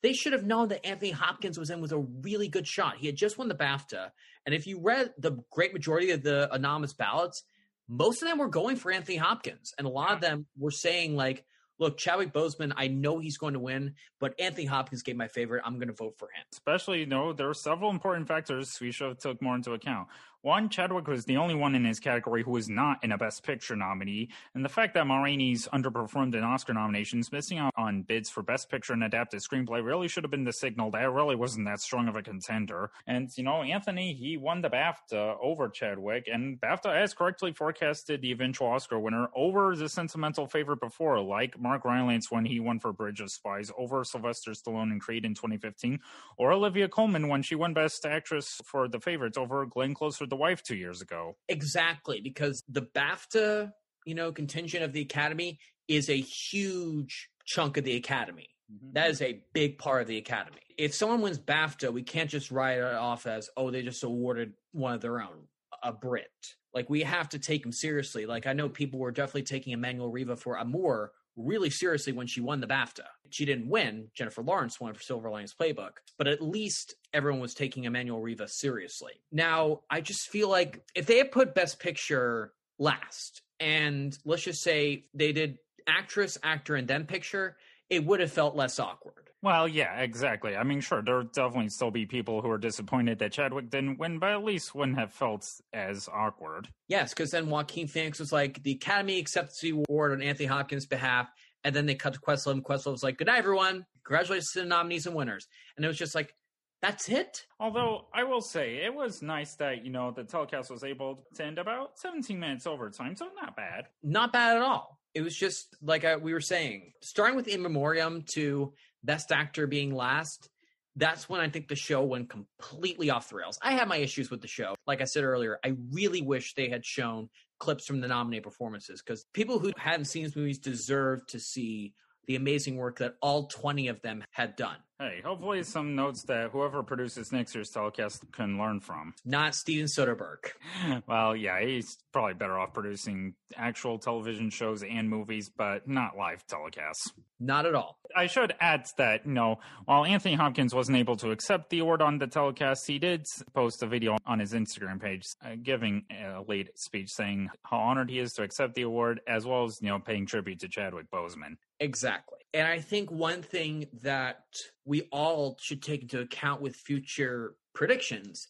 they 0.02 0.14
should 0.14 0.34
have 0.34 0.46
known 0.46 0.70
that 0.70 0.86
Anthony 0.86 1.12
Hopkins 1.12 1.58
was 1.58 1.70
in 1.70 1.82
with 1.82 1.92
a 1.92 1.98
really 1.98 2.48
good 2.48 2.68
shot. 2.68 2.98
He 2.98 3.08
had 3.08 3.16
just 3.16 3.38
won 3.38 3.48
the 3.48 3.56
BAFTA. 3.56 4.12
And 4.46 4.56
if 4.56 4.68
you 4.68 4.80
read 4.80 5.14
the 5.18 5.40
great 5.52 5.74
majority 5.74 6.12
of 6.12 6.24
the 6.24 6.54
anonymous 6.54 6.94
ballots, 6.94 7.44
most 7.88 8.22
of 8.22 8.28
them 8.28 8.38
were 8.38 8.50
going 8.50 8.76
for 8.76 8.92
Anthony 8.92 9.18
Hopkins. 9.18 9.74
And 9.78 9.88
a 9.88 9.90
lot 9.90 10.14
of 10.14 10.22
them 10.22 10.46
were 10.58 10.72
saying, 10.72 11.16
like, 11.16 11.44
look, 11.80 11.98
Chadwick 11.98 12.34
Boseman, 12.34 12.74
I 12.76 12.88
know 12.88 13.20
he's 13.20 13.38
going 13.38 13.54
to 13.54 13.60
win, 13.60 13.96
but 14.20 14.40
Anthony 14.40 14.66
Hopkins 14.66 15.02
gave 15.02 15.16
my 15.16 15.28
favorite. 15.28 15.64
I'm 15.66 15.76
going 15.76 15.88
to 15.88 15.94
vote 15.94 16.16
for 16.18 16.26
him. 16.26 16.44
Especially, 16.52 17.00
you 17.00 17.06
know, 17.06 17.34
there 17.34 17.50
are 17.50 17.54
several 17.54 17.90
important 17.90 18.28
factors 18.28 18.78
we 18.80 18.92
should 18.92 19.08
have 19.08 19.18
took 19.18 19.42
more 19.42 19.56
into 19.56 19.74
account. 19.74 20.08
One, 20.42 20.70
Chadwick 20.70 21.06
was 21.06 21.26
the 21.26 21.36
only 21.36 21.54
one 21.54 21.76
in 21.76 21.84
his 21.84 22.00
category 22.00 22.44
who 22.44 22.52
was 22.52 22.70
not 22.70 23.04
in 23.04 23.12
a 23.12 23.18
Best 23.18 23.44
Picture 23.44 23.76
nominee, 23.76 24.30
and 24.56 24.64
the 24.64 24.70
fact 24.70 24.94
that 24.94 25.06
Ma 25.06 25.20
underperformed 25.26 26.34
in 26.34 26.46
Oscar 26.46 26.74
nominations, 26.74 27.30
missing 27.30 27.58
out 27.58 27.74
on 27.76 28.04
bids 28.04 28.30
for 28.30 28.42
Best 28.42 28.70
Picture 28.70 28.94
and 28.94 29.04
Adapted 29.04 29.42
Screenplay, 29.42 29.84
really 29.84 30.08
should 30.08 30.24
have 30.24 30.32
been 30.32 30.46
the 30.46 30.54
signal 30.54 30.92
that 30.92 31.04
it 31.04 31.08
really 31.08 31.36
wasn't 31.36 31.66
that 31.66 31.82
strong 31.82 32.08
of 32.08 32.16
a 32.16 32.22
contender. 32.22 32.90
And, 33.06 33.30
you 33.38 33.44
know, 33.44 33.64
Anthony, 33.64 34.14
he 34.14 34.38
won 34.38 34.62
the 34.62 34.70
BAFTA 34.70 35.36
over 35.42 35.68
Chadwick, 35.68 36.30
and 36.32 36.58
BAFTA 36.62 36.96
has 36.96 37.14
correctly 37.14 37.52
forecasted 37.52 38.22
the 38.22 38.32
eventual 38.32 38.68
Oscar 38.68 38.98
winner 38.98 39.28
over 39.36 39.76
the 39.76 39.90
sentimental 39.90 40.48
favorite 40.48 40.80
before, 40.80 41.20
like 41.20 41.60
Mark 41.60 41.84
Rylance 41.84 42.32
when 42.32 42.46
he 42.46 42.62
won 42.62 42.80
for 42.80 42.94
Bridge 42.94 43.20
of 43.20 43.30
Spies, 43.30 43.74
over 43.78 44.06
Sylvester 44.06 44.52
Stallone 44.52 44.94
in 44.94 45.02
Creed 45.02 45.26
in 45.26 45.34
2015, 45.34 46.00
or 46.38 46.54
Olivia 46.54 46.88
Colman 46.88 47.28
when 47.28 47.42
she 47.42 47.56
won 47.56 47.74
Best 47.74 48.06
Actress 48.06 48.62
for 48.64 48.88
The 48.88 49.02
Favorites 49.02 49.38
over 49.38 49.66
Glenn 49.66 49.94
Close 49.94 50.16
for 50.16 50.29
the 50.30 50.36
wife 50.36 50.64
two 50.64 50.76
years 50.76 51.02
ago. 51.02 51.36
Exactly, 51.48 52.22
because 52.22 52.64
the 52.70 52.84
BAFTA, 52.84 53.72
you 54.06 54.16
know, 54.16 54.32
contingent 54.32 54.84
of 54.84 54.94
the 54.94 55.02
Academy 55.02 55.60
is 55.88 56.10
a 56.10 56.20
huge 56.20 57.30
chunk 57.46 57.78
of 57.78 57.84
the 57.84 57.96
Academy. 57.96 58.48
Mm-hmm. 58.72 58.94
That 58.94 59.10
is 59.10 59.22
a 59.22 59.42
big 59.54 59.78
part 59.78 60.02
of 60.02 60.08
the 60.08 60.18
Academy. 60.18 60.62
If 60.78 60.94
someone 60.94 61.22
wins 61.22 61.40
BAFTA, 61.40 61.92
we 61.92 62.04
can't 62.04 62.30
just 62.30 62.52
write 62.52 62.78
it 62.78 62.84
off 62.84 63.28
as, 63.28 63.50
oh, 63.58 63.72
they 63.72 63.82
just 63.82 64.04
awarded 64.04 64.54
one 64.72 64.94
of 64.94 65.02
their 65.02 65.20
own, 65.22 65.48
a 65.84 65.92
Brit. 65.92 66.30
Like, 66.74 66.90
we 66.90 67.02
have 67.02 67.30
to 67.30 67.40
take 67.40 67.64
them 67.64 67.72
seriously. 67.72 68.26
Like, 68.26 68.46
I 68.46 68.54
know 68.54 68.70
people 68.70 69.00
were 69.00 69.12
definitely 69.12 69.44
taking 69.44 69.78
Emmanuelle 69.78 70.14
Riva 70.14 70.36
for 70.36 70.56
Amour 70.56 71.12
really 71.40 71.70
seriously 71.70 72.14
when 72.14 72.28
she 72.28 72.42
won 72.42 72.60
the 72.60 72.68
BAFTA. 72.68 73.06
She 73.30 73.46
didn't 73.46 73.70
win. 73.70 74.08
Jennifer 74.14 74.42
Lawrence 74.42 74.80
won 74.80 74.94
for 74.94 75.02
Silver 75.02 75.30
Linings 75.30 75.56
Playbook, 75.60 75.92
but 76.18 76.28
at 76.28 76.42
least 76.42 76.96
everyone 77.14 77.40
was 77.40 77.54
taking 77.54 77.84
Emmanuelle 77.84 78.22
Riva 78.22 78.48
seriously. 78.48 79.14
Now, 79.32 79.82
I 79.90 80.02
just 80.02 80.30
feel 80.30 80.50
like 80.50 80.82
if 80.96 81.06
they 81.06 81.18
had 81.18 81.32
put 81.32 81.56
Best 81.56 81.80
Picture 81.80 82.54
last, 82.78 83.42
and 83.60 84.18
let's 84.26 84.44
just 84.44 84.64
say 84.64 85.06
they 85.14 85.32
did 85.32 85.58
actress, 85.88 86.38
actor, 86.44 86.76
and 86.76 86.88
then 86.88 87.06
picture, 87.06 87.58
it 87.90 88.06
would 88.06 88.20
have 88.20 88.32
felt 88.32 88.56
less 88.56 88.80
awkward. 88.80 89.29
Well, 89.42 89.68
yeah, 89.68 90.02
exactly. 90.02 90.56
I 90.56 90.64
mean, 90.64 90.82
sure, 90.82 91.02
there'll 91.02 91.24
definitely 91.24 91.70
still 91.70 91.92
be 91.92 92.06
people 92.06 92.42
who 92.42 92.50
are 92.50 92.58
disappointed 92.58 93.20
that 93.20 93.32
Chadwick 93.32 93.70
didn't 93.70 93.98
win, 93.98 94.20
but 94.20 94.32
at 94.32 94.44
least 94.44 94.76
wouldn't 94.76 94.98
have 94.98 95.14
felt 95.14 95.48
as 95.72 96.10
awkward. 96.14 96.68
Yes, 96.90 97.14
because 97.14 97.32
then 97.32 97.50
Joaquin 97.50 97.88
Phoenix 97.88 98.20
was 98.20 98.34
like, 98.34 98.62
the 98.64 98.74
Academy 98.74 99.18
accepts 99.18 99.62
the 99.62 99.72
award 99.72 100.12
on 100.12 100.22
Anthony 100.22 100.48
Hopkins' 100.48 100.86
behalf. 100.86 101.30
And 101.64 101.76
then 101.76 101.86
they 101.86 101.96
cut 101.96 102.14
to 102.14 102.20
Questlove, 102.20 102.52
and 102.54 102.64
Questlove 102.64 102.92
was 102.92 103.04
like, 103.04 103.18
good 103.18 103.28
night, 103.28 103.40
everyone. 103.40 103.86
Congratulations 104.06 104.52
to 104.54 104.60
the 104.60 104.66
nominees 104.66 105.06
and 105.06 105.16
winners. 105.16 105.48
And 105.76 105.86
it 105.86 105.88
was 105.88 105.98
just 105.98 106.16
like, 106.16 106.34
that's 106.82 107.10
it. 107.10 107.46
Although 107.60 108.08
I 108.14 108.24
will 108.24 108.42
say 108.42 108.78
it 108.78 108.94
was 108.94 109.22
nice 109.22 109.56
that 109.56 109.84
you 109.84 109.92
know 109.92 110.12
the 110.12 110.24
telecast 110.24 110.72
was 110.72 110.84
able 110.84 111.26
to 111.36 111.46
end 111.46 111.60
about 111.60 112.00
17 112.00 112.40
minutes 112.40 112.66
overtime, 112.66 113.16
so 113.16 113.28
not 113.42 113.56
bad. 113.56 113.86
Not 114.02 114.32
bad 114.32 114.58
at 114.58 114.64
all. 114.64 114.98
It 115.14 115.22
was 115.22 115.36
just 115.36 115.76
like 115.82 116.06
I, 116.06 116.16
we 116.16 116.34
were 116.34 116.42
saying, 116.42 116.94
starting 117.02 117.36
with 117.36 117.48
In 117.48 117.62
Memoriam 117.62 118.24
to 118.34 118.74
Best 119.04 119.32
Actor 119.32 119.68
being 119.68 119.94
last, 119.94 120.50
that's 120.96 121.30
when 121.30 121.40
I 121.40 121.50
think 121.50 121.68
the 121.68 121.76
show 121.76 122.04
went 122.04 122.30
completely 122.30 123.10
off 123.10 123.30
the 123.30 123.36
rails. 123.36 123.58
I 123.62 123.74
have 123.74 123.88
my 123.88 123.98
issues 123.98 124.30
with 124.30 124.42
the 124.42 124.48
show. 124.48 124.76
Like 124.86 125.02
I 125.02 125.06
said 125.06 125.24
earlier, 125.24 125.60
I 125.64 125.76
really 125.92 126.22
wish 126.22 126.54
they 126.56 126.70
had 126.70 126.86
shown 126.86 127.30
clips 127.60 127.86
from 127.86 128.02
the 128.02 128.08
nominated 128.08 128.44
performances 128.44 129.02
because 129.02 129.26
people 129.34 129.60
who 129.60 129.72
hadn't 129.78 130.06
seen 130.06 130.24
these 130.24 130.36
movies 130.36 130.60
deserve 130.60 131.26
to 131.28 131.40
see 131.40 131.94
the 132.30 132.36
amazing 132.36 132.78
work 132.78 133.00
that 133.00 133.16
all 133.24 133.48
20 133.48 133.88
of 133.88 134.04
them 134.04 134.24
had 134.30 134.56
done. 134.56 134.78
Hey, 135.00 135.22
hopefully 135.26 135.64
some 135.64 135.96
notes 135.96 136.24
that 136.24 136.52
whoever 136.52 136.84
produces 136.84 137.32
next 137.32 137.56
year's 137.56 137.72
telecast 137.72 138.24
can 138.32 138.60
learn 138.60 138.82
from. 138.82 139.16
Not 139.26 139.56
Steven 139.56 139.88
Soderbergh. 139.88 140.52
well, 141.08 141.36
yeah, 141.36 141.60
he's 141.60 141.98
probably 142.12 142.36
better 142.36 142.60
off 142.60 142.74
producing 142.74 143.34
actual 143.56 143.98
television 143.98 144.52
shows 144.52 144.84
and 144.84 145.10
movies, 145.10 145.50
but 145.50 145.88
not 145.88 146.18
live 146.18 146.46
telecasts. 146.46 147.10
Not 147.40 147.66
at 147.66 147.74
all. 147.74 147.98
I 148.16 148.28
should 148.28 148.54
add 148.60 148.86
that, 148.98 149.26
you 149.26 149.32
know, 149.32 149.60
while 149.86 150.06
Anthony 150.06 150.36
Hopkins 150.36 150.76
wasn't 150.76 150.98
able 150.98 151.16
to 151.16 151.32
accept 151.32 151.72
the 151.72 151.80
award 151.80 152.04
on 152.04 152.20
the 152.20 152.28
telecast, 152.28 152.86
he 152.86 153.00
did 153.00 153.26
post 153.56 153.82
a 153.82 153.88
video 153.88 154.18
on 154.28 154.38
his 154.38 154.54
Instagram 154.54 155.02
page 155.02 155.26
uh, 155.44 155.56
giving 155.64 156.04
a 156.12 156.44
late 156.48 156.78
speech 156.78 157.10
saying 157.10 157.50
how 157.64 157.78
honored 157.78 158.12
he 158.12 158.20
is 158.20 158.34
to 158.34 158.44
accept 158.44 158.76
the 158.76 158.84
award, 158.84 159.22
as 159.28 159.48
well 159.48 159.64
as, 159.64 159.80
you 159.82 159.88
know, 159.88 159.98
paying 159.98 160.28
tribute 160.28 160.60
to 160.60 160.68
Chadwick 160.68 161.10
Boseman. 161.10 161.56
Exactly. 161.80 162.40
And 162.54 162.68
I 162.68 162.80
think 162.80 163.12
one 163.12 163.42
thing 163.42 163.88
that 164.02 164.44
we 164.86 165.04
all 165.12 165.58
should 165.62 165.82
take 165.82 166.02
into 166.02 166.20
account 166.20 166.62
with 166.62 166.76
future 166.76 167.56
predictions 167.74 168.48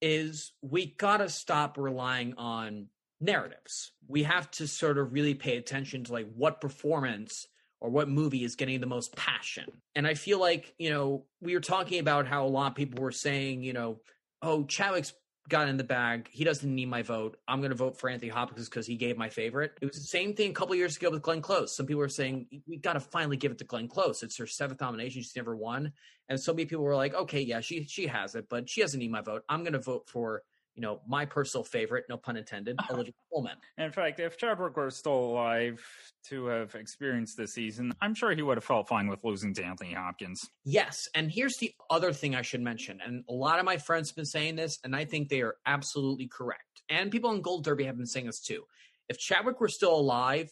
is 0.00 0.52
we 0.62 0.94
got 0.96 1.18
to 1.18 1.28
stop 1.28 1.78
relying 1.78 2.34
on 2.36 2.88
narratives. 3.20 3.92
We 4.08 4.22
have 4.24 4.50
to 4.52 4.66
sort 4.66 4.98
of 4.98 5.12
really 5.12 5.34
pay 5.34 5.56
attention 5.56 6.04
to 6.04 6.12
like 6.12 6.28
what 6.34 6.60
performance 6.60 7.46
or 7.80 7.90
what 7.90 8.08
movie 8.08 8.44
is 8.44 8.56
getting 8.56 8.80
the 8.80 8.86
most 8.86 9.14
passion. 9.14 9.66
And 9.94 10.06
I 10.06 10.14
feel 10.14 10.40
like, 10.40 10.74
you 10.78 10.90
know, 10.90 11.24
we 11.40 11.54
were 11.54 11.60
talking 11.60 12.00
about 12.00 12.26
how 12.26 12.46
a 12.46 12.48
lot 12.48 12.72
of 12.72 12.74
people 12.76 13.02
were 13.02 13.12
saying, 13.12 13.62
you 13.62 13.74
know, 13.74 14.00
oh, 14.42 14.64
Chadwick's 14.64 15.12
got 15.48 15.68
in 15.68 15.76
the 15.76 15.84
bag. 15.84 16.28
He 16.30 16.44
doesn't 16.44 16.74
need 16.74 16.86
my 16.86 17.02
vote. 17.02 17.36
I'm 17.46 17.60
going 17.60 17.70
to 17.70 17.76
vote 17.76 17.98
for 17.98 18.08
Anthony 18.08 18.30
Hopkins 18.30 18.68
because 18.68 18.86
he 18.86 18.96
gave 18.96 19.16
my 19.16 19.28
favorite. 19.28 19.72
It 19.80 19.86
was 19.86 19.96
the 19.96 20.06
same 20.06 20.34
thing 20.34 20.50
a 20.50 20.54
couple 20.54 20.74
years 20.74 20.96
ago 20.96 21.10
with 21.10 21.22
Glenn 21.22 21.42
Close. 21.42 21.76
Some 21.76 21.86
people 21.86 22.00
were 22.00 22.08
saying 22.08 22.46
we 22.66 22.78
got 22.78 22.94
to 22.94 23.00
finally 23.00 23.36
give 23.36 23.52
it 23.52 23.58
to 23.58 23.64
Glenn 23.64 23.88
Close. 23.88 24.22
It's 24.22 24.38
her 24.38 24.46
seventh 24.46 24.80
nomination. 24.80 25.22
She's 25.22 25.36
never 25.36 25.56
won, 25.56 25.92
and 26.28 26.40
so 26.40 26.52
many 26.52 26.64
people 26.64 26.84
were 26.84 26.96
like, 26.96 27.14
okay, 27.14 27.40
yeah, 27.40 27.60
she 27.60 27.84
she 27.84 28.06
has 28.06 28.34
it, 28.34 28.46
but 28.48 28.68
she 28.68 28.80
doesn't 28.80 28.98
need 28.98 29.10
my 29.10 29.20
vote. 29.20 29.42
I'm 29.48 29.62
going 29.62 29.74
to 29.74 29.78
vote 29.78 30.08
for 30.08 30.42
you 30.74 30.80
know, 30.80 31.00
my 31.06 31.24
personal 31.24 31.64
favorite, 31.64 32.04
no 32.08 32.16
pun 32.16 32.36
intended, 32.36 32.78
Olivia 32.90 33.12
Colman. 33.32 33.56
In 33.78 33.92
fact, 33.92 34.20
if 34.20 34.36
Chadwick 34.36 34.76
were 34.76 34.90
still 34.90 35.14
alive 35.14 35.84
to 36.28 36.46
have 36.46 36.74
experienced 36.74 37.36
this 37.36 37.54
season, 37.54 37.92
I'm 38.00 38.14
sure 38.14 38.34
he 38.34 38.42
would 38.42 38.56
have 38.56 38.64
felt 38.64 38.88
fine 38.88 39.08
with 39.08 39.24
losing 39.24 39.54
to 39.54 39.64
Anthony 39.64 39.94
Hopkins. 39.94 40.48
Yes. 40.64 40.98
And 41.14 41.30
here's 41.30 41.56
the 41.60 41.72
other 41.90 42.12
thing 42.12 42.34
I 42.34 42.42
should 42.42 42.60
mention. 42.62 43.00
And 43.04 43.24
a 43.28 43.32
lot 43.32 43.58
of 43.58 43.64
my 43.64 43.76
friends 43.76 44.10
have 44.10 44.16
been 44.16 44.24
saying 44.24 44.56
this, 44.56 44.78
and 44.84 44.96
I 44.96 45.04
think 45.04 45.28
they 45.28 45.42
are 45.42 45.56
absolutely 45.66 46.28
correct. 46.28 46.82
And 46.88 47.10
people 47.10 47.32
in 47.32 47.40
Gold 47.40 47.64
Derby 47.64 47.84
have 47.84 47.96
been 47.96 48.06
saying 48.06 48.26
this 48.26 48.40
too. 48.40 48.64
If 49.08 49.18
Chadwick 49.18 49.60
were 49.60 49.68
still 49.68 49.94
alive, 49.94 50.50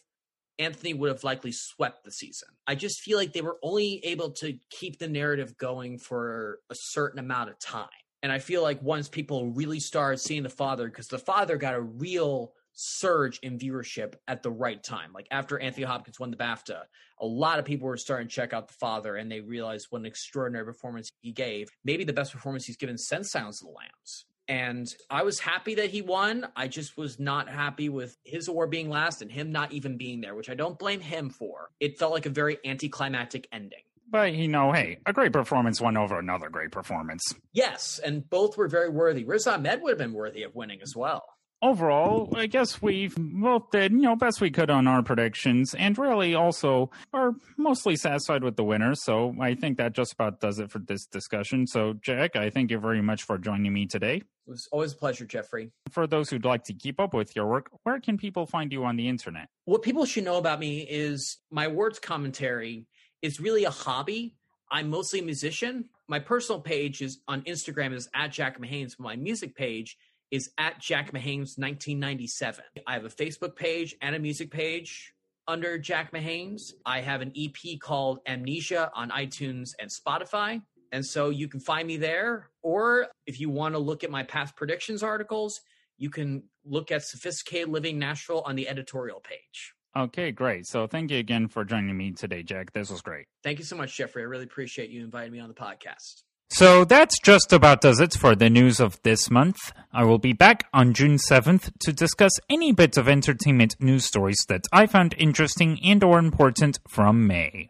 Anthony 0.59 0.93
would 0.93 1.09
have 1.09 1.23
likely 1.23 1.51
swept 1.51 2.03
the 2.03 2.11
season. 2.11 2.49
I 2.67 2.75
just 2.75 3.01
feel 3.01 3.17
like 3.17 3.33
they 3.33 3.41
were 3.41 3.57
only 3.63 3.99
able 4.03 4.31
to 4.33 4.57
keep 4.69 4.99
the 4.99 5.07
narrative 5.07 5.57
going 5.57 5.97
for 5.97 6.59
a 6.69 6.75
certain 6.75 7.19
amount 7.19 7.49
of 7.49 7.59
time. 7.59 7.87
And 8.23 8.31
I 8.31 8.39
feel 8.39 8.63
like 8.63 8.81
once 8.81 9.09
people 9.09 9.51
really 9.51 9.81
started 9.81 10.17
seeing 10.17 10.43
the 10.43 10.49
father, 10.49 10.87
because 10.87 11.07
the 11.07 11.19
father 11.19 11.57
got 11.57 11.75
a 11.75 11.81
real 11.81 12.53
surge 12.71 13.37
in 13.43 13.59
viewership 13.59 14.15
at 14.27 14.41
the 14.41 14.49
right 14.49 14.81
time. 14.83 15.11
Like 15.13 15.27
after 15.29 15.59
Anthony 15.59 15.85
Hopkins 15.85 16.19
won 16.19 16.31
the 16.31 16.37
BAFTA, 16.37 16.83
a 17.19 17.25
lot 17.25 17.59
of 17.59 17.65
people 17.65 17.87
were 17.87 17.97
starting 17.97 18.27
to 18.27 18.33
check 18.33 18.53
out 18.53 18.67
the 18.67 18.73
father 18.73 19.17
and 19.17 19.31
they 19.31 19.41
realized 19.41 19.87
what 19.89 19.99
an 19.99 20.05
extraordinary 20.05 20.65
performance 20.65 21.11
he 21.21 21.31
gave. 21.31 21.69
Maybe 21.83 22.03
the 22.03 22.13
best 22.13 22.31
performance 22.31 22.65
he's 22.65 22.77
given 22.77 22.97
since 22.97 23.29
Silence 23.29 23.61
of 23.61 23.67
the 23.67 23.73
Lambs. 23.73 24.25
And 24.47 24.87
I 25.09 25.23
was 25.23 25.39
happy 25.39 25.75
that 25.75 25.89
he 25.89 26.01
won. 26.01 26.47
I 26.55 26.67
just 26.67 26.97
was 26.97 27.19
not 27.19 27.47
happy 27.47 27.89
with 27.89 28.17
his 28.25 28.47
award 28.47 28.71
being 28.71 28.89
last 28.89 29.21
and 29.21 29.31
him 29.31 29.51
not 29.51 29.71
even 29.71 29.97
being 29.97 30.19
there, 30.19 30.35
which 30.35 30.49
I 30.49 30.55
don't 30.55 30.79
blame 30.79 30.99
him 30.99 31.29
for. 31.29 31.69
It 31.79 31.97
felt 31.97 32.11
like 32.11 32.25
a 32.25 32.29
very 32.29 32.57
anticlimactic 32.65 33.47
ending. 33.51 33.83
But 34.13 34.35
you 34.35 34.47
know, 34.47 34.71
hey, 34.71 34.99
a 35.07 35.11
great 35.11 35.33
performance 35.33 35.81
won 35.81 35.97
over 35.97 36.19
another 36.19 36.47
great 36.47 36.69
performance. 36.71 37.33
Yes, 37.51 37.97
and 37.97 38.29
both 38.29 38.55
were 38.57 38.67
very 38.67 38.89
worthy. 38.89 39.23
Riz 39.23 39.47
Ahmed 39.47 39.81
would 39.81 39.89
have 39.89 39.97
been 39.97 40.13
worthy 40.13 40.43
of 40.43 40.53
winning 40.53 40.81
as 40.83 40.95
well. 40.95 41.23
Overall, 41.63 42.31
I 42.35 42.45
guess 42.45 42.79
we 42.79 43.09
both 43.17 43.71
did, 43.71 43.91
you 43.91 44.01
know, 44.01 44.15
best 44.15 44.39
we 44.39 44.51
could 44.51 44.69
on 44.69 44.85
our 44.85 45.01
predictions, 45.01 45.73
and 45.73 45.97
really 45.97 46.35
also 46.35 46.91
are 47.11 47.31
mostly 47.57 47.95
satisfied 47.95 48.43
with 48.43 48.55
the 48.55 48.63
winner. 48.63 48.93
So 48.93 49.33
I 49.41 49.55
think 49.55 49.79
that 49.79 49.93
just 49.93 50.13
about 50.13 50.39
does 50.39 50.59
it 50.59 50.69
for 50.69 50.77
this 50.77 51.07
discussion. 51.07 51.65
So, 51.65 51.93
Jack, 51.93 52.35
I 52.35 52.51
thank 52.51 52.69
you 52.69 52.77
very 52.77 53.01
much 53.01 53.23
for 53.23 53.39
joining 53.39 53.73
me 53.73 53.87
today. 53.87 54.17
It 54.17 54.25
was 54.45 54.67
always 54.71 54.93
a 54.93 54.97
pleasure, 54.97 55.25
Jeffrey. 55.25 55.71
For 55.89 56.05
those 56.05 56.29
who'd 56.29 56.45
like 56.45 56.65
to 56.65 56.73
keep 56.73 56.99
up 56.99 57.15
with 57.15 57.35
your 57.35 57.47
work, 57.47 57.71
where 57.81 57.99
can 57.99 58.17
people 58.17 58.45
find 58.45 58.71
you 58.71 58.83
on 58.83 58.95
the 58.95 59.07
internet? 59.07 59.47
What 59.65 59.81
people 59.81 60.05
should 60.05 60.25
know 60.25 60.37
about 60.37 60.59
me 60.59 60.81
is 60.87 61.37
my 61.49 61.67
words 61.67 61.97
commentary 61.97 62.85
is 63.23 63.39
really 63.39 63.63
a 63.63 63.71
hobby. 63.71 64.35
I'm 64.69 64.89
mostly 64.89 65.19
a 65.19 65.23
musician. 65.23 65.85
My 66.07 66.19
personal 66.19 66.61
page 66.61 67.01
is 67.01 67.19
on 67.27 67.41
Instagram 67.43 67.93
is 67.93 68.09
at 68.13 68.31
Jack 68.31 68.59
Mahanes. 68.59 68.99
My 68.99 69.15
music 69.15 69.55
page 69.55 69.97
is 70.29 70.51
at 70.57 70.79
Jack 70.79 71.13
Mahanes 71.13 71.57
1997. 71.57 72.65
I 72.85 72.93
have 72.93 73.05
a 73.05 73.09
Facebook 73.09 73.55
page 73.55 73.95
and 74.01 74.15
a 74.15 74.19
music 74.19 74.51
page 74.51 75.13
under 75.47 75.77
Jack 75.77 76.11
Mahanes. 76.11 76.73
I 76.85 77.01
have 77.01 77.21
an 77.21 77.31
EP 77.37 77.79
called 77.79 78.19
Amnesia 78.27 78.91
on 78.93 79.09
iTunes 79.09 79.71
and 79.79 79.89
Spotify. 79.89 80.61
And 80.91 81.05
so 81.05 81.29
you 81.29 81.47
can 81.47 81.59
find 81.59 81.87
me 81.87 81.97
there. 81.97 82.49
Or 82.61 83.07
if 83.25 83.39
you 83.39 83.49
want 83.49 83.73
to 83.75 83.79
look 83.79 84.03
at 84.03 84.11
my 84.11 84.23
past 84.23 84.55
predictions 84.55 85.01
articles, 85.01 85.61
you 85.97 86.09
can 86.09 86.43
look 86.65 86.91
at 86.91 87.03
Sophisticated 87.03 87.69
Living 87.69 87.97
Nashville 87.97 88.43
on 88.45 88.55
the 88.55 88.67
editorial 88.67 89.19
page. 89.19 89.72
Okay, 89.95 90.31
great. 90.31 90.65
So 90.65 90.87
thank 90.87 91.11
you 91.11 91.19
again 91.19 91.47
for 91.47 91.63
joining 91.63 91.95
me 91.95 92.11
today, 92.11 92.41
Jack. 92.41 92.73
This 92.73 92.89
was 92.89 93.01
great. 93.01 93.27
Thank 93.43 93.59
you 93.59 93.65
so 93.65 93.75
much, 93.75 93.95
Jeffrey. 93.95 94.23
I 94.23 94.25
really 94.25 94.45
appreciate 94.45 94.89
you 94.89 95.03
inviting 95.03 95.31
me 95.31 95.39
on 95.39 95.49
the 95.49 95.53
podcast. 95.53 96.23
So 96.49 96.83
that's 96.85 97.19
just 97.19 97.51
about 97.53 97.81
does 97.81 97.99
it 97.99 98.13
for 98.13 98.35
the 98.35 98.49
news 98.49 98.79
of 98.79 99.01
this 99.03 99.31
month. 99.31 99.71
I 99.91 100.03
will 100.03 100.19
be 100.19 100.33
back 100.33 100.67
on 100.73 100.93
June 100.93 101.17
7th 101.17 101.71
to 101.81 101.93
discuss 101.93 102.31
any 102.49 102.71
bits 102.71 102.97
of 102.97 103.07
entertainment 103.07 103.75
news 103.79 104.05
stories 104.05 104.37
that 104.49 104.65
I 104.71 104.85
found 104.87 105.15
interesting 105.17 105.79
and 105.83 106.03
or 106.03 106.19
important 106.19 106.79
from 106.87 107.25
May. 107.25 107.69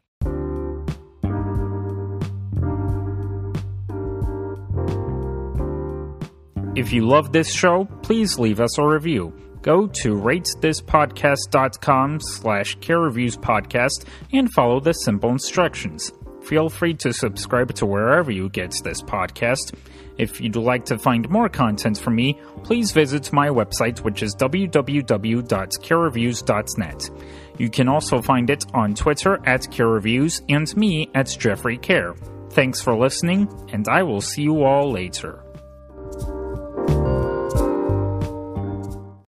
If 6.76 6.92
you 6.92 7.06
love 7.06 7.32
this 7.32 7.54
show, 7.54 7.86
please 8.02 8.40
leave 8.40 8.60
us 8.60 8.78
a 8.78 8.86
review. 8.86 9.43
Go 9.64 9.88
to 9.88 10.16
ratethispodcast.com 10.16 12.20
slash 12.20 12.76
care 12.76 13.00
reviews 13.00 13.38
podcast 13.38 14.06
and 14.32 14.54
follow 14.54 14.80
the 14.80 14.94
simple 14.94 15.32
instructions. 15.32 16.12
Feel 16.44 16.70
free 16.70 16.94
to 16.96 17.14
subscribe 17.14 17.74
to 17.76 17.86
wherever 17.86 18.30
you 18.30 18.50
get 18.50 18.76
this 18.84 19.02
podcast. 19.02 19.74
If 20.18 20.42
you'd 20.42 20.58
like 20.58 20.84
to 20.86 21.00
find 21.00 21.30
more 21.30 21.50
content 21.50 21.98
from 21.98 22.16
me, 22.16 22.40
please 22.64 22.92
visit 22.92 23.34
my 23.34 23.48
website, 23.48 24.00
which 24.00 24.22
is 24.22 24.36
www.carereviews.net. 24.36 27.10
You 27.58 27.70
can 27.70 27.88
also 27.88 28.22
find 28.22 28.50
it 28.50 28.66
on 28.74 28.94
Twitter 28.94 29.40
at 29.46 29.62
carereviews 29.62 30.42
and 30.50 30.76
me 30.76 31.10
at 31.16 31.34
Jeffrey 31.40 31.78
Care. 31.78 32.16
Thanks 32.50 32.82
for 32.82 32.94
listening, 32.96 33.48
and 33.72 33.88
I 33.88 34.04
will 34.04 34.20
see 34.22 34.42
you 34.44 34.64
all 34.64 34.92
later. 34.92 35.43